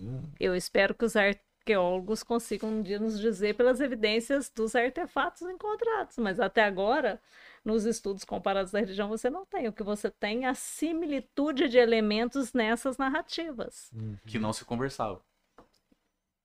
[0.00, 5.42] Hum, Eu espero que os arqueólogos consigam um dia nos dizer pelas evidências dos artefatos
[5.42, 7.20] encontrados, mas até agora,
[7.64, 9.68] nos estudos comparados da religião, você não tem.
[9.68, 13.90] O que você tem é a similitude de elementos nessas narrativas.
[14.26, 15.20] Que não se conversava.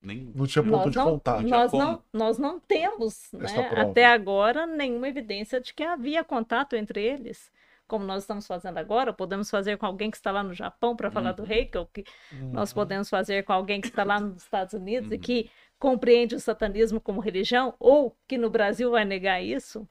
[0.01, 0.31] Nem...
[0.35, 1.41] não tinha ponto Nós de não, contato.
[1.47, 7.01] nós, não, nós não temos, né, até agora, nenhuma evidência de que havia contato entre
[7.03, 7.51] eles.
[7.87, 11.09] Como nós estamos fazendo agora, podemos fazer com alguém que está lá no Japão para
[11.09, 12.03] falar do reiki, ou que
[12.33, 12.51] Hum.
[12.51, 15.21] nós podemos fazer com alguém que está lá nos Estados Unidos e Uhum.
[15.21, 15.49] que
[15.79, 19.87] compreende o satanismo como religião, ou que no Brasil vai negar isso.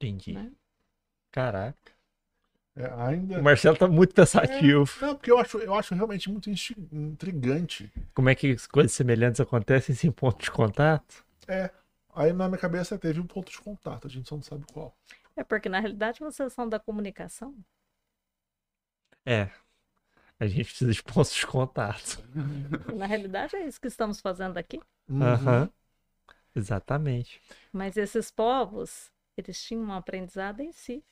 [0.00, 0.32] Entendi.
[0.32, 0.50] Né?
[1.30, 1.92] Caraca.
[2.74, 3.38] É, ainda.
[3.38, 4.90] O Marcelo tá muito pensativo.
[5.00, 7.92] Não, porque eu acho, eu acho realmente muito intrigante.
[8.14, 11.24] Como é que as coisas semelhantes acontecem sem ponto de contato?
[11.46, 11.70] É.
[12.14, 14.96] Aí na minha cabeça teve um ponto de contato, a gente só não sabe qual.
[15.36, 17.54] É porque, na realidade, vocês são da comunicação.
[19.24, 19.50] É.
[20.38, 22.22] A gente precisa de pontos de contato.
[22.96, 24.80] Na realidade, é isso que estamos fazendo aqui.
[25.08, 25.22] Uhum.
[25.22, 25.70] Aham.
[26.56, 27.40] Exatamente.
[27.72, 31.04] Mas esses povos, eles tinham um aprendizado em si.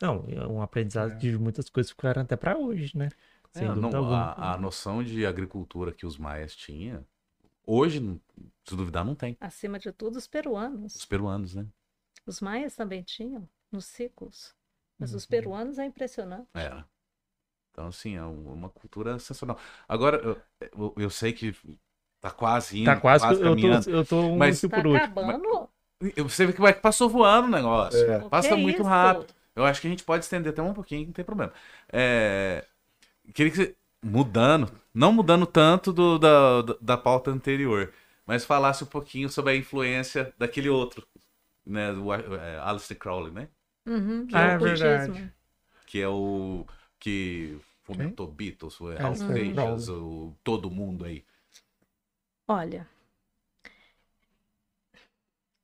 [0.00, 1.18] Não, é um aprendizado É.
[1.18, 3.08] de muitas coisas que ficaram até pra hoje, né?
[3.54, 7.04] É, não, a, a noção de agricultura que os maias tinham,
[7.66, 8.00] hoje,
[8.68, 9.36] se duvidar, não tem.
[9.40, 10.94] Acima de tudo, os peruanos.
[10.96, 11.66] Os peruanos, né?
[12.26, 14.54] Os maias também tinham, nos ciclos.
[14.98, 15.30] Mas os Uhum.
[15.30, 16.48] peruanos é impressionante.
[16.54, 16.86] Era.
[17.70, 19.58] Então, assim, é um- uma cultura sensacional.
[19.88, 20.18] Agora,
[20.72, 21.54] eu, eu, sei que
[22.20, 23.84] tá quase indo, Tá quase, que eu caminhando.
[23.84, 25.14] tô, eu tô um Mas- Tá por último.
[25.14, 25.68] acabando?
[26.16, 27.98] Eu- Você vê que vai- passou voando o negócio.
[28.10, 28.28] É.
[28.28, 28.88] Passa que é muito isso?
[28.88, 29.34] rápido.
[29.54, 31.52] Eu acho que a gente pode estender até um pouquinho, não tem problema.
[31.90, 32.64] É,
[33.34, 37.92] Queria que você, mudando, não mudando tanto do, da, da, pauta anterior,
[38.24, 41.06] mas falasse um pouquinho sobre a influência daquele outro,
[41.64, 43.48] né, do é, Aleister Crowley, né?
[43.86, 45.32] Uhum, que Ah, é é verdade.
[45.86, 46.66] Que é o
[46.98, 51.24] que fomentou Beatles, o Aleister Pages, o todo mundo aí.
[52.48, 52.86] Olha,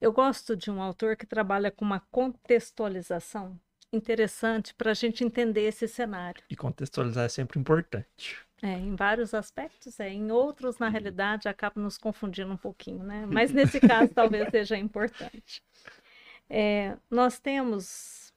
[0.02, 3.58] eu gosto de um autor que trabalha com uma contextualização
[3.92, 6.42] interessante para a gente entender esse cenário.
[6.50, 8.38] E contextualizar é sempre importante.
[8.62, 13.26] É, em vários aspectos, é, em outros, na realidade, acaba nos confundindo um pouquinho, né?
[13.30, 15.62] Mas nesse caso, talvez seja importante.
[16.48, 18.32] É, nós temos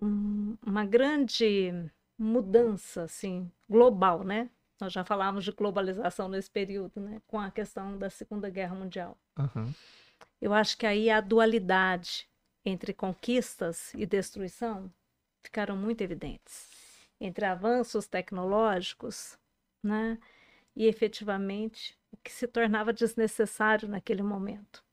[0.00, 1.72] um- uma grande
[2.18, 4.48] mudança, assim, global, né?
[4.80, 7.20] Nós já falávamos de globalização nesse período, né?
[7.26, 9.16] Com a questão da Segunda Guerra Mundial.
[9.38, 9.72] Aham.
[10.44, 12.28] Eu acho que aí a dualidade
[12.66, 14.92] entre conquistas e destruição
[15.42, 16.68] ficaram muito evidentes.
[17.18, 19.38] Entre avanços tecnológicos,
[19.82, 20.18] né,
[20.76, 24.84] e efetivamente o que se tornava desnecessário naquele momento.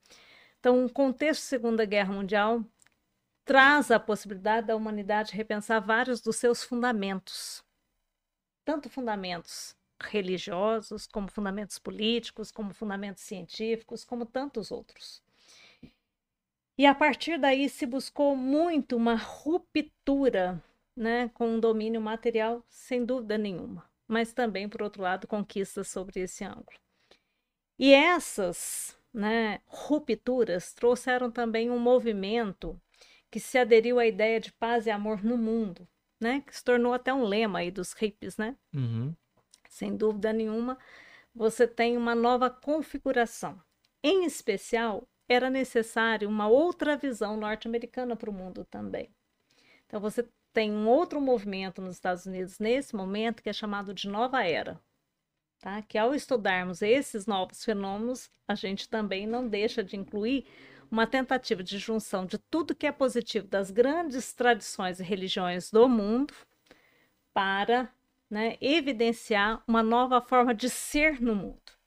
[0.57, 2.63] Então, um contexto de Segunda Guerra Mundial
[3.43, 7.61] traz a possibilidade da humanidade repensar vários dos seus fundamentos,
[8.63, 15.21] tanto fundamentos religiosos, como fundamentos políticos, como fundamentos científicos, como tantos outros.
[16.81, 20.59] E a partir daí se buscou muito uma ruptura
[20.95, 26.21] né, com o domínio material, sem dúvida nenhuma, mas também, por outro lado, conquistas sobre
[26.21, 26.79] esse ângulo.
[27.77, 32.81] E essas né, rupturas trouxeram também um movimento
[33.29, 35.87] que se aderiu à ideia de paz e amor no mundo,
[36.19, 38.57] né, que se tornou até um lema aí dos hippies, né?
[38.73, 39.13] Uhum.
[39.69, 40.79] sem dúvida nenhuma,
[41.31, 43.61] você tem uma nova configuração.
[44.03, 49.09] Em especial, era necessário uma outra visão norte-americana para o mundo também.
[49.85, 54.07] Então, você tem um outro movimento nos Estados Unidos nesse momento que é chamado de
[54.07, 54.79] Nova Era.
[55.59, 55.81] Tá?
[55.81, 60.45] Que ao estudarmos esses novos fenômenos, a gente também não deixa de incluir
[60.89, 65.87] uma tentativa de junção de tudo que é positivo das grandes tradições e religiões do
[65.87, 66.33] mundo
[67.33, 67.89] para
[68.29, 71.80] né, evidenciar uma nova forma de ser no mundo.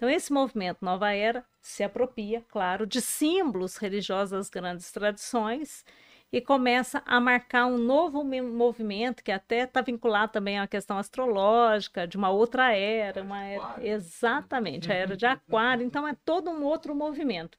[0.00, 5.84] Então, esse movimento Nova Era se apropria, claro, de símbolos religiosos das grandes tradições
[6.32, 10.96] e começa a marcar um novo me- movimento que até está vinculado também à questão
[10.96, 15.84] astrológica, de uma outra era, uma era exatamente, a era de Aquário.
[15.84, 17.58] Então, é todo um outro movimento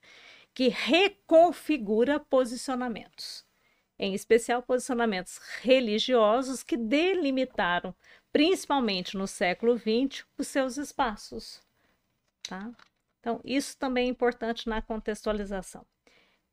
[0.52, 3.46] que reconfigura posicionamentos,
[4.00, 7.94] em especial posicionamentos religiosos que delimitaram
[8.34, 11.62] principalmente no século XX, os seus espaços.
[12.44, 12.72] Tá?
[13.20, 15.86] Então, isso também é importante na contextualização.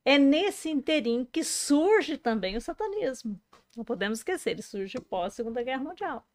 [0.05, 3.40] É nesse interim que surge também o satanismo.
[3.77, 6.27] Não podemos esquecer, ele surge pós Segunda Guerra Mundial.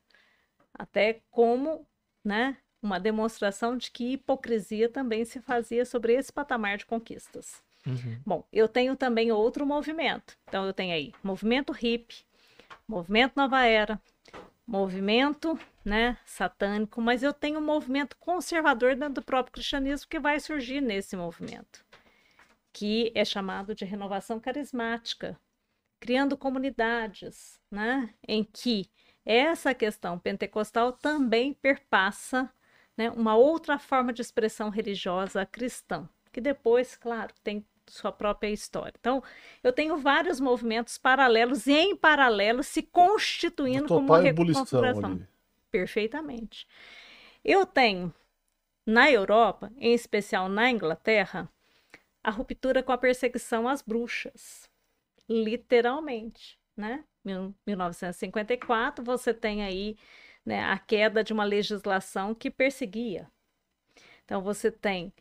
[0.73, 1.87] Até como
[2.23, 7.63] né, uma demonstração de que hipocrisia também se fazia sobre esse patamar de conquistas.
[7.85, 8.21] Uhum.
[8.25, 10.37] Bom, eu tenho também outro movimento.
[10.47, 12.23] Então, eu tenho aí movimento hippie,
[12.87, 14.01] movimento nova era,
[14.73, 15.55] movimento
[15.85, 20.81] né, satânico, mas eu tenho um movimento conservador dentro do próprio cristianismo que vai surgir
[20.81, 21.85] nesse movimento,
[22.73, 25.39] que é chamado de renovação carismática,
[25.99, 28.89] criando comunidades né, em que
[29.23, 32.51] essa questão pentecostal também perpassa
[32.97, 38.93] né, uma outra forma de expressão religiosa cristã, que depois, claro, tem sua própria história.
[38.99, 39.23] Então,
[39.63, 45.11] eu tenho vários movimentos paralelos e em paralelo se constituindo como uma reconfiguração.
[45.11, 45.27] ali.
[45.71, 46.67] Perfeitamente.
[47.43, 48.13] Eu tenho
[48.85, 51.49] na Europa, em especial na Inglaterra,
[52.23, 54.69] a ruptura com a perseguição às bruxas.
[55.29, 57.03] Literalmente, né?
[57.23, 59.97] mil- 1954, você tem aí
[60.45, 63.29] né, a queda de uma legislação que perseguia.
[64.25, 65.13] Então, você tem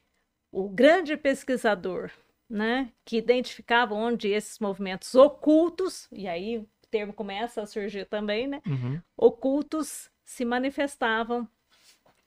[0.51, 2.11] o grande pesquisador,
[2.53, 8.47] né, que identificava onde esses movimentos ocultos, e aí o termo começa a surgir também,
[8.47, 9.01] né, Uhum.
[9.17, 11.49] ocultos se manifestavam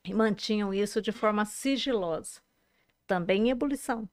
[0.04, 2.42] e mantinham isso de forma sigilosa,
[3.06, 4.10] também em ebulição.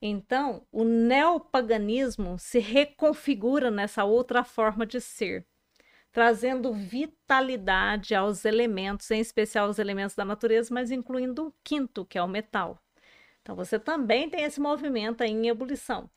[0.00, 5.44] Então, o neopaganismo se reconfigura nessa outra forma de ser,
[6.10, 12.16] trazendo vitalidade aos elementos, em especial aos elementos da natureza, mas incluindo o quinto, que
[12.16, 12.80] é o metal.
[13.48, 16.10] Então, você também tem esse movimento aí em ebulição.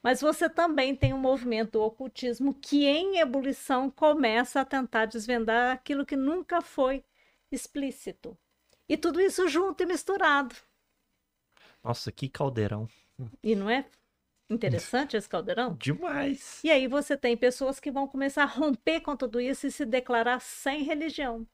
[0.00, 5.72] Mas você também tem um movimento do ocultismo que, em ebulição, começa a tentar desvendar
[5.72, 7.04] aquilo que nunca foi
[7.50, 8.38] explícito.
[8.88, 10.54] E tudo isso junto e misturado.
[11.82, 12.88] Nossa, que caldeirão.
[13.42, 13.84] E não é
[14.48, 15.74] interessante esse caldeirão?
[15.74, 16.62] Demais.
[16.62, 19.84] E aí você tem pessoas que vão começar a romper com tudo isso e se
[19.84, 21.44] declarar sem religião.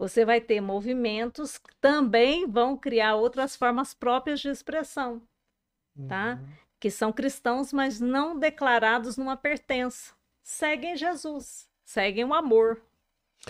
[0.00, 5.20] Você vai ter movimentos que também vão criar outras formas próprias de expressão,
[6.08, 6.40] tá?
[6.80, 10.14] Que são cristãos, mas não declarados numa pertença.
[10.42, 12.80] Seguem Jesus, seguem o amor.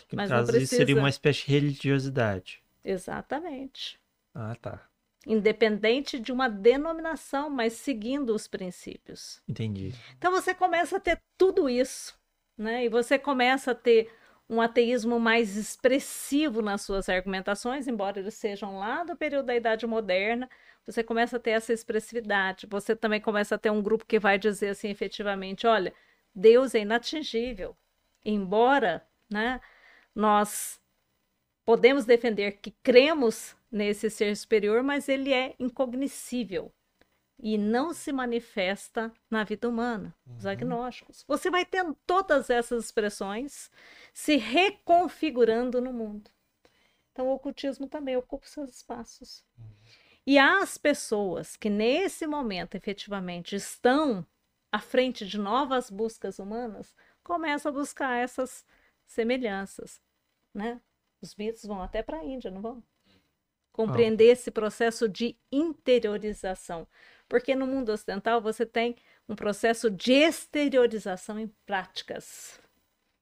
[0.09, 1.01] Que, Mas não caso, isso seria precisa.
[1.01, 2.61] uma espécie de religiosidade.
[2.83, 3.97] Exatamente.
[4.35, 4.89] Ah, tá.
[5.25, 9.41] Independente de uma denominação, mas seguindo os princípios.
[9.49, 9.95] Entendi.
[10.19, 12.19] Então você começa a ter tudo isso,
[12.59, 12.87] né?
[12.87, 14.13] E você começa a ter
[14.51, 19.87] um ateísmo mais expressivo nas suas argumentações, embora eles sejam lá do período da Idade
[19.87, 20.51] Moderna,
[20.85, 22.67] você começa a ter essa expressividade.
[22.69, 25.95] Você também começa a ter um grupo que vai dizer assim, efetivamente, olha,
[26.35, 27.77] Deus é inatingível.
[28.25, 29.61] Embora, né,
[30.13, 30.81] nós
[31.65, 36.73] podemos defender que cremos nesse ser superior, mas ele é incognoscível
[37.43, 41.25] e não se manifesta na vida humana, os agnósticos.
[41.27, 43.71] Você vai tendo todas essas expressões
[44.12, 46.31] se reconfigurando no mundo.
[47.12, 49.45] Então, o ocultismo também ocupa seus espaços.
[50.27, 54.25] E as pessoas que nesse momento efetivamente estão
[54.71, 58.65] à frente de novas buscas humanas começam a buscar essas
[59.07, 60.01] semelhanças,
[60.55, 60.81] né?
[61.21, 62.83] Os Beatles vão até para a Índia, não vão?
[63.73, 66.87] Compreender esse processo de interiorização.
[67.31, 68.97] Porque no mundo ocidental você tem
[69.28, 72.61] um processo de exteriorização em práticas.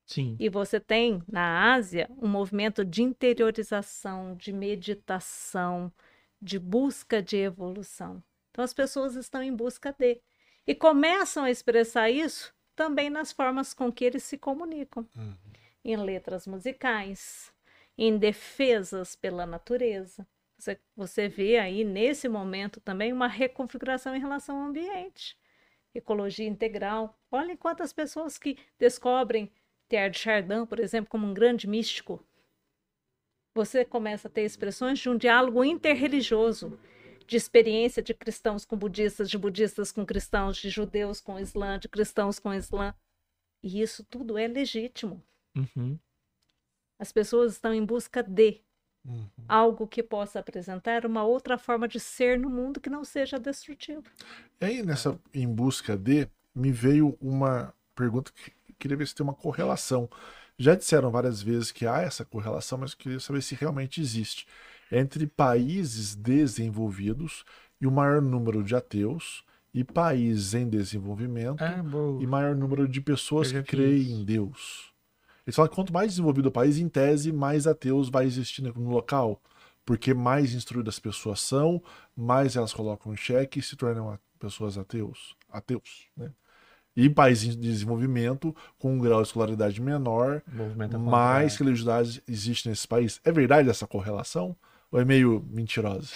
[0.06, 0.34] Sim.
[0.40, 5.92] E você tem na Ásia um movimento de interiorização, de meditação,
[6.40, 8.22] de busca de evolução.
[8.50, 10.18] Então as pessoas estão em busca de.
[10.66, 15.06] E começam a expressar isso também nas formas com que eles se comunicam.
[15.84, 17.52] Em letras musicais,
[17.96, 20.26] em defesas pela natureza.
[20.58, 25.38] Você, você vê aí nesse momento também uma reconfiguração em relação ao ambiente.
[25.94, 27.16] Ecologia integral.
[27.30, 29.52] Olhem quantas pessoas que descobrem
[29.88, 32.24] Teilhard de Chardin, por exemplo, como um grande místico.
[33.54, 36.78] Você começa a ter expressões de um diálogo interreligioso,
[37.26, 41.88] de experiência de cristãos com budistas, de budistas com cristãos, de judeus com islã, de
[41.88, 42.94] cristãos com islã.
[43.62, 45.22] E isso tudo é legítimo.
[45.56, 45.98] Uhum.
[46.98, 48.60] As pessoas estão em busca de
[49.04, 49.26] Uhum.
[49.48, 54.02] algo que possa apresentar uma outra forma de ser no mundo que não seja destrutivo.
[54.60, 59.14] E aí, nessa em busca de, me veio uma pergunta que eu queria ver se
[59.14, 60.08] tem uma correlação.
[60.58, 64.46] Já disseram várias vezes que há essa correlação, mas eu queria saber se realmente existe.
[64.90, 67.44] Entre países desenvolvidos
[67.80, 71.84] e o maior número de ateus, e países em desenvolvimento Ah,
[72.20, 74.12] e maior número de pessoas que creem isso.
[74.12, 74.92] em Deus.
[75.48, 78.90] Eles falam que quanto mais desenvolvido o país, em tese, mais ateus vai existir no
[78.90, 79.40] local.
[79.82, 81.82] Porque mais instruídas as pessoas são,
[82.14, 85.34] mais elas colocam em xeque e se tornam pessoas ateus.
[85.50, 86.32] Ateus, né?
[86.94, 90.42] E em países em desenvolvimento, com um grau de escolaridade menor,
[90.98, 91.58] mais contrário.
[91.58, 93.18] religiosidade existe nesse país.
[93.24, 94.54] É verdade essa correlação?
[94.92, 96.12] Ou é meio mentirosa?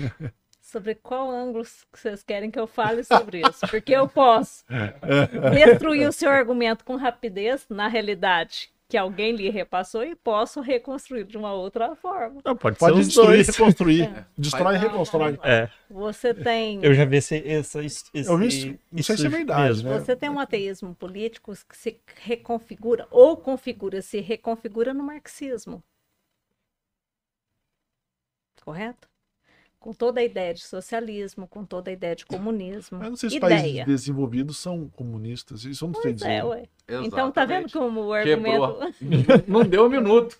[0.70, 3.66] Sobre qual ângulo que vocês querem que eu fale sobre isso?
[3.68, 4.64] Porque eu posso
[5.52, 11.24] destruir o seu argumento com rapidez, na realidade, que alguém lhe repassou, e posso reconstruir
[11.24, 12.40] de uma outra forma.
[12.44, 14.26] Não, pode, Pode destruir e reconstruir.
[14.38, 15.40] Destrói e reconstrói.
[15.42, 17.78] É, Você tem, eu já vi esse, esse,
[18.14, 19.90] esse Eu vi isso, não sei se é verdade, mesmo.
[19.90, 19.98] né?
[19.98, 25.82] você tem um ateísmo político que se reconfigura, ou configura, se reconfigura no marxismo.
[28.64, 29.09] Correto?
[29.80, 32.98] Com toda a ideia de socialismo, com toda a ideia de comunismo.
[32.98, 33.62] Mas não sei se os ideia.
[33.62, 35.64] países desenvolvidos são comunistas.
[35.64, 36.30] Isso eu não sei Pois dizer.
[36.30, 36.68] é, ué.
[37.02, 38.64] Então tá vendo como o Quebrou.
[38.82, 40.38] argumento Não deu um minuto.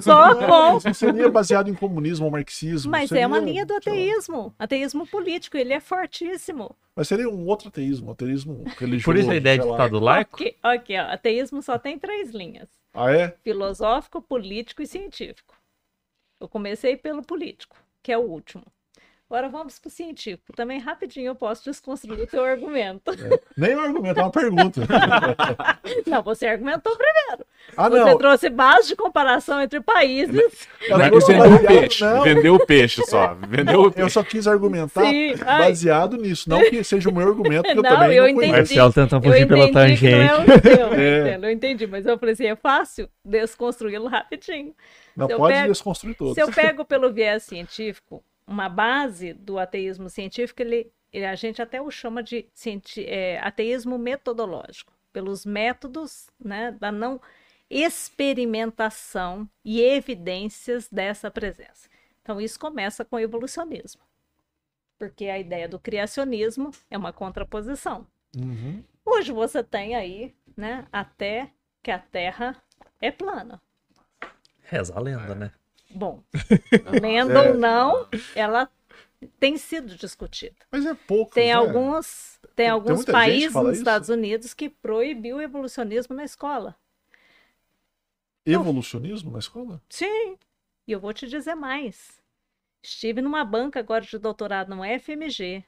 [0.00, 2.90] só Não, com isso não seria baseado em comunismo ou marxismo.
[2.90, 4.54] Mas seria, é uma linha do ateísmo.
[4.58, 6.74] Ateísmo político, ele é fortíssimo.
[6.96, 9.04] Mas seria um outro ateísmo, ateísmo religioso.
[9.04, 9.68] Por isso a ideia de.
[9.68, 10.36] Estado laico?
[10.36, 13.34] Aqui, aqui, ó, ateísmo só tem três linhas: Ah, é?
[13.44, 15.54] filosófico, político e científico.
[16.40, 18.64] Eu comecei pelo político, que é o último.
[19.30, 20.54] Agora vamos para o científico.
[20.56, 23.12] Também rapidinho eu posso desconstruir o teu argumento.
[23.54, 24.80] Nem um argumento, é uma pergunta.
[26.06, 27.44] Não, você argumentou primeiro.
[27.76, 28.16] Ah, Você não.
[28.18, 30.66] trouxe base de comparação entre países.
[30.88, 32.04] Eu, Não é vendeu o peixe.
[32.04, 33.34] não, Vendeu o peixe só.
[33.34, 34.10] Vendeu o eu peixe.
[34.10, 35.68] só quis argumentar Sim, ai.
[35.68, 36.48] baseado nisso.
[36.48, 38.50] Não que seja o meu argumento, que eu Não, também eu não entendi.
[38.52, 38.74] conheço.
[38.74, 40.50] Marcelo tentando Eu fugir pela entendi que não é tangente.
[40.68, 41.36] o seu, É.
[41.42, 44.74] Eu entendi, mas eu falei assim, é fácil desconstruí-lo rapidinho.
[45.14, 46.34] Não Se eu pode pego- desconstruir todos.
[46.34, 51.60] Se eu pego pelo viés científico, uma base do ateísmo científico, ele, ele- a gente
[51.60, 57.20] até o chama de cienti- é, ateísmo metodológico, pelos métodos né, da não
[57.70, 61.88] experimentação e evidências dessa presença.
[62.22, 64.02] Então, isso começa com o evolucionismo,
[64.98, 68.06] porque a ideia do criacionismo é uma contraposição.
[68.36, 68.82] Uhum.
[69.04, 71.50] Hoje você tem aí, né, até
[71.82, 72.56] que a Terra
[73.00, 73.60] é plana.
[74.64, 75.52] Reza a lenda, né?
[75.90, 76.22] Bom,
[77.00, 77.48] lenda É.
[77.50, 78.70] ou não, ela
[79.40, 80.56] tem sido discutida.
[80.70, 81.32] Mas é pouco.
[81.32, 81.52] Tem né?
[81.52, 83.80] alguns, tem alguns gente que países nos isso?
[83.80, 86.76] Estados Unidos que proibiu o evolucionismo na escola.
[88.46, 89.82] Evolucionismo na escola?
[89.90, 90.38] Sim,
[90.86, 92.22] e eu vou te dizer mais.
[92.82, 95.64] Estive numa banca agora de doutorado no FMG,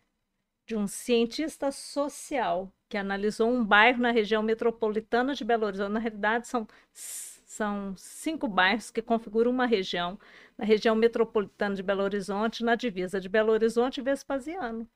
[0.66, 5.92] de um cientista social que analisou um bairro na região metropolitana de Belo Horizonte.
[5.92, 6.66] Na realidade, são,
[7.50, 10.16] são cinco bairros que configuram uma região,
[10.56, 14.88] na região metropolitana de Belo Horizonte, na divisa de Belo Horizonte e Vespasiano.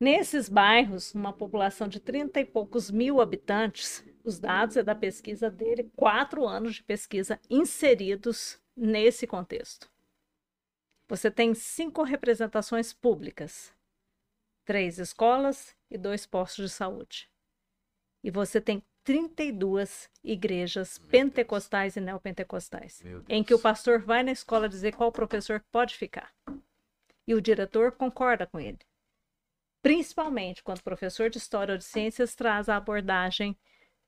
[0.00, 5.48] Nesses bairros, uma população de 30 e poucos mil habitantes, os dados é da pesquisa
[5.48, 9.88] dele, quatro anos de pesquisa inseridos nesse contexto.
[11.08, 13.72] Você tem cinco representações públicas,
[14.64, 17.30] três escolas e dois postos de saúde.
[18.24, 24.68] E você tem 32 igrejas pentecostais e neopentecostais, em que o pastor vai na escola
[24.68, 26.34] dizer qual professor pode ficar.
[27.26, 28.78] E o diretor concorda com ele.
[29.82, 33.56] Principalmente quando o professor de história ou de ciências traz a abordagem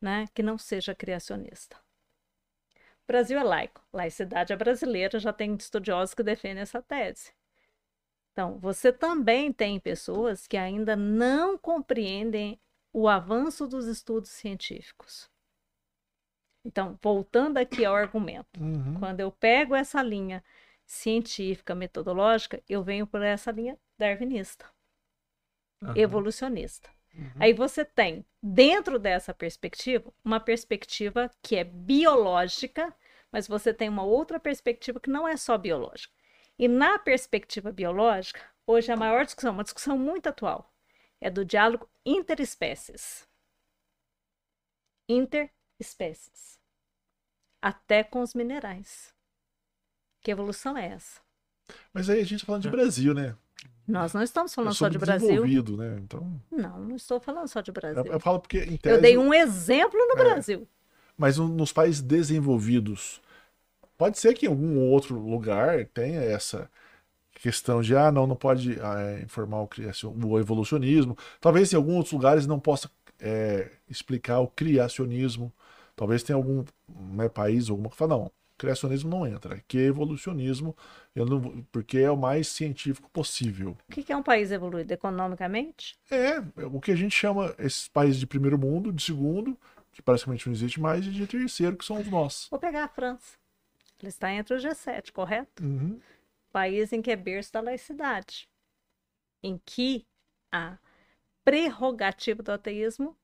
[0.00, 1.76] né, que não seja criacionista.
[2.76, 7.32] O Brasil é laico, laicidade é brasileira, já tem estudiosos que defendem essa tese.
[8.32, 12.60] Então, você também tem pessoas que ainda não compreendem
[12.98, 15.30] o avanço dos estudos científicos.
[16.64, 18.94] Então, voltando aqui ao argumento, Uhum.
[18.98, 20.42] quando eu pego essa linha
[20.86, 24.64] científica, metodológica, eu venho por essa linha darwinista
[25.82, 25.94] Aham.
[25.94, 26.88] evolucionista.
[27.14, 27.30] Uhum.
[27.38, 32.96] Aí você tem, dentro dessa perspectiva, uma perspectiva que é biológica,
[33.30, 36.14] mas você tem uma outra perspectiva que não é só biológica.
[36.58, 40.72] E na perspectiva biológica, hoje a maior discussão, uma discussão muito atual,
[41.20, 43.26] é do diálogo interespécies.
[45.08, 46.58] Interespécies.
[47.60, 49.14] Até com os minerais.
[50.22, 51.20] Que evolução é essa?
[51.92, 53.36] Mas aí a gente tá falando de Brasil, né?
[53.86, 55.76] Nós não estamos falando só de Brasil.
[55.76, 55.98] né?
[56.02, 58.04] Então, Não, não estou falando só de Brasil.
[58.04, 60.24] eu, eu falo porque tese, Eu dei um exemplo no É.
[60.24, 60.68] Brasil.
[61.16, 63.20] mas no- nos países desenvolvidos,
[63.96, 66.68] pode ser que em algum outro lugar tenha essa
[67.40, 70.12] questão de ah, não, não pode ah, informar o, criacion...
[70.24, 71.16] o evolucionismo.
[71.40, 72.90] Talvez em alguns outros lugares não possa
[73.20, 75.52] é, explicar o criacionismo.
[75.94, 80.76] Talvez tenha algum né, país, alguma que fala, não, criacionismo não entra, que evolucionismo,
[81.14, 83.76] eu não, porque é o mais científico possível.
[83.88, 85.96] O que que é um país evoluído economicamente?
[86.10, 89.56] É, o que a gente chama esses países de primeiro mundo, de segundo,
[89.92, 92.48] que praticamente não existe mais, e de terceiro, que são os nossos.
[92.50, 93.38] Vou pegar a França.
[93.98, 95.64] Ele está entre o G7, correto?
[95.64, 95.98] Uhum.
[96.56, 98.48] País em que é berço da laicidade.
[99.42, 100.06] Em que
[100.50, 100.78] a
[101.44, 103.14] prerrogativa do ateísmo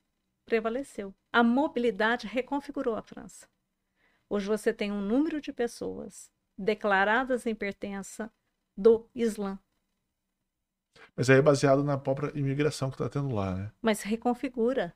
[0.44, 1.14] prevaleceu.
[1.32, 3.48] A mobilidade reconfigurou a França.
[4.28, 8.30] Hoje você tem um número de pessoas declaradas em pertença
[8.76, 9.58] do Islã,
[11.16, 13.72] Mas aí é baseado na própria imigração que tá tendo lá, né?
[13.80, 14.94] mas reconfigura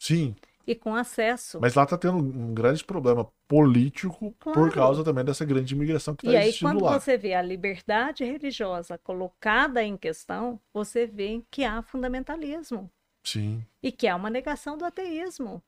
[0.00, 0.34] Sim,
[0.70, 1.58] e com acesso.
[1.60, 4.70] mas lá tá tendo um grande problema político por Claro.
[4.70, 7.00] causa também dessa grande imigração que tá E aí, existindo quando lá.
[7.00, 12.90] você vê a liberdade religiosa colocada em questão, você vê que há fundamentalismo
[13.22, 13.64] Sim.
[13.82, 15.62] e que há uma negação do ateísmo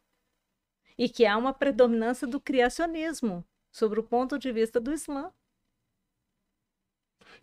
[0.96, 5.32] e que há uma predominância do criacionismo sobre o ponto de vista do Islã.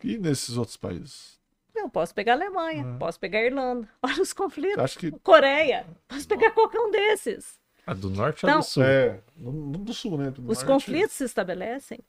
[0.02, 1.37] E nesses outros países?
[1.78, 2.98] Eu posso pegar a Alemanha, Uhum.
[2.98, 3.88] posso pegar a Irlanda.
[4.02, 4.78] Olha os conflitos.
[4.78, 7.58] Acho que Coreia, posso pegar qualquer um desses.
[7.86, 8.82] A do norte ou Então, do sul?
[8.84, 10.30] é, do sul, né?
[10.30, 12.00] Do Os norte- conflitos se estabelecem.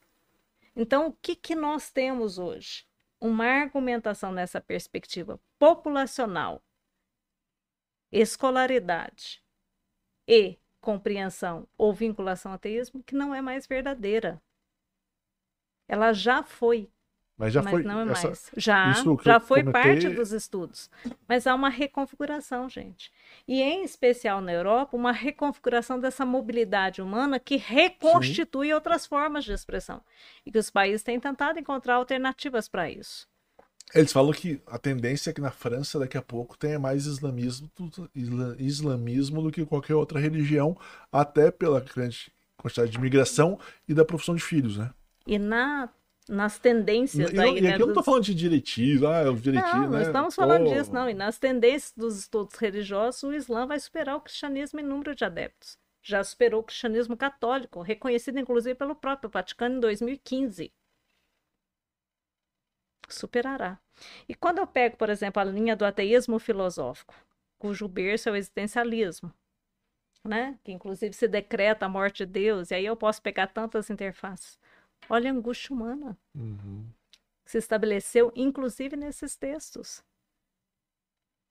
[0.76, 2.86] Então, o que, que nós temos hoje?
[3.22, 6.62] Uma argumentação nessa perspectiva populacional,
[8.12, 9.44] escolaridade
[10.28, 14.42] e compreensão ou vinculação ao ateísmo que não é mais verdadeira.
[15.88, 16.90] Ela já foi,
[17.40, 17.84] Mas já mas foi.
[17.84, 18.52] não é essa- mais.
[18.58, 18.92] Já,
[19.24, 20.90] já foi comentei- parte dos estudos.
[21.28, 23.12] Mas há uma reconfiguração, gente.
[23.48, 29.54] E em especial na Europa, uma reconfiguração dessa mobilidade humana que reconstitui outras formas de
[29.54, 30.02] expressão.
[30.46, 33.26] E que os países têm tentado encontrar alternativas para isso.
[33.96, 37.72] Eles falam que a tendência é que na França daqui a pouco tenha mais islamismo,
[38.58, 40.78] islamismo do que qualquer outra religião,
[41.12, 43.58] até pela grande quantidade de imigração
[43.88, 44.92] e da profissão de filhos, né?
[45.26, 45.90] E na,
[46.30, 49.20] nas E, tendências eu- aí, e né, aqui eu não tô falando de direitismo, ah,
[49.22, 49.90] é direitismo, Não, né?
[49.92, 51.10] não estamos falando disso, não.
[51.10, 55.24] E nas tendências dos estudos religiosos, o Islã vai superar o cristianismo em número de
[55.26, 55.78] adeptos.
[56.02, 60.72] Já superou o cristianismo católico, reconhecido inclusive pelo próprio Vaticano em 2015.
[63.10, 63.80] Superará.
[64.28, 67.14] E quando eu pego, por exemplo, a linha do ateísmo filosófico,
[67.58, 69.34] cujo berço é o existencialismo,
[70.26, 70.60] né?
[70.64, 74.60] que inclusive se decreta a morte de Deus, e aí eu posso pegar tantas interfaces.
[75.08, 76.88] Olha a angústia humana Uhum.
[77.46, 80.04] que se estabeleceu, inclusive nesses textos.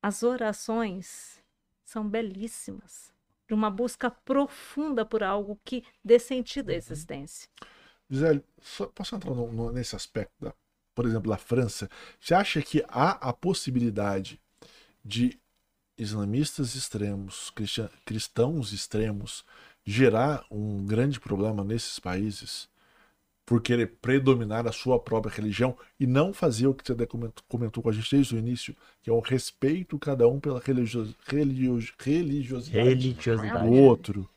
[0.03, 1.43] As orações
[1.85, 3.13] são belíssimas,
[3.49, 7.49] de uma busca profunda por algo que dê sentido à existência.
[8.09, 10.55] Gisele, só- posso entrar no- no- nesse aspecto, da,
[10.95, 11.91] por exemplo, da França?
[12.21, 14.41] Você acha que há a possibilidade
[15.05, 15.39] de
[15.97, 17.53] islamistas extremos,
[18.05, 19.45] cristãos extremos,
[19.85, 22.69] gerar um grande problema nesses países
[23.49, 27.83] por querer predominar a sua própria religião e não fazer o que você comentou, comentou
[27.83, 31.79] com a gente desde o início, que é o respeito cada um pela religio- religio-
[31.99, 33.67] religiosidade Religiosidade.
[33.67, 34.29] do outro?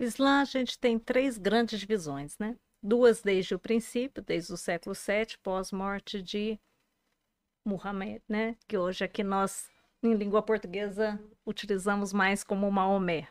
[0.00, 2.56] O Islã, a gente tem três grandes divisões, né?
[2.82, 6.58] Duas desde o princípio, desde o século VII, pós-morte de
[7.64, 8.56] Muhammad, né?
[8.66, 9.70] Que hoje aqui nós,
[10.02, 13.28] em língua portuguesa, utilizamos mais como Maomé.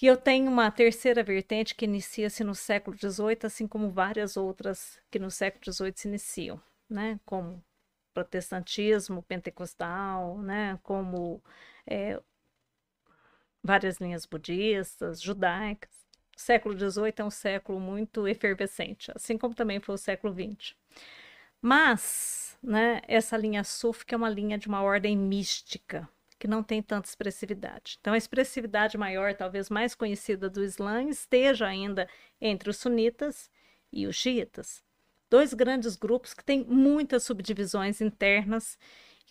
[0.00, 5.00] E eu tenho uma terceira vertente que inicia-se no século XVIII, assim como várias outras
[5.10, 7.18] que no século XVIII se iniciam, né?
[7.24, 7.62] Como
[8.14, 10.78] protestantismo pentecostal, né?
[10.84, 11.42] Como
[11.84, 12.20] é,
[13.62, 15.90] várias linhas budistas, judaicas.
[16.36, 20.76] O século XVIII é um século muito efervescente, assim como também foi o século XX.
[21.60, 26.08] Mas, né, essa linha súfica é uma linha de uma ordem mística,
[26.38, 27.98] que não tem tanta expressividade.
[28.00, 32.08] Então, a expressividade maior, talvez mais conhecida do Islã, esteja ainda
[32.40, 33.50] entre os sunitas
[33.92, 34.82] e os xiitas.
[35.30, 38.78] Dois grandes grupos que têm muitas subdivisões internas,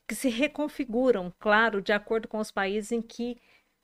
[0.07, 3.37] que se reconfiguram, claro, de acordo com os países em que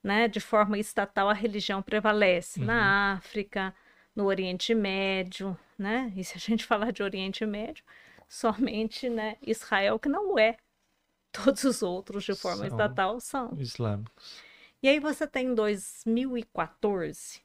[0.04, 2.60] né, de forma estatal a religião prevalece.
[2.60, 3.74] Na África,
[4.14, 6.12] no Oriente Médio, né?
[6.14, 7.82] E se a gente falar de Oriente Médio,
[8.28, 10.56] somente né, Israel que não é.
[11.42, 12.66] Todos os outros, de forma São.
[12.68, 13.54] estatal, são.
[13.58, 14.40] Islâmicos.
[14.82, 17.40] E aí você tem em 2014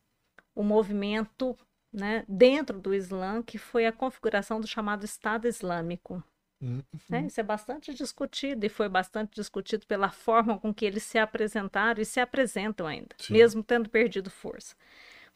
[0.54, 1.58] o movimento
[1.92, 6.24] né, dentro do Islã, que foi a configuração do chamado Estado Islâmico.
[6.62, 6.84] Uhum.
[7.08, 7.26] né?
[7.26, 12.02] Isso é bastante discutido e foi bastante discutido pela forma com que eles se apresentaram
[12.02, 13.34] e se apresentam ainda, Sim.
[13.34, 14.76] mesmo tendo perdido força.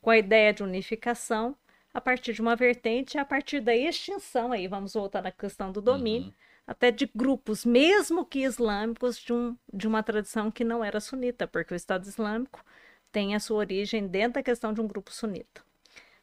[0.02, 1.56] Com a ideia de unificação
[1.94, 5.82] a partir de uma vertente a partir da extinção, aí vamos voltar na questão do
[5.82, 6.34] domínio, Uhum.
[6.66, 11.48] Até de grupos, mesmo que islâmicos, de, um, de uma tradição que não era sunita,
[11.48, 12.64] porque o Estado Islâmico
[13.12, 15.62] tem a sua origem dentro da questão de um grupo sunita.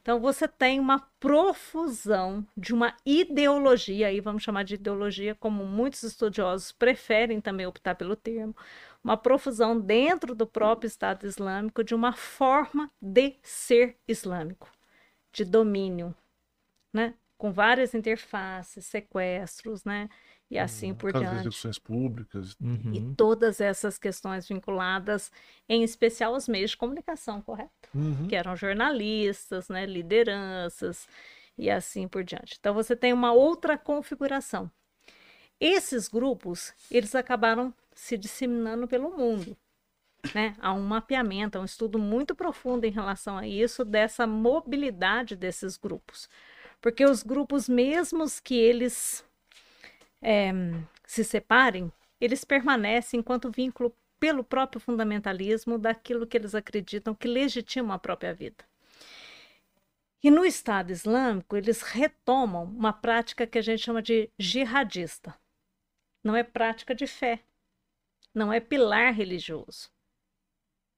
[0.03, 6.03] Então você tem uma profusão de uma ideologia, aí vamos chamar de ideologia, como muitos
[6.03, 8.57] estudiosos preferem também optar pelo termo,
[9.05, 14.71] uma profusão dentro do próprio Estado Islâmico de uma forma de ser islâmico,
[15.33, 16.15] de domínio,
[16.93, 17.15] né?
[17.37, 20.09] Com várias interfaces, sequestros, né?
[20.51, 21.37] E assim por As diante.
[21.37, 22.57] execuções públicas.
[22.61, 22.93] Uhum.
[22.93, 25.31] E todas essas questões vinculadas,
[25.69, 27.71] em especial aos meios de comunicação, correto?
[27.95, 28.27] Uhum.
[28.29, 31.09] que eram jornalistas, né, lideranças
[31.57, 32.57] e assim por diante.
[32.59, 34.71] Então você tem uma outra configuração.
[35.61, 39.57] Esses grupos, eles acabaram se disseminando pelo mundo.
[40.35, 40.55] Né?
[40.61, 45.77] Há um mapeamento, há um estudo muito profundo em relação a isso, dessa mobilidade desses
[45.77, 46.29] grupos.
[46.81, 49.25] Porque os grupos, mesmos que eles
[50.23, 50.53] eh,
[51.07, 57.95] se separem, eles permanecem enquanto vínculo pelo próprio fundamentalismo daquilo que eles acreditam que legitima
[57.95, 58.65] a própria vida.
[60.23, 65.35] E no Estado Islâmico, eles retomam uma prática que a gente chama de jihadista.
[66.23, 67.43] Não é prática de fé,
[68.35, 69.91] não é pilar religioso,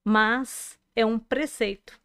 [0.04, 2.00] mas é um preceito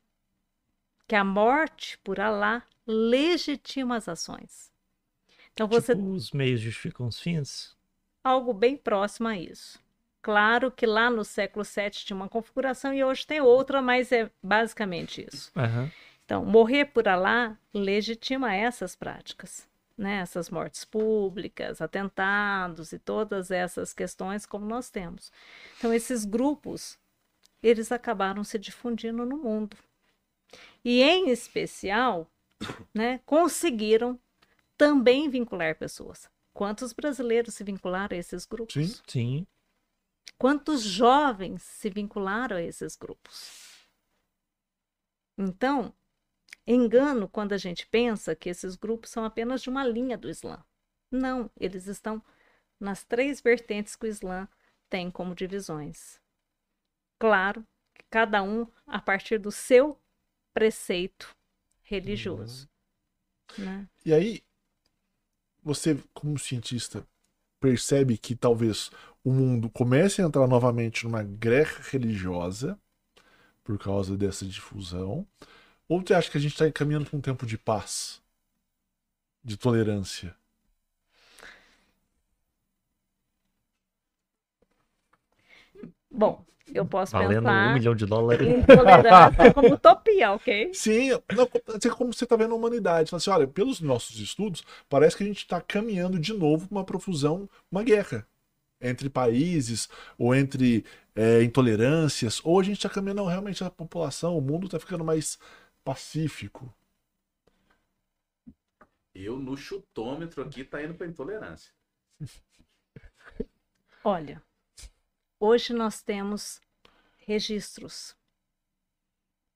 [1.08, 4.72] que a morte por Alá legitima as ações.
[5.58, 7.76] Então você tipo, os meios justificam os fins?
[8.24, 9.80] Algo bem próximo a isso.
[10.22, 14.30] Claro que lá no século VII tinha uma configuração e hoje tem outra, mas é
[14.44, 15.52] basicamente isso.
[15.56, 15.90] Uhum.
[16.24, 19.68] Então, morrer por Alá legitima essas práticas,
[19.98, 20.18] né?
[20.18, 25.32] essas mortes públicas, atentados e todas essas questões como nós temos.
[25.78, 27.00] Então, esses grupos,
[27.64, 29.76] eles acabaram se difundindo no mundo.
[30.86, 32.30] E, em especial,
[32.94, 34.20] né, conseguiram
[34.78, 36.30] também vincular pessoas.
[36.54, 38.74] Quantos brasileiros se vincularam a esses grupos?
[38.74, 39.48] Sim, sim.
[40.38, 43.88] Quantos jovens se vincularam a esses grupos?
[45.38, 45.94] Então,
[46.66, 50.64] engano quando a gente pensa que esses grupos são apenas de uma linha do Islã.
[51.12, 52.24] Não, eles estão
[52.80, 54.48] nas três vertentes que o Islã
[54.90, 56.22] tem como divisões.
[57.20, 57.66] Claro,
[58.10, 60.00] cada um a partir do seu
[60.54, 61.36] preceito
[61.82, 62.70] religioso.
[63.58, 63.66] Uhum.
[63.66, 63.90] Né?
[64.06, 64.44] E aí,
[65.68, 67.06] você, como cientista,
[67.60, 68.90] percebe que talvez
[69.24, 72.80] o mundo comece a entrar novamente numa guerra religiosa
[73.64, 75.28] por causa dessa difusão?
[75.90, 78.22] Ou você acha que a gente está caminhando para um tempo de paz,
[79.44, 80.36] de tolerância?
[86.12, 88.48] Bom, eu posso Valendo pensar um milhão de dólares.
[88.48, 90.74] em tolerância como utopia, ok?
[90.74, 93.14] Sim, não, assim, como você está vendo a humanidade.
[93.14, 96.84] Assim, olha, pelos nossos estudos, parece que a gente está caminhando de novo para uma
[96.84, 98.26] profusão, uma guerra
[98.80, 100.86] entre países ou entre
[101.16, 105.04] é, intolerâncias, ou a gente está caminhando não, realmente a população, o mundo está ficando
[105.04, 105.40] mais
[105.84, 106.72] pacífico.
[109.16, 111.72] Eu no chutômetro aqui tá indo para intolerância.
[114.04, 114.42] Olha,
[115.40, 116.60] Hoje nós temos
[117.18, 118.16] registros,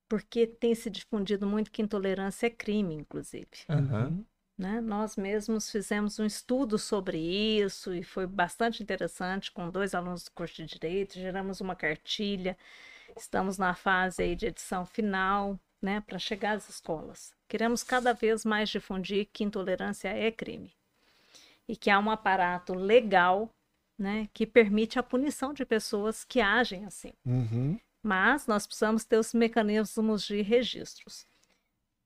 [0.07, 3.47] porque tem se difundido muito que intolerância é crime, inclusive.
[3.69, 4.25] Uhum.
[4.57, 4.79] Né?
[4.79, 10.31] Nós mesmos fizemos um estudo sobre isso e foi bastante interessante com dois alunos do
[10.31, 12.55] curso de Direito, geramos uma cartilha,
[13.17, 17.33] estamos na fase aí de edição final, né, para chegar às escolas.
[17.47, 20.71] Queremos cada vez mais difundir que intolerância é crime
[21.67, 23.49] e que há um aparato legal
[24.01, 27.13] né, que permite a punição de pessoas que agem assim.
[27.23, 27.79] Uhum.
[28.01, 31.27] Mas nós precisamos ter os mecanismos de registros.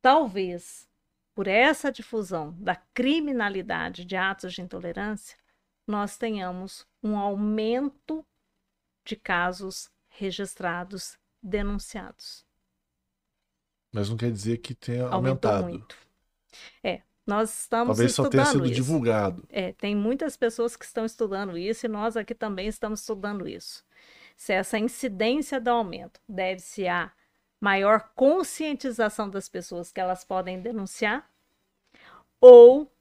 [0.02, 0.90] Talvez
[1.34, 5.38] por essa difusão da criminalidade de atos de intolerância,
[5.88, 8.26] nós tenhamos um aumento
[9.06, 12.46] de casos registrados denunciados.
[13.94, 15.64] Mas não quer dizer que tenha Aumentou aumentado.
[15.64, 15.98] muito.
[16.84, 18.76] É, nós estamos Talvez só tenha sido isso.
[18.76, 19.44] divulgado.
[19.50, 23.84] É, tem muitas pessoas que estão estudando isso e nós aqui também estamos estudando isso.
[24.36, 27.12] Se essa incidência do aumento deve-se à
[27.60, 31.28] maior conscientização das pessoas que elas podem denunciar
[32.40, 32.92] ou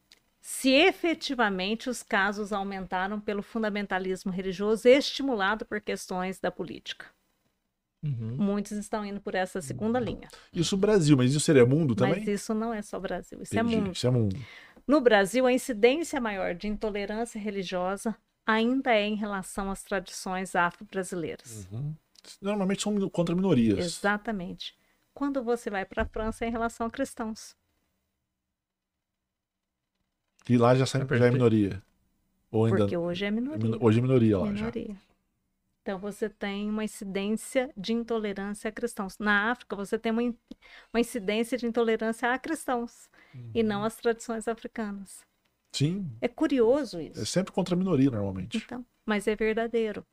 [0.40, 7.13] se efetivamente os casos aumentaram pelo fundamentalismo religioso estimulado por questões da política.
[8.04, 8.36] Uhum.
[8.36, 10.04] Muitos estão indo por essa segunda Uhum.
[10.04, 10.28] linha.
[10.52, 12.18] Isso Brasil, mas isso seria mundo também?
[12.18, 13.92] Mas isso não é só Brasil, isso é Entendi, mundo.
[13.92, 14.36] Isso é mundo.
[14.86, 18.14] No Brasil, a incidência maior de intolerância religiosa
[18.46, 21.66] ainda é em relação às tradições afro-brasileiras.
[21.72, 21.94] Uhum.
[22.42, 23.78] Normalmente são contra minorias.
[23.78, 24.76] Exatamente.
[25.14, 27.56] Quando você vai para a França, é em relação a cristãos.
[30.48, 31.82] E lá já, sai, É já é minoria.
[32.50, 32.78] Ou ainda.
[32.78, 33.78] Porque hoje é minoria.
[33.80, 34.70] Hoje é minoria lá já.
[35.84, 39.18] Então você tem uma incidência de intolerância a cristãos.
[39.18, 43.10] Na África, você tem uma, uma incidência de intolerância a cristãos
[43.52, 43.68] e Uhum.
[43.68, 45.26] não às tradições africanas.
[45.72, 46.10] Sim.
[46.22, 47.20] É curioso isso.
[47.20, 48.56] É sempre contra a minoria, normalmente.
[48.56, 50.06] Então, mas é verdadeiro.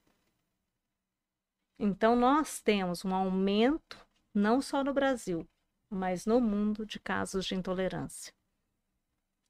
[1.79, 3.97] Então, nós temos um aumento,
[4.33, 5.47] não só no Brasil,
[5.89, 8.33] mas no mundo, de casos de intolerância.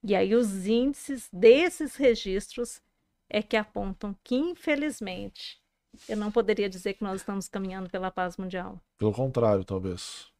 [0.03, 2.81] E aí, os índices desses registros
[3.29, 5.60] é que apontam que, infelizmente,
[6.07, 8.79] eu não poderia dizer que nós estamos caminhando pela paz mundial.
[8.97, 10.31] Pelo contrário, talvez.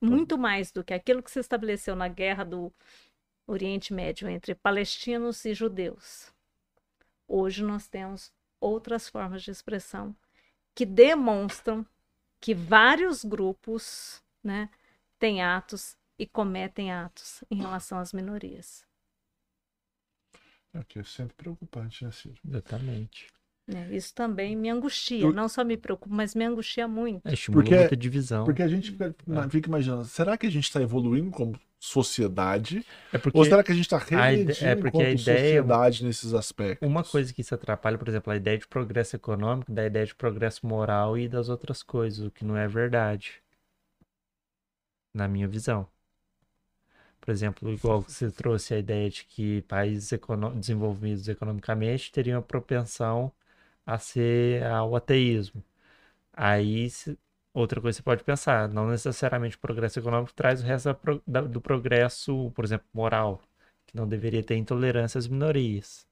[0.00, 2.72] Muito mais do que aquilo que se estabeleceu na guerra do
[3.46, 6.32] Oriente Médio entre palestinos e judeus.
[7.28, 10.14] Hoje nós temos outras formas de expressão
[10.74, 11.86] que demonstram
[12.40, 14.68] que vários grupos né,
[15.18, 18.86] têm atos e cometem atos em relação às minorias.
[20.74, 22.40] É o que é sempre preocupante, né, Ciro?
[22.44, 23.28] Exatamente.
[23.68, 25.20] É, isso também me angustia.
[25.22, 27.26] Eu- Não só me preocupa, mas me angustia muito.
[27.26, 28.44] É, estimula Porque- muita divisão.
[28.44, 29.48] Porque a gente fica, É.
[29.48, 32.84] fica imaginando, será que a gente está evoluindo como sociedade?
[33.12, 36.04] É porque Ou será que a gente está ide- regredindo é porque a ideia- sociedade
[36.04, 36.86] nesses aspectos?
[36.88, 40.14] uma coisa que isso atrapalha, por exemplo, a ideia de progresso econômico, da ideia de
[40.14, 43.40] progresso moral e das outras coisas, o que não é verdade.
[45.14, 45.86] Na minha visão.
[47.20, 52.42] Por exemplo, igual você trouxe a ideia de que países econo- desenvolvidos economicamente teriam a
[52.42, 53.30] propensão
[53.86, 55.62] a ser ao ateísmo.
[56.32, 57.18] Aí, se-
[57.54, 60.94] outra coisa que você pode pensar, não necessariamente o progresso econômico traz o resto da
[60.94, 63.42] pro- da- do progresso, por exemplo, moral,
[63.86, 66.06] que não deveria ter intolerância às minorias.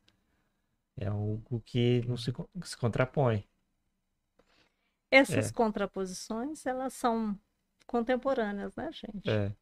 [0.97, 2.33] É algo que não se,
[2.65, 3.45] se contrapõe.
[5.11, 5.53] Essas É.
[5.53, 7.39] contraposições, elas são
[7.87, 9.29] contemporâneas, né, gente?
[9.29, 9.53] É.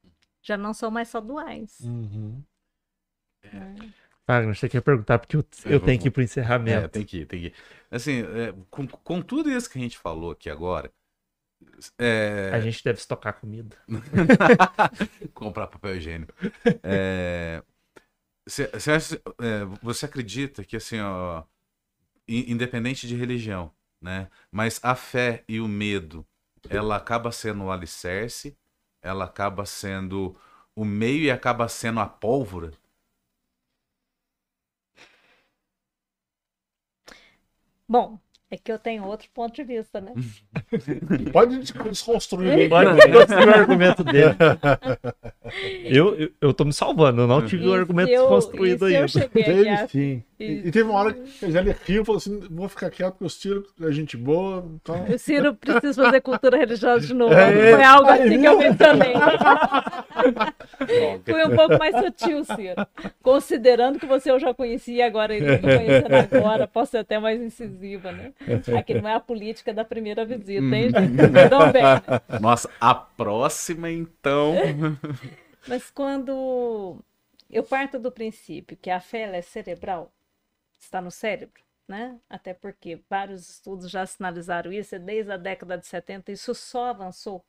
[0.42, 1.80] Já não são mais só duais.
[1.80, 2.42] Uhum.
[3.52, 3.76] né?
[4.28, 6.86] Wagner, você quer perguntar porque eu, É, eu tenho vamos- que ir pro encerramento.
[6.86, 7.54] É, tem que ir, tem que ir.
[7.90, 10.92] Assim, é, com, com tudo isso que a gente falou aqui agora,
[11.98, 13.76] é, A gente deve estocar comida.
[15.34, 16.32] comprar papel higiênico.
[16.82, 17.62] É,
[18.48, 21.44] cê- cê acha- é, você acredita que, assim, ó,
[22.28, 23.72] in- independente de religião,
[24.02, 24.30] né?
[24.52, 26.26] Mas a fé e o medo,
[26.68, 28.56] ela acaba sendo o alicerce,
[29.02, 30.36] ela acaba sendo
[30.76, 32.72] o meio e acaba sendo a pólvora.
[37.88, 40.12] Bom, é que eu tenho outro ponto de vista, né?
[41.32, 41.58] Pode
[41.90, 42.70] desconstruir.
[42.70, 42.74] O
[43.54, 44.34] argumento dele.
[45.84, 49.08] Eu, eu, eu tô me salvando, eu não tive o E argumento eu- construído e
[49.08, 49.28] se eu ainda.
[49.32, 50.22] Teve a- sim.
[50.38, 53.12] E, e teve uma hora que a Zélia riu e falou assim: vou ficar quieto
[53.12, 54.62] porque os tiros é gente boa.
[54.74, 55.04] Então...
[55.06, 57.32] O Ciro precisa fazer cultura religiosa de novo.
[57.32, 58.68] É, Foi algo aí, assim que eu viu?
[58.68, 59.12] mencionei.
[61.24, 62.86] Foi um pouco mais sutil, Ciro.
[63.22, 67.40] Considerando que você eu já conhecia, agora ele me conhecendo agora, posso ser até mais
[67.40, 68.32] incisiva, né?
[68.78, 71.22] Aqui não é a política da primeira visita, hein, gente?
[71.46, 71.82] Então, bem?
[72.40, 74.54] Nossa, a próxima, então.
[75.66, 76.98] Mas quando
[77.50, 80.12] eu parto do princípio que a fé é cerebral,
[80.78, 82.18] está no cérebro, né?
[82.28, 86.86] Até porque vários estudos já sinalizaram isso, e desde a década de 70 isso só
[86.86, 87.44] avançou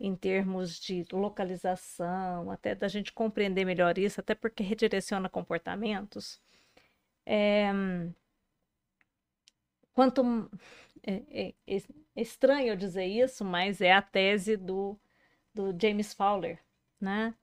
[0.00, 6.40] em termos de localização, até da gente compreender melhor isso, até porque redireciona comportamentos.
[7.26, 7.72] É,
[9.98, 10.48] quanto
[11.02, 11.82] é, é- é
[12.22, 14.96] estranho eu dizer isso, mas é a tese do,
[15.54, 16.60] do James Fowler,
[17.00, 17.34] né?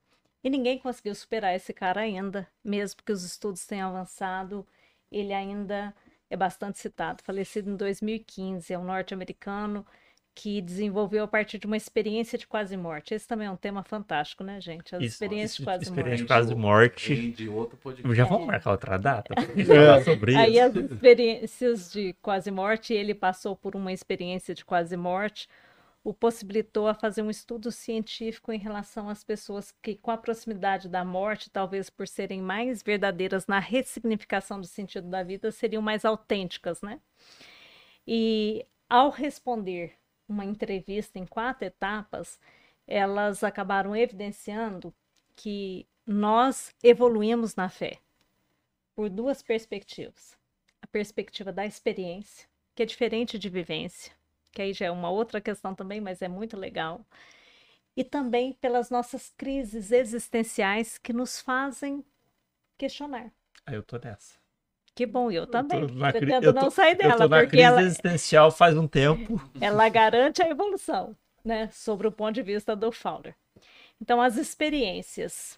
[0.42, 4.66] E ninguém conseguiu superar esse cara ainda, mesmo que os estudos tenham avançado,
[5.12, 5.94] ele ainda
[6.30, 7.22] é bastante citado.
[7.22, 9.86] Falecido em 2015, é um norte-americano
[10.36, 13.14] que desenvolveu a partir de uma experiência de quase morte.
[13.14, 14.94] Esse também é um tema fantástico, né, gente?
[14.94, 16.28] As Isso, experiências de quase experiência de morte.
[16.28, 17.30] quase morte.
[17.32, 18.14] De outro podcast.
[18.14, 20.40] Já vamos marcar outra data gente falar sobre isso.
[20.40, 25.48] Aí as experiências de quase morte, ele passou por uma experiência de quase morte,
[26.04, 30.86] o possibilitou a fazer um estudo científico em relação às pessoas que, com a proximidade
[30.86, 36.04] da morte, talvez por serem mais verdadeiras na ressignificação do sentido da vida, seriam mais
[36.04, 37.00] autênticas, né?
[38.06, 39.94] E ao responder
[40.28, 42.38] uma entrevista em quatro etapas,
[42.86, 44.94] elas acabaram evidenciando
[45.34, 47.98] que nós evoluímos na fé
[48.94, 50.36] por duas perspectivas.
[50.80, 54.12] A perspectiva da experiência, que é diferente de vivência,
[54.52, 57.04] que aí já é uma outra questão também, mas é muito legal.
[57.96, 62.04] E também pelas nossas crises existenciais que nos fazem
[62.78, 63.32] questionar.
[63.66, 64.38] Aí eu tô nessa.
[64.96, 65.86] Que bom, eu Eu também.
[65.92, 68.50] na cri- Pretendo eu tô- não sair Eu dela, tô na porque crise ela, existencial
[68.50, 69.34] faz um tempo.
[69.60, 71.68] ela garante a evolução, né?
[71.70, 73.36] Sobre o ponto de vista do Fowler.
[74.00, 75.56] Então, as experiências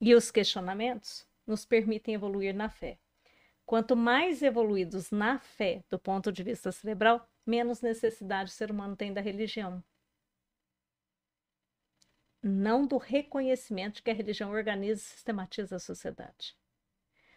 [0.00, 2.98] e os questionamentos nos permitem evoluir na fé.
[3.66, 8.96] Quanto mais evoluídos na fé, do ponto de vista cerebral, menos necessidade o ser humano
[8.96, 9.84] tem da religião.
[12.42, 16.56] Não do reconhecimento de que a religião organiza e sistematiza a sociedade,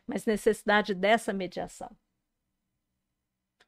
[0.07, 1.95] mas necessidade dessa mediação.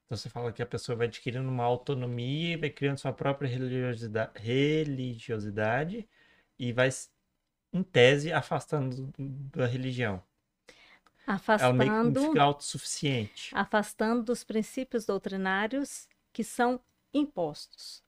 [0.06, 3.48] Então você fala que a pessoa vai adquirindo uma autonomia e vai criando sua própria
[3.50, 6.08] religiosidade, religiosidade
[6.60, 6.90] e vai,
[7.74, 9.14] em tese, afastando do-
[9.60, 10.24] da religião.
[11.58, 13.58] Ela meio que Afastando fica autossuficiente.
[13.60, 16.80] afastando dos princípios doutrinários que são
[17.14, 18.04] impostos.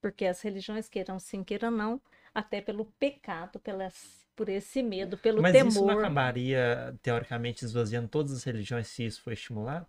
[0.00, 2.00] Porque as religiões, queiram sim, queiram não,
[2.34, 6.04] até pelo pecado, pelas, por esse medo, pelo Mas isso não temor.
[6.04, 9.86] acabaria, teoricamente, esvaziando todas as religiões se isso for estimulado?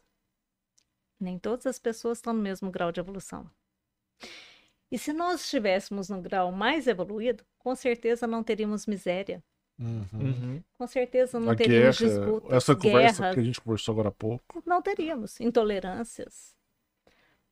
[1.19, 3.49] Nem todas as pessoas estão no mesmo grau de evolução.
[4.91, 9.41] E se nós estivéssemos no grau mais evoluído, com certeza não teríamos miséria,
[9.79, 10.07] Uhum.
[10.13, 10.63] Uhum.
[10.77, 14.09] Com certeza não A teríamos guerra, disputas, essa conversa guerras, que a gente conversou agora
[14.09, 14.61] há pouco.
[14.65, 16.55] não teríamos intolerâncias.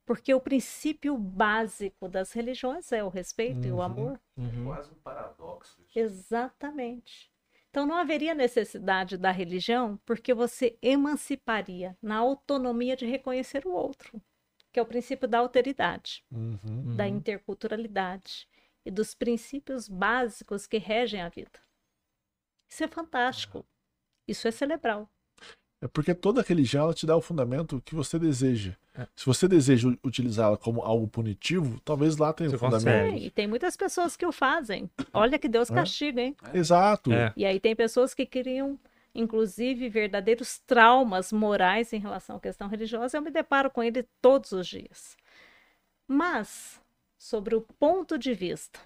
[0.10, 3.81] Porque o princípio básico das religiões é o respeito e o Uhum.
[3.84, 4.22] amor.
[4.36, 4.65] Uhum.
[4.65, 5.80] Quase um paradoxo.
[5.84, 5.99] isso.
[5.99, 7.31] Exatamente.
[7.69, 14.19] Então não haveria necessidade da religião porque você emanciparia na autonomia de reconhecer o outro,
[14.72, 16.95] que é o princípio da alteridade, Uhum.
[16.95, 17.18] da Uhum.
[17.18, 18.48] interculturalidade
[18.84, 21.60] e dos princípios básicos que regem a vida.
[22.68, 23.64] Isso é fantástico.
[24.27, 25.07] Isso é celebral.
[25.82, 28.74] É porque toda religião ela te dá o fundamento que você deseja.
[28.94, 29.08] É.
[29.16, 32.88] Se você deseja utilizá-la como algo punitivo, talvez lá tenha o fundamento.
[33.16, 34.90] É, e tem muitas pessoas que o fazem.
[35.14, 35.74] Olha que Deus É.
[35.74, 36.36] castiga, hein?
[36.54, 37.14] Exato.
[37.14, 37.32] É.
[37.38, 38.78] E aí tem pessoas que criam,
[39.16, 43.18] inclusive, verdadeiros traumas morais em relação à questão religiosa.
[43.18, 45.16] Eu me deparo com ele todos os dias.
[46.06, 46.82] Mas,
[47.18, 48.82] sobre o ponto de vista,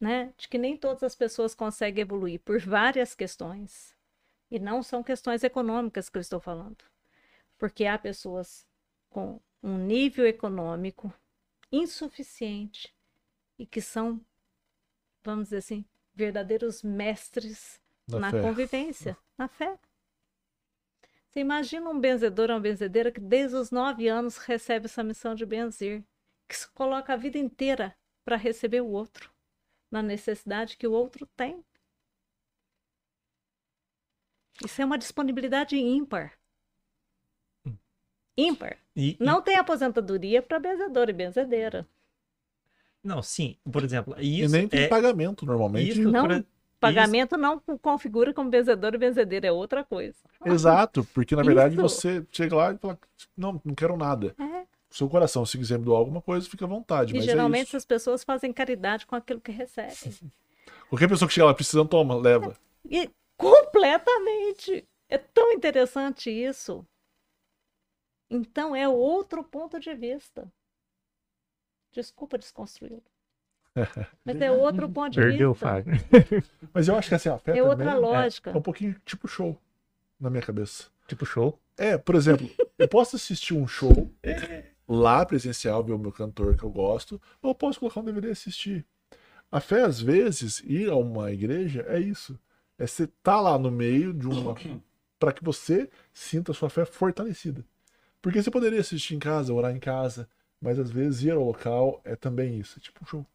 [0.00, 3.94] né, de que nem todas as pessoas conseguem evoluir por várias questões,
[4.50, 6.84] e não são questões econômicas que eu estou falando,
[7.58, 8.66] porque há pessoas
[9.10, 11.12] com um nível econômico
[11.70, 12.94] insuficiente
[13.58, 14.20] e que são,
[15.22, 15.84] vamos dizer assim,
[16.14, 18.42] verdadeiros mestres na fé.
[18.42, 19.78] convivência, na fé.
[21.28, 25.34] Você imagina um benzedor ou uma benzedeira que desde os nove anos recebe essa missão
[25.34, 26.02] de benzer,
[26.48, 27.94] que se coloca a vida inteira
[28.24, 29.30] para receber o outro,
[29.90, 31.62] na necessidade que o outro tem.
[34.64, 36.32] Isso é uma disponibilidade ímpar.
[38.36, 38.76] Ímpar.
[38.94, 41.86] E- e- Não tem aposentadoria para benzedor e benzedeira.
[43.02, 43.56] não, sim.
[43.70, 45.90] Por exemplo, E isso nem tem é pagamento normalmente.
[46.00, 46.26] isso, Não.
[46.26, 46.44] por-
[46.80, 50.14] Pagamento não configura como benzedor e benzedeira, é outra coisa.
[50.44, 51.82] Exato, porque na verdade Isso.
[51.82, 52.96] você chega lá e fala,
[53.36, 54.32] não, não quero nada.
[54.38, 54.64] É.
[54.88, 57.12] Seu coração, se quiser me doar alguma coisa, fica à vontade.
[57.12, 57.76] E mas geralmente é isso.
[57.78, 59.92] essas pessoas fazem caridade com aquilo que recebem.
[60.88, 62.56] Qualquer pessoa que chega lá precisando, toma, leva.
[62.88, 64.86] E completamente.
[65.08, 66.86] É tão interessante isso.
[68.30, 70.52] Então é outro ponto de vista.
[71.92, 73.02] Desculpa desconstruí-lo.
[74.24, 75.66] Mas é outro ponto de Perdeu o vista.
[75.66, 76.00] Fagner.
[76.74, 78.50] Mas eu acho que assim, a fé É também outra lógica.
[78.50, 79.58] É, um pouquinho tipo show
[80.20, 80.90] na minha cabeça.
[81.06, 81.58] Tipo, show.
[81.76, 84.12] É, por exemplo, eu posso assistir um show
[84.86, 88.28] lá presencial, ver o meu cantor que eu gosto, ou eu posso colocar um DVD
[88.28, 88.86] e assistir.
[89.50, 92.38] A fé, às vezes, ir a uma igreja é isso.
[92.78, 94.54] É você estar lá no meio de uma.
[95.18, 97.64] para que você sinta a sua fé fortalecida.
[98.22, 100.28] Porque você poderia assistir em casa, orar em casa,
[100.60, 102.78] mas às vezes ir ao local é também isso.
[102.78, 103.26] É tipo um show.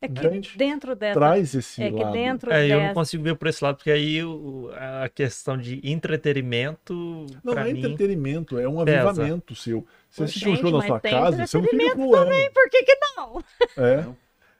[0.00, 0.52] É que Entende?
[0.56, 1.18] dentro dessa.
[1.18, 2.12] Traz esse é que lado.
[2.12, 2.94] dentro É, eu não dessa.
[2.94, 4.68] consigo ver por esse lado, porque aí o-
[5.02, 9.08] a questão de entretenimento, Não é mim, entretenimento, é um pesa.
[9.10, 9.86] avivamento seu.
[10.10, 12.52] Você assiste um show na sua casa, você não fica pulando.
[12.52, 13.44] Por que, que não?
[13.76, 14.06] É.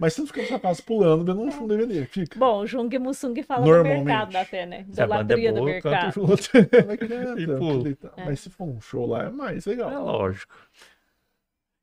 [0.03, 2.05] Mas você não fica sua casa pulando, vendo um show DVD.
[2.07, 2.37] Fica.
[2.37, 4.85] Bom, o Jung Mussung fala do mercado da fé, né?
[4.91, 6.13] se a banda é Idolatria do eu mercado.
[6.13, 6.87] junto.
[6.87, 7.85] Vai quieta, E pulo.
[7.85, 8.13] deitar.
[8.17, 9.93] Mas se for um show lá, é mais legal.
[9.93, 10.53] É lógico.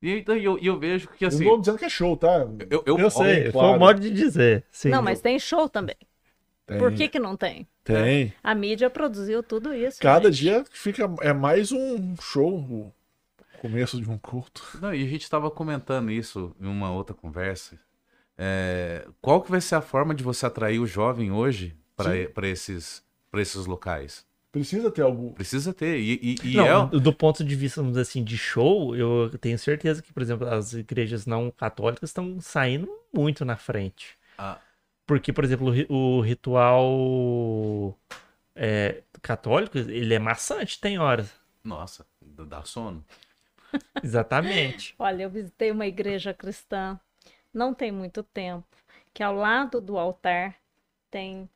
[0.01, 1.45] E então, eu, eu vejo que Eu assim.
[1.45, 2.45] não tô dizendo que é show, tá?
[2.69, 3.69] Eu, eu, Eu sei, claro.
[3.69, 4.65] foi o modo de dizer.
[4.69, 5.95] Sim, não, mas tem show também.
[6.67, 6.77] Tem.
[6.77, 7.65] Por que, que não tem?
[7.85, 8.33] Tem.
[8.43, 9.97] A mídia produziu tudo isso.
[10.01, 10.41] Cada gente.
[10.41, 11.09] dia fica.
[11.21, 12.57] É mais um show.
[12.57, 12.91] O
[13.61, 14.61] começo de um culto.
[14.81, 17.79] Não, e a gente estava comentando isso em uma outra conversa.
[18.41, 23.03] É, qual que vai ser a forma de você atrair o jovem hoje para esses,
[23.29, 24.25] pra esses locais?
[24.49, 25.33] Precisa ter algo.
[25.33, 25.99] Precisa ter.
[25.99, 29.29] E, e, e Não, é, do ponto de vista, vamos dizer assim, de show, eu
[29.41, 34.17] tenho certeza que, por exemplo, as igrejas não católicas estão saindo muito na frente.
[34.37, 34.57] Ah.
[35.05, 37.99] Porque, por exemplo, o ritual
[38.55, 41.29] é, católico, ele é maçante, tem horas.
[41.61, 43.03] Nossa, dá sono.
[44.01, 44.95] Exatamente.
[44.97, 46.99] Olha, eu visitei uma igreja cristã,
[47.53, 48.67] não tem muito tempo,
[49.13, 50.55] que ao lado do altar
[51.11, 51.49] tem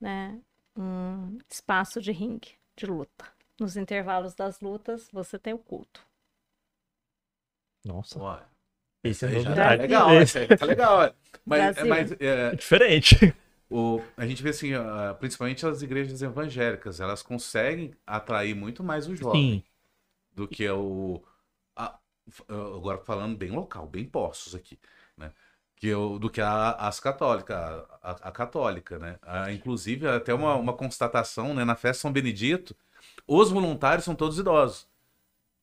[0.00, 0.40] né,
[0.76, 3.26] um espaço de ringue, de luta.
[3.60, 6.06] Nos intervalos das lutas, você tem o culto.
[7.84, 8.40] Nossa, Ué,
[9.04, 11.02] esse é aí já tá legal, Esse tá legal.
[11.04, 11.14] é.
[11.46, 11.84] Mas, Brasil.
[11.84, 13.34] mas é, é diferente.
[13.70, 14.70] o, a gente vê assim,
[15.18, 19.62] principalmente as igrejas evangélicas, elas conseguem atrair muito mais o jovem Sim.
[20.32, 21.22] do que o.
[21.76, 21.98] a-
[22.48, 24.78] agora falando bem local, bem postos aqui,
[25.18, 25.32] né?
[25.76, 29.16] Que o, do que a- as católicas, a, a- a católica, né?
[29.22, 31.64] Ah, inclusive, até uma, uma constatação, né?
[31.64, 32.74] Na festa São Benedito,
[33.26, 34.86] os voluntários são todos idosos.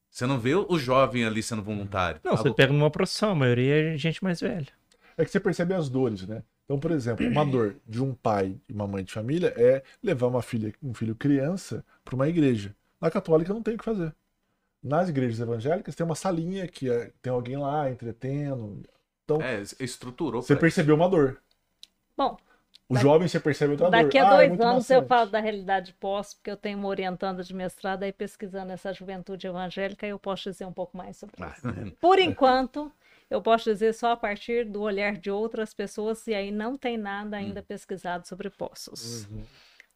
[0.09, 2.21] Você não vê o jovem ali sendo voluntário.
[2.23, 4.67] Não, você pega numa procissão, a maioria é gente mais velha.
[5.17, 6.41] É que você percebe as dores, né?
[6.63, 10.27] Então, por exemplo, uma dor de um pai e uma mãe de família é levar
[10.27, 12.73] uma filha, um filho criança para uma igreja.
[12.99, 14.15] Na católica não tem o que fazer.
[14.81, 18.83] Nas igrejas evangélicas tem uma salinha que é- tem alguém lá entretendo.
[19.25, 20.41] Então, É, estruturou.
[20.41, 21.41] você percebeu uma dor.
[22.15, 22.37] Bom,
[22.87, 24.03] O Daqui- jovem você percebe outra dor.
[24.03, 26.87] Daqui a Ah, é dois anos eu falo da realidade pós, porque eu tenho uma
[26.87, 31.17] orientanda de mestrado aí pesquisando essa juventude evangélica e eu posso dizer um pouco mais
[31.17, 31.61] sobre Ah, isso.
[31.99, 32.91] Por enquanto,
[33.27, 36.95] eu posso dizer só a partir do olhar de outras pessoas e aí não tem
[36.95, 39.27] nada ainda pesquisado sobre poços.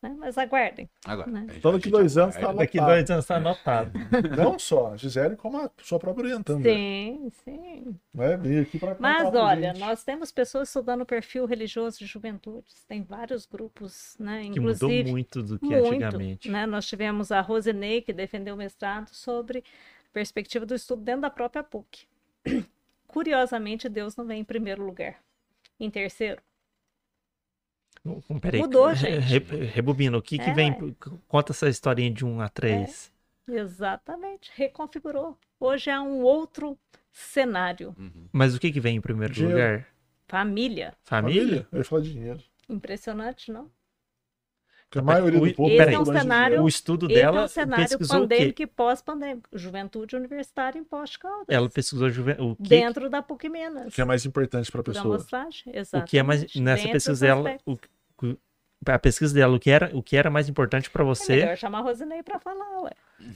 [0.01, 0.15] Né?
[0.17, 0.89] Mas aguardem.
[1.05, 1.29] Agora.
[1.29, 1.47] Né?
[1.47, 2.59] daqui gente dois anos tá aguarda.
[2.59, 2.95] Daqui anotado.
[2.95, 3.91] dois anos tá anotado.
[4.37, 6.63] Não só a Gisele, como a sua própria orientanda.
[6.63, 7.95] Sim, sim.
[8.13, 8.37] Né?
[8.37, 9.79] Veio aqui contar Mas olha, gente.
[9.79, 12.83] nós temos pessoas estudando o perfil religioso de juventudes.
[12.87, 14.43] Tem vários grupos, né?
[14.43, 16.49] Que mudou Inclusive, muito do que muito, antigamente.
[16.49, 16.65] né?
[16.65, 21.29] Nós tivemos a Rosinei, que defendeu o mestrado sobre a perspectiva do estudo dentro da
[21.29, 22.07] própria PUC.
[23.07, 25.17] Curiosamente, Deus não vem em primeiro lugar.
[25.79, 26.41] Em terceiro,
[28.41, 29.33] Peraí, Mudou, re- gente.
[29.39, 30.93] re- rebobina, o que que É, vem, ué.
[31.27, 33.11] conta essa historinha de 1 a 3.
[33.47, 35.37] exatamente, reconfigurou.
[35.59, 36.77] Hoje há um outro
[37.11, 37.95] cenário.
[37.97, 38.27] Uhum.
[38.31, 39.53] Mas o que que vem em primeiro Dinheiro.
[39.53, 39.87] lugar?
[40.27, 40.95] Família.
[41.03, 41.43] Família?
[41.43, 41.67] Família?
[41.71, 42.43] Eu ia falar de dinheiro.
[42.69, 43.69] Impressionante, não?
[44.89, 46.63] Porque a maioria O- do povo peraí, é um cenário-.
[46.63, 49.47] O estudo Esse é dela um cenário pesquisou pandêmico e pós-pandêmico.
[49.53, 51.45] Juventude universitária em Posto de Caldas.
[51.47, 53.87] Ela pesquisou juve- o que, Dentro da PUC Minas.
[53.87, 55.13] O que é mais importante pra Por pessoa.
[55.15, 57.77] amostragem, o que é mais exatamente, nessa dentre pesquisa dela, o-
[58.85, 61.35] a pesquisa dela, o que era, o que era mais importante pra É você?
[61.37, 62.91] melhor chamar a Rosinei para falar, ué.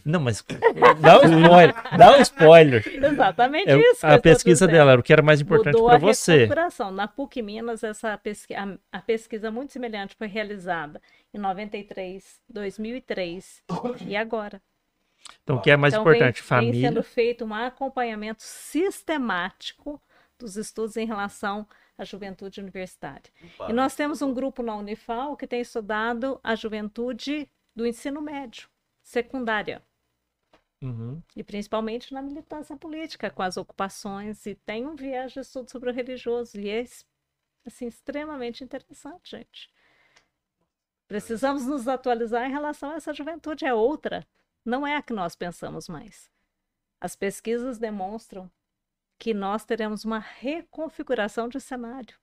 [0.06, 0.44] Não, mas
[1.02, 2.88] dá um spoiler, dá um spoiler.
[3.06, 4.08] Exatamente É, isso.
[4.08, 6.32] a pesquisa dela era o que era mais importante Mudou pra a você.
[6.34, 6.92] reconfiguração.
[6.92, 11.02] Na PUC Minas, essa a, a pesquisa muito semelhante foi realizada
[11.34, 13.62] em 93, 2003
[14.08, 14.62] e agora.
[15.44, 16.36] Então, o que é mais então, importante?
[16.36, 16.74] vem, Família.
[16.74, 20.02] vem sendo feito um acompanhamento sistemático
[20.40, 21.68] dos estudos em relação
[22.04, 23.32] à juventude universitária.
[23.68, 28.70] E nós temos um grupo na Unifal que tem estudado a juventude do ensino médio,
[29.02, 29.82] secundária.
[30.82, 31.24] Uhum.
[31.36, 35.90] E principalmente na militância política, com as ocupações, e tem um viés de estudo sobre
[35.90, 36.84] o religioso, e é
[37.66, 39.72] assim, extremamente interessante, gente.
[41.08, 44.28] Precisamos nos atualizar em relação a essa juventude, é outra,
[44.66, 46.30] não é a que nós pensamos mais.
[47.00, 48.52] As pesquisas demonstram
[49.24, 52.14] que nós teremos uma reconfiguração de cenário.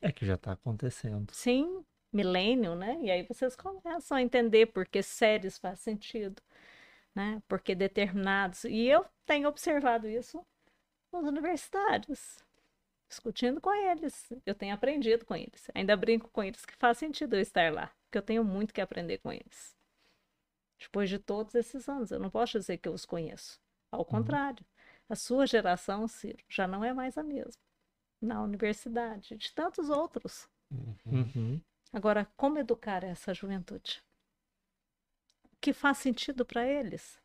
[0.00, 1.30] É que já tá acontecendo.
[1.30, 2.98] Sim, milênio, né?
[3.02, 6.42] E aí vocês começam a entender por que séries faz sentido,
[7.14, 7.42] né?
[7.46, 8.64] Porque determinados.
[8.64, 10.42] E eu tenho observado isso
[11.12, 12.42] nos universitários,
[13.06, 14.32] discutindo com eles.
[14.46, 15.70] Eu tenho aprendido com eles.
[15.74, 18.80] Ainda brinco com eles que faz sentido eu estar lá, porque eu tenho muito que
[18.80, 19.76] aprender com eles.
[20.78, 23.60] Depois de todos esses anos, eu não posso dizer que eu os conheço.
[23.92, 24.64] Ao contrário,
[25.08, 27.62] a sua geração, Ciro, já não é mais a mesma.
[28.20, 30.48] Na universidade, de tantos outros.
[31.04, 31.60] Uhum.
[31.92, 34.02] Agora, como educar essa juventude?
[35.52, 37.20] O que faz sentido para eles?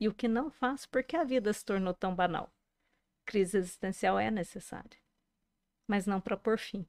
[0.00, 2.52] E o que não faz, porque a vida se tornou tão banal?
[3.24, 4.98] Crise existencial é necessária,
[5.88, 6.86] mas não para pôr fim.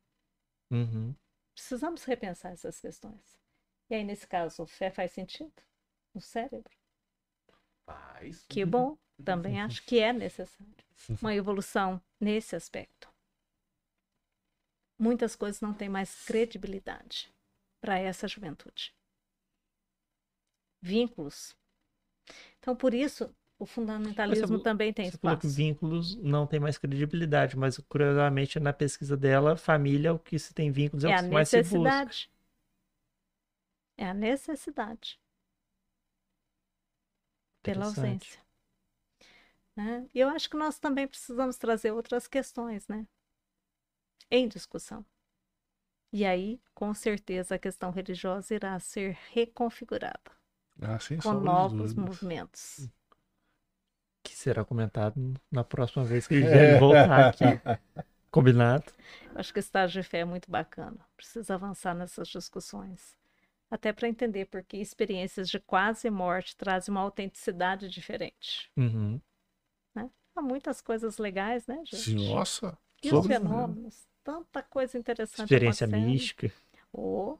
[0.70, 1.16] Uhum.
[1.54, 3.40] Precisamos repensar essas questões.
[3.90, 5.54] E aí, nesse caso, fé faz sentido?
[6.14, 6.76] No cérebro?
[7.86, 8.46] Faz.
[8.50, 10.74] Que bom, também acho que é necessário
[11.22, 13.08] uma evolução nesse aspecto.
[14.98, 17.30] Muitas coisas não têm mais credibilidade
[17.82, 18.94] para essa juventude.
[20.82, 21.56] Vínculos.
[22.60, 25.58] Então, por isso, o fundamentalismo Você- também tem Você falou que espaço.
[25.58, 30.72] vínculos não tem mais credibilidade, mas curiosamente na pesquisa dela, família, o que se tem
[30.72, 31.78] vínculos é, É o que mais se busca.
[31.78, 32.30] necessidade.
[33.98, 35.20] É a necessidade
[37.62, 38.45] pela ausência.
[39.76, 40.08] Né?
[40.14, 43.06] E eu acho que nós também precisamos trazer outras questões, né?
[44.32, 45.06] Em discussão.
[46.12, 50.32] E aí, com certeza, a questão religiosa irá ser reconfigurada
[50.82, 51.96] Ah, com novos dúvidas.
[51.96, 52.90] movimentos.
[54.24, 56.38] Que será comentado na próxima vez que É.
[56.38, 57.44] ele vier voltar aqui.
[58.32, 58.86] Combinado?
[59.34, 60.98] Eu acho que o estágio de fé é muito bacana.
[61.16, 63.16] Precisa avançar nessas discussões.
[63.70, 68.72] Até para entender porque experiências de quase morte trazem uma autenticidade diferente.
[68.78, 69.20] Uhum.
[70.36, 71.98] Há muitas coisas legais, né, gente?
[71.98, 72.78] Sim, nossa.
[73.04, 74.06] E os sobre- fenômenos?
[74.24, 76.52] Tanta coisa interessante Experiência mística.
[76.92, 77.38] Oh,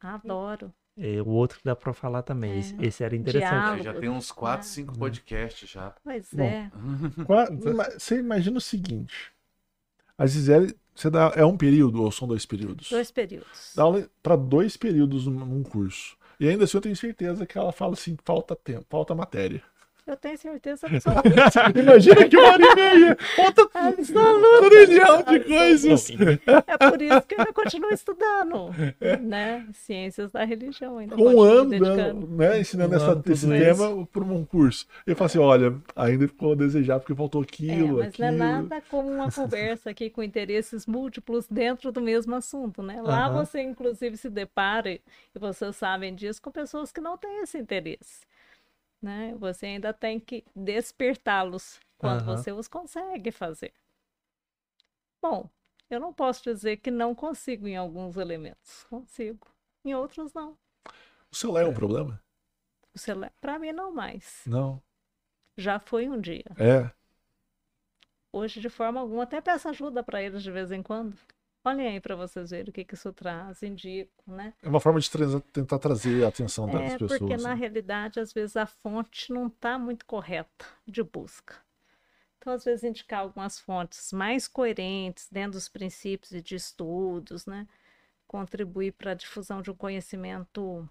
[0.00, 0.72] adoro.
[0.96, 2.58] É, o outro que dá pra falar também.
[2.60, 3.50] Esse, esse era interessante.
[3.50, 3.80] Diálogo.
[3.80, 4.70] É, já tem uns 4, Ah.
[4.70, 5.94] 5 podcasts já.
[6.04, 6.70] Pois Bom, é.
[7.98, 9.32] Você imagina o seguinte:
[10.16, 12.90] a Gisele, você dá, é um período ou são dois períodos?
[12.90, 13.72] Dois períodos.
[13.74, 16.16] Dá aula para dois períodos num, num curso.
[16.38, 19.62] E ainda assim eu tenho certeza que ela fala assim: falta tempo, falta matéria.
[20.06, 21.78] Eu tenho certeza absoluta.
[21.78, 23.18] Imagina que uma hora e meia.
[23.38, 24.68] Outra Absoluta.
[24.70, 26.10] trilhão de coisas.
[26.66, 28.70] É por isso que eu ainda continuo estudando,
[29.20, 29.66] né?
[29.72, 30.98] Ciências da religião.
[30.98, 31.70] Ainda Um ano,
[32.26, 34.86] né, ensinando Um essa, ano, esse tema por um curso.
[35.06, 38.28] Eu falo assim, olha, ainda ficou a desejar porque faltou É, aquilo, mas não é
[38.28, 38.38] aquilo.
[38.38, 43.00] nada como uma conversa aqui com interesses múltiplos dentro do mesmo assunto, né?
[43.00, 43.44] Lá Aham.
[43.44, 45.00] você, inclusive, se depara, e
[45.38, 48.26] vocês sabem disso, com pessoas que não têm esse interesse,
[49.02, 49.34] né?
[49.36, 52.36] Você ainda tem que despertá-los quando Aham.
[52.36, 53.74] você os consegue fazer.
[55.20, 55.50] Bom,
[55.90, 58.84] eu não posso dizer que não consigo em alguns elementos.
[58.84, 59.46] Consigo.
[59.84, 60.56] Em outros, não.
[61.30, 62.22] O celular é um problema?
[62.94, 64.42] O celular, para mim, não mais.
[64.46, 64.82] Não.
[65.56, 66.44] Já foi um dia.
[66.58, 66.90] É.
[68.32, 71.16] Hoje, de forma alguma, até peço ajuda para eles de vez em quando.
[71.64, 74.54] Olhem aí para vocês verem o que, que isso traz, indico, né?
[74.62, 77.30] É uma forma de tra- tentar trazer a atenção das É, pessoas.
[77.30, 77.54] porque na né?
[77.54, 81.56] realidade, às vezes, a fonte não está muito correta de busca.
[82.38, 87.68] Então, às vezes, indicar algumas fontes mais coerentes dentro dos princípios e de estudos, né?
[88.28, 90.88] Contribuir para a difusão de um conhecimento,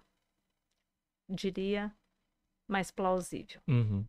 [1.28, 1.92] diria,
[2.68, 4.08] mais plausível, Uhum.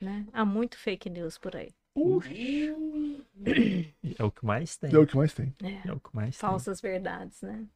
[0.00, 0.26] né?
[0.32, 1.74] Há muito fake news por aí.
[4.18, 4.94] É o que mais tem.
[4.94, 5.54] É o que mais tem.
[5.62, 6.40] É, É o que mais tem.
[6.40, 7.66] falsas verdades, né?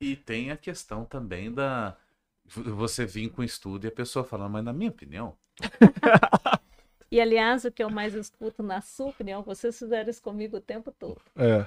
[0.00, 1.96] E tem a questão também da.
[2.46, 5.36] Você vir com estudo e a pessoa falando, mas na minha opinião.
[7.10, 10.60] E, aliás, o que eu mais escuto, na sua opinião, vocês fizeram isso comigo o
[10.60, 11.20] tempo todo.
[11.34, 11.66] É.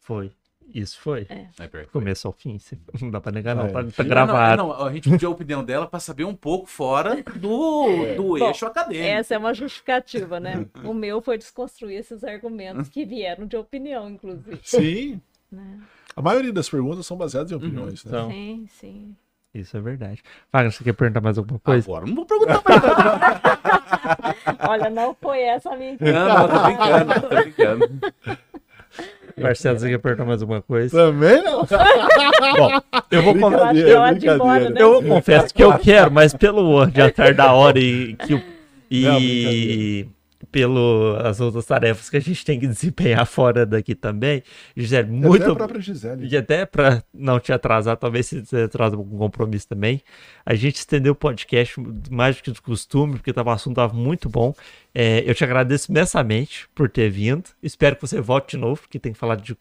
[0.00, 0.32] Foi.
[0.74, 1.26] Isso foi.
[1.28, 1.46] É.
[1.58, 1.84] É.
[1.92, 2.58] Começo ao fim.
[3.00, 3.66] Não dá pra negar, não.
[3.66, 3.68] É.
[3.68, 4.62] Tá, tá Não, Não, gravado.
[4.62, 8.38] não, a gente pediu a opinião dela para saber um pouco fora do, do Bom,
[8.38, 9.04] eixo acadêmico.
[9.06, 10.66] Essa é uma justificativa, né?
[10.84, 14.60] O meu foi desconstruir esses argumentos que vieram de opinião, inclusive.
[14.62, 15.20] Sim.
[15.52, 15.80] Né?
[16.16, 18.10] A maioria das perguntas são baseadas em opiniões, né?
[18.10, 19.16] Então, Sim, sim.
[19.52, 20.22] isso é verdade.
[20.50, 21.86] Wagner, você quer perguntar mais alguma coisa?
[21.86, 24.68] Agora não vou perguntar mais nada.
[24.70, 28.00] Olha, não foi essa a minha Não, não, tô brincando, tô brincando.
[29.40, 30.96] Marcelo, você quer perguntar mais alguma coisa?
[30.96, 31.60] Também não.
[31.62, 34.82] Bom, eu vou, con- Eu é embora, né?
[34.82, 40.04] eu confesso que eu quero, mas pelo adiantar da hora e, que, o- Não, e
[40.04, 40.12] pelo
[41.24, 44.42] as outras tarefas que a gente tem que desempenhar fora daqui também,
[44.76, 45.28] Gisele, Muito...
[45.28, 46.28] muito Até a própria Gisele.
[46.28, 50.02] E até para não te atrasar, talvez se você atrasa com compromisso também,
[50.44, 51.74] a gente estendeu o podcast
[52.10, 54.54] mais do que de costume, porque tava, o assunto estava muito bom.
[54.94, 57.48] É, eu te agradeço imensamente por ter vindo.
[57.62, 59.56] Espero que você volte de novo, porque tem que falar de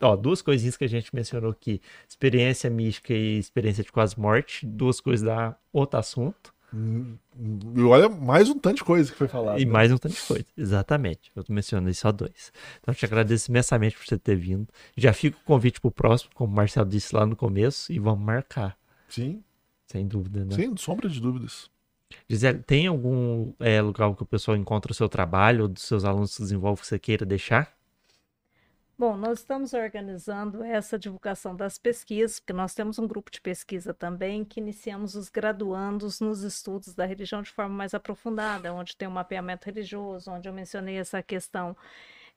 [0.00, 4.66] ó, duas coisinhas que a gente mencionou aqui: experiência mística e experiência de quase morte.
[4.66, 6.52] Duas coisas da outro assunto.
[6.72, 9.58] E olha, mais um tanto de coisa que foi falado.
[9.60, 9.72] E né?
[9.72, 10.44] mais um tanto de coisa.
[10.56, 11.30] Exatamente.
[11.34, 12.52] Eu tô mencionando só dois.
[12.80, 14.68] Então, eu te agradeço imensamente por você ter vindo.
[14.96, 18.24] Já fica o convite pro próximo, como o Marcelo disse lá no começo, e vamos
[18.24, 18.76] marcar.
[19.08, 19.42] Sim,
[19.86, 20.54] Sem dúvida, né?
[20.54, 21.68] sem sombra de dúvidas.
[22.28, 26.04] Gisele, tem algum é, lugar que o pessoal encontra o seu trabalho ou dos seus
[26.04, 27.72] alunos que desenvolve que você queira deixar?
[29.00, 33.94] Bom, nós estamos organizando essa divulgação das pesquisas, porque nós temos um grupo de pesquisa
[33.94, 39.08] também que iniciamos os graduandos nos estudos da religião de forma mais aprofundada, onde tem
[39.08, 41.74] um mapeamento religioso, onde eu mencionei essa questão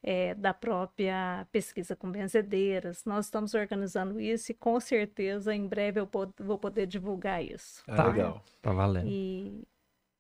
[0.02, 3.04] eh, da própria pesquisa com benzedeiras.
[3.04, 7.84] Nós estamos organizando isso e com certeza em breve eu pod- vou poder divulgar isso.
[7.90, 8.08] É Tá.
[8.08, 8.42] legal.
[8.62, 9.10] Tá valendo.
[9.10, 9.68] E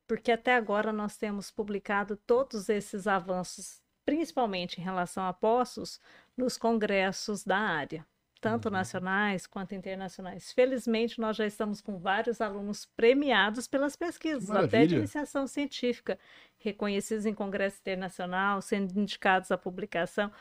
[0.06, 6.00] porque até agora nós temos publicado todos esses avanços, principalmente em relação a postos,
[6.38, 8.06] nos congressos da área,
[8.42, 8.72] tanto Uhum.
[8.74, 10.52] nacionais quanto internacionais.
[10.52, 16.20] Felizmente, nós já estamos com vários alunos premiados pelas pesquisas, até de iniciação científica,
[16.58, 20.32] reconhecidos em congresso internacional, sendo indicados à publicação,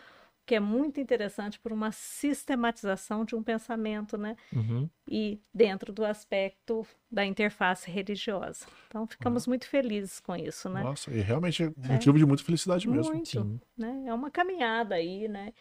[0.45, 4.37] que é muito interessante por uma sistematização de um pensamento, né?
[4.53, 4.89] Uhum.
[5.09, 8.67] e dentro do aspecto da interface religiosa.
[8.89, 10.83] Então, ficamos muito felizes com isso, né?
[10.83, 13.13] Nossa, e realmente é motivo de muita felicidade mesmo.
[13.13, 13.61] Muito, Sim.
[13.77, 14.05] né?
[14.07, 15.53] É uma caminhada aí, né?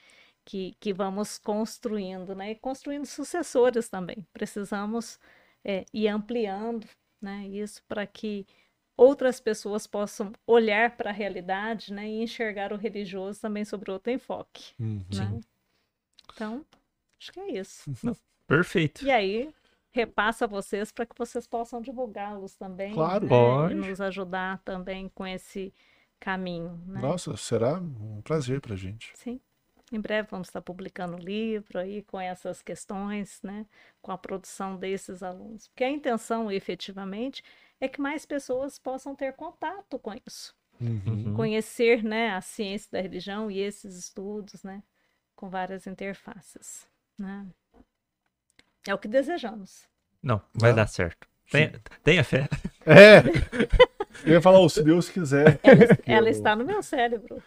[0.43, 2.51] Que, que vamos construindo, né?
[2.51, 4.25] E construindo sucessores também.
[4.33, 5.19] Precisamos
[5.63, 6.87] é, ir ampliando,
[7.21, 7.47] né?
[7.47, 8.47] Isso para que
[8.97, 12.07] outras pessoas possam olhar para a realidade, né?
[12.07, 15.03] E enxergar o religioso também sobre outro enfoque, Uhum.
[15.13, 15.39] né?
[16.33, 16.65] Então,
[17.19, 17.91] acho que é isso.
[18.47, 19.05] Perfeito.
[19.05, 19.53] E aí,
[19.91, 22.93] repasso a vocês para que vocês possam divulgá-los também.
[22.93, 23.23] Claro.
[23.23, 23.29] né?
[23.29, 23.73] Pode.
[23.73, 25.73] E nos ajudar também com esse
[26.19, 26.79] caminho.
[26.85, 27.01] Né?
[27.01, 29.11] Nossa, será um prazer pra gente.
[29.15, 29.39] Sim.
[29.91, 33.65] Em breve vamos estar publicando livro aí com essas questões, né?
[34.01, 35.67] Com a produção desses alunos.
[35.67, 37.43] Porque a intenção, efetivamente,
[37.81, 40.55] é que mais pessoas possam ter contato com isso.
[40.79, 41.33] Uhum.
[41.35, 44.81] Conhecer, né, a ciência da religião e esses estudos, né?
[45.35, 46.87] Com várias interfaces,
[47.17, 47.45] né?
[48.87, 49.85] É o que desejamos.
[50.23, 50.75] Não, vai Ah.
[50.75, 51.27] dar certo.
[51.51, 52.47] Tenha, tenha fé.
[52.83, 53.21] É!
[54.25, 55.59] Eu ia falar, oh, se Deus quiser.
[55.63, 57.41] Ela, ela está no meu cérebro.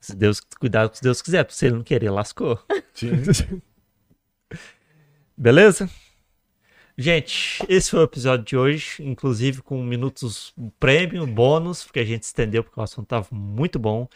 [0.00, 2.58] Se Deus cuidar, se Deus quiser, se ele não querer, lascou.
[2.94, 3.10] Sim.
[5.36, 5.90] Beleza?
[6.96, 12.22] Gente, esse foi o episódio de hoje, inclusive com minutos prêmio, bônus, porque a gente
[12.22, 14.08] estendeu porque o assunto estava muito bom.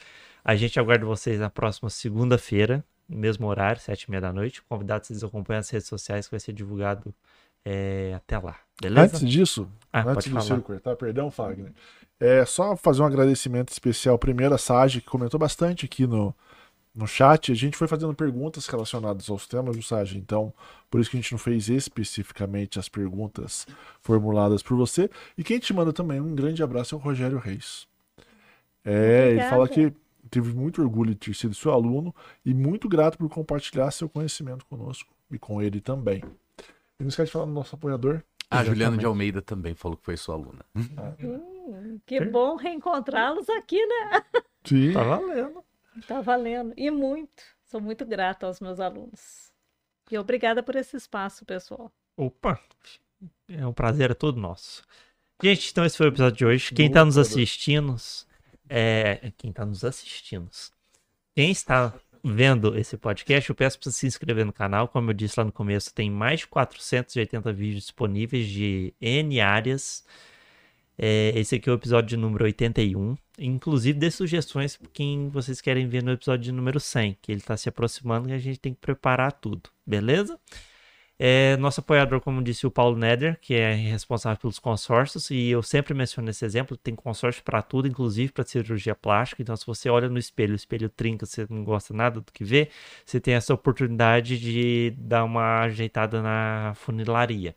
[0.44, 4.62] A gente aguarda vocês na próxima segunda-feira, no mesmo horário, sete e meia da noite.
[4.62, 7.12] Convidado, vocês acompanham as redes sociais que vai ser divulgado
[7.64, 8.56] é, até lá.
[8.80, 9.16] Beleza?
[9.16, 10.40] Antes disso, Ah, antes do.
[10.40, 11.72] Ciro cortar, perdão, Fagner.
[12.20, 16.34] É só fazer um agradecimento especial primeiro a Sage, que comentou bastante aqui no,
[16.98, 17.52] no chat.
[17.52, 20.52] A gente foi fazendo perguntas relacionadas aos temas do Sage, então
[20.90, 23.66] por isso que a gente não fez especificamente as perguntas
[24.02, 25.08] formuladas por você.
[25.36, 27.86] E quem te manda também um grande abraço é o Rogério Reis.
[28.84, 29.50] É, ele Obrigada.
[29.50, 29.92] fala que
[30.28, 32.14] teve muito orgulho de ter sido seu aluno
[32.44, 36.22] e muito grato por compartilhar seu conhecimento conosco e com ele também.
[36.98, 38.22] E não esquece de falar do nosso apoiador.
[38.50, 40.64] A Juliana de Almeida também falou que foi sua aluna.
[40.74, 44.22] Hum, que bom reencontrá-los aqui, né?
[44.64, 44.92] Sim.
[44.92, 45.62] Tá valendo.
[46.06, 46.72] Tá valendo.
[46.76, 47.42] E muito.
[47.64, 49.52] Sou muito grata aos meus alunos.
[50.10, 51.92] E obrigada por esse espaço, pessoal.
[52.16, 52.60] Opa,
[53.48, 54.82] é um prazer, é todo nosso.
[55.42, 56.74] Gente, então esse foi o episódio de hoje.
[56.74, 57.94] Quem Boa, tá nos assistindo,
[58.68, 60.50] é, quem tá nos assistindo,
[61.34, 61.94] quem está
[62.24, 64.88] vendo esse podcast, eu peço para se inscrever no canal.
[64.88, 70.04] Como eu disse lá no começo, tem mais de 480 vídeos disponíveis de N áreas.
[70.98, 73.16] É, esse aqui é o episódio número 81.
[73.38, 77.56] Inclusive, dê sugestões para quem vocês querem ver no episódio número 100, que ele está
[77.56, 80.38] se aproximando e a gente tem que preparar tudo, beleza?
[81.20, 85.62] É, nosso apoiador, como disse o Paulo Neder, que é responsável pelos consórcios, e eu
[85.62, 89.42] sempre menciono esse exemplo, tem consórcio para tudo, inclusive para cirurgia plástica.
[89.42, 92.44] Então, se você olha no espelho, o espelho trinca, você não gosta nada do que
[92.44, 92.70] vê,
[93.04, 97.56] você tem essa oportunidade de dar uma ajeitada na funilaria.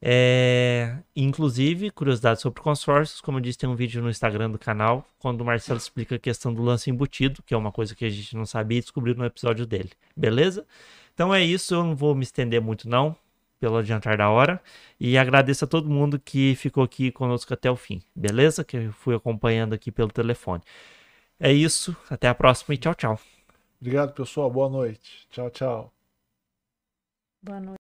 [0.00, 5.06] É, inclusive, curiosidade sobre consórcios, como eu disse, tem um vídeo no Instagram do canal,
[5.18, 8.10] quando o Marcelo explica a questão do lance embutido, que é uma coisa que a
[8.10, 10.66] gente não sabia e descobriu no episódio dele, beleza?
[11.14, 13.16] Então é isso, eu não vou me estender muito não,
[13.58, 14.62] pelo adiantar da hora,
[15.00, 18.62] e agradeço a todo mundo que ficou aqui conosco até o fim, beleza?
[18.64, 20.62] Que eu fui acompanhando aqui pelo telefone.
[21.40, 23.18] É isso, até a próxima e tchau, tchau.
[23.80, 24.50] Obrigado, pessoal.
[24.50, 25.26] Boa noite.
[25.30, 25.92] Tchau, tchau.
[27.42, 27.75] Boa noite.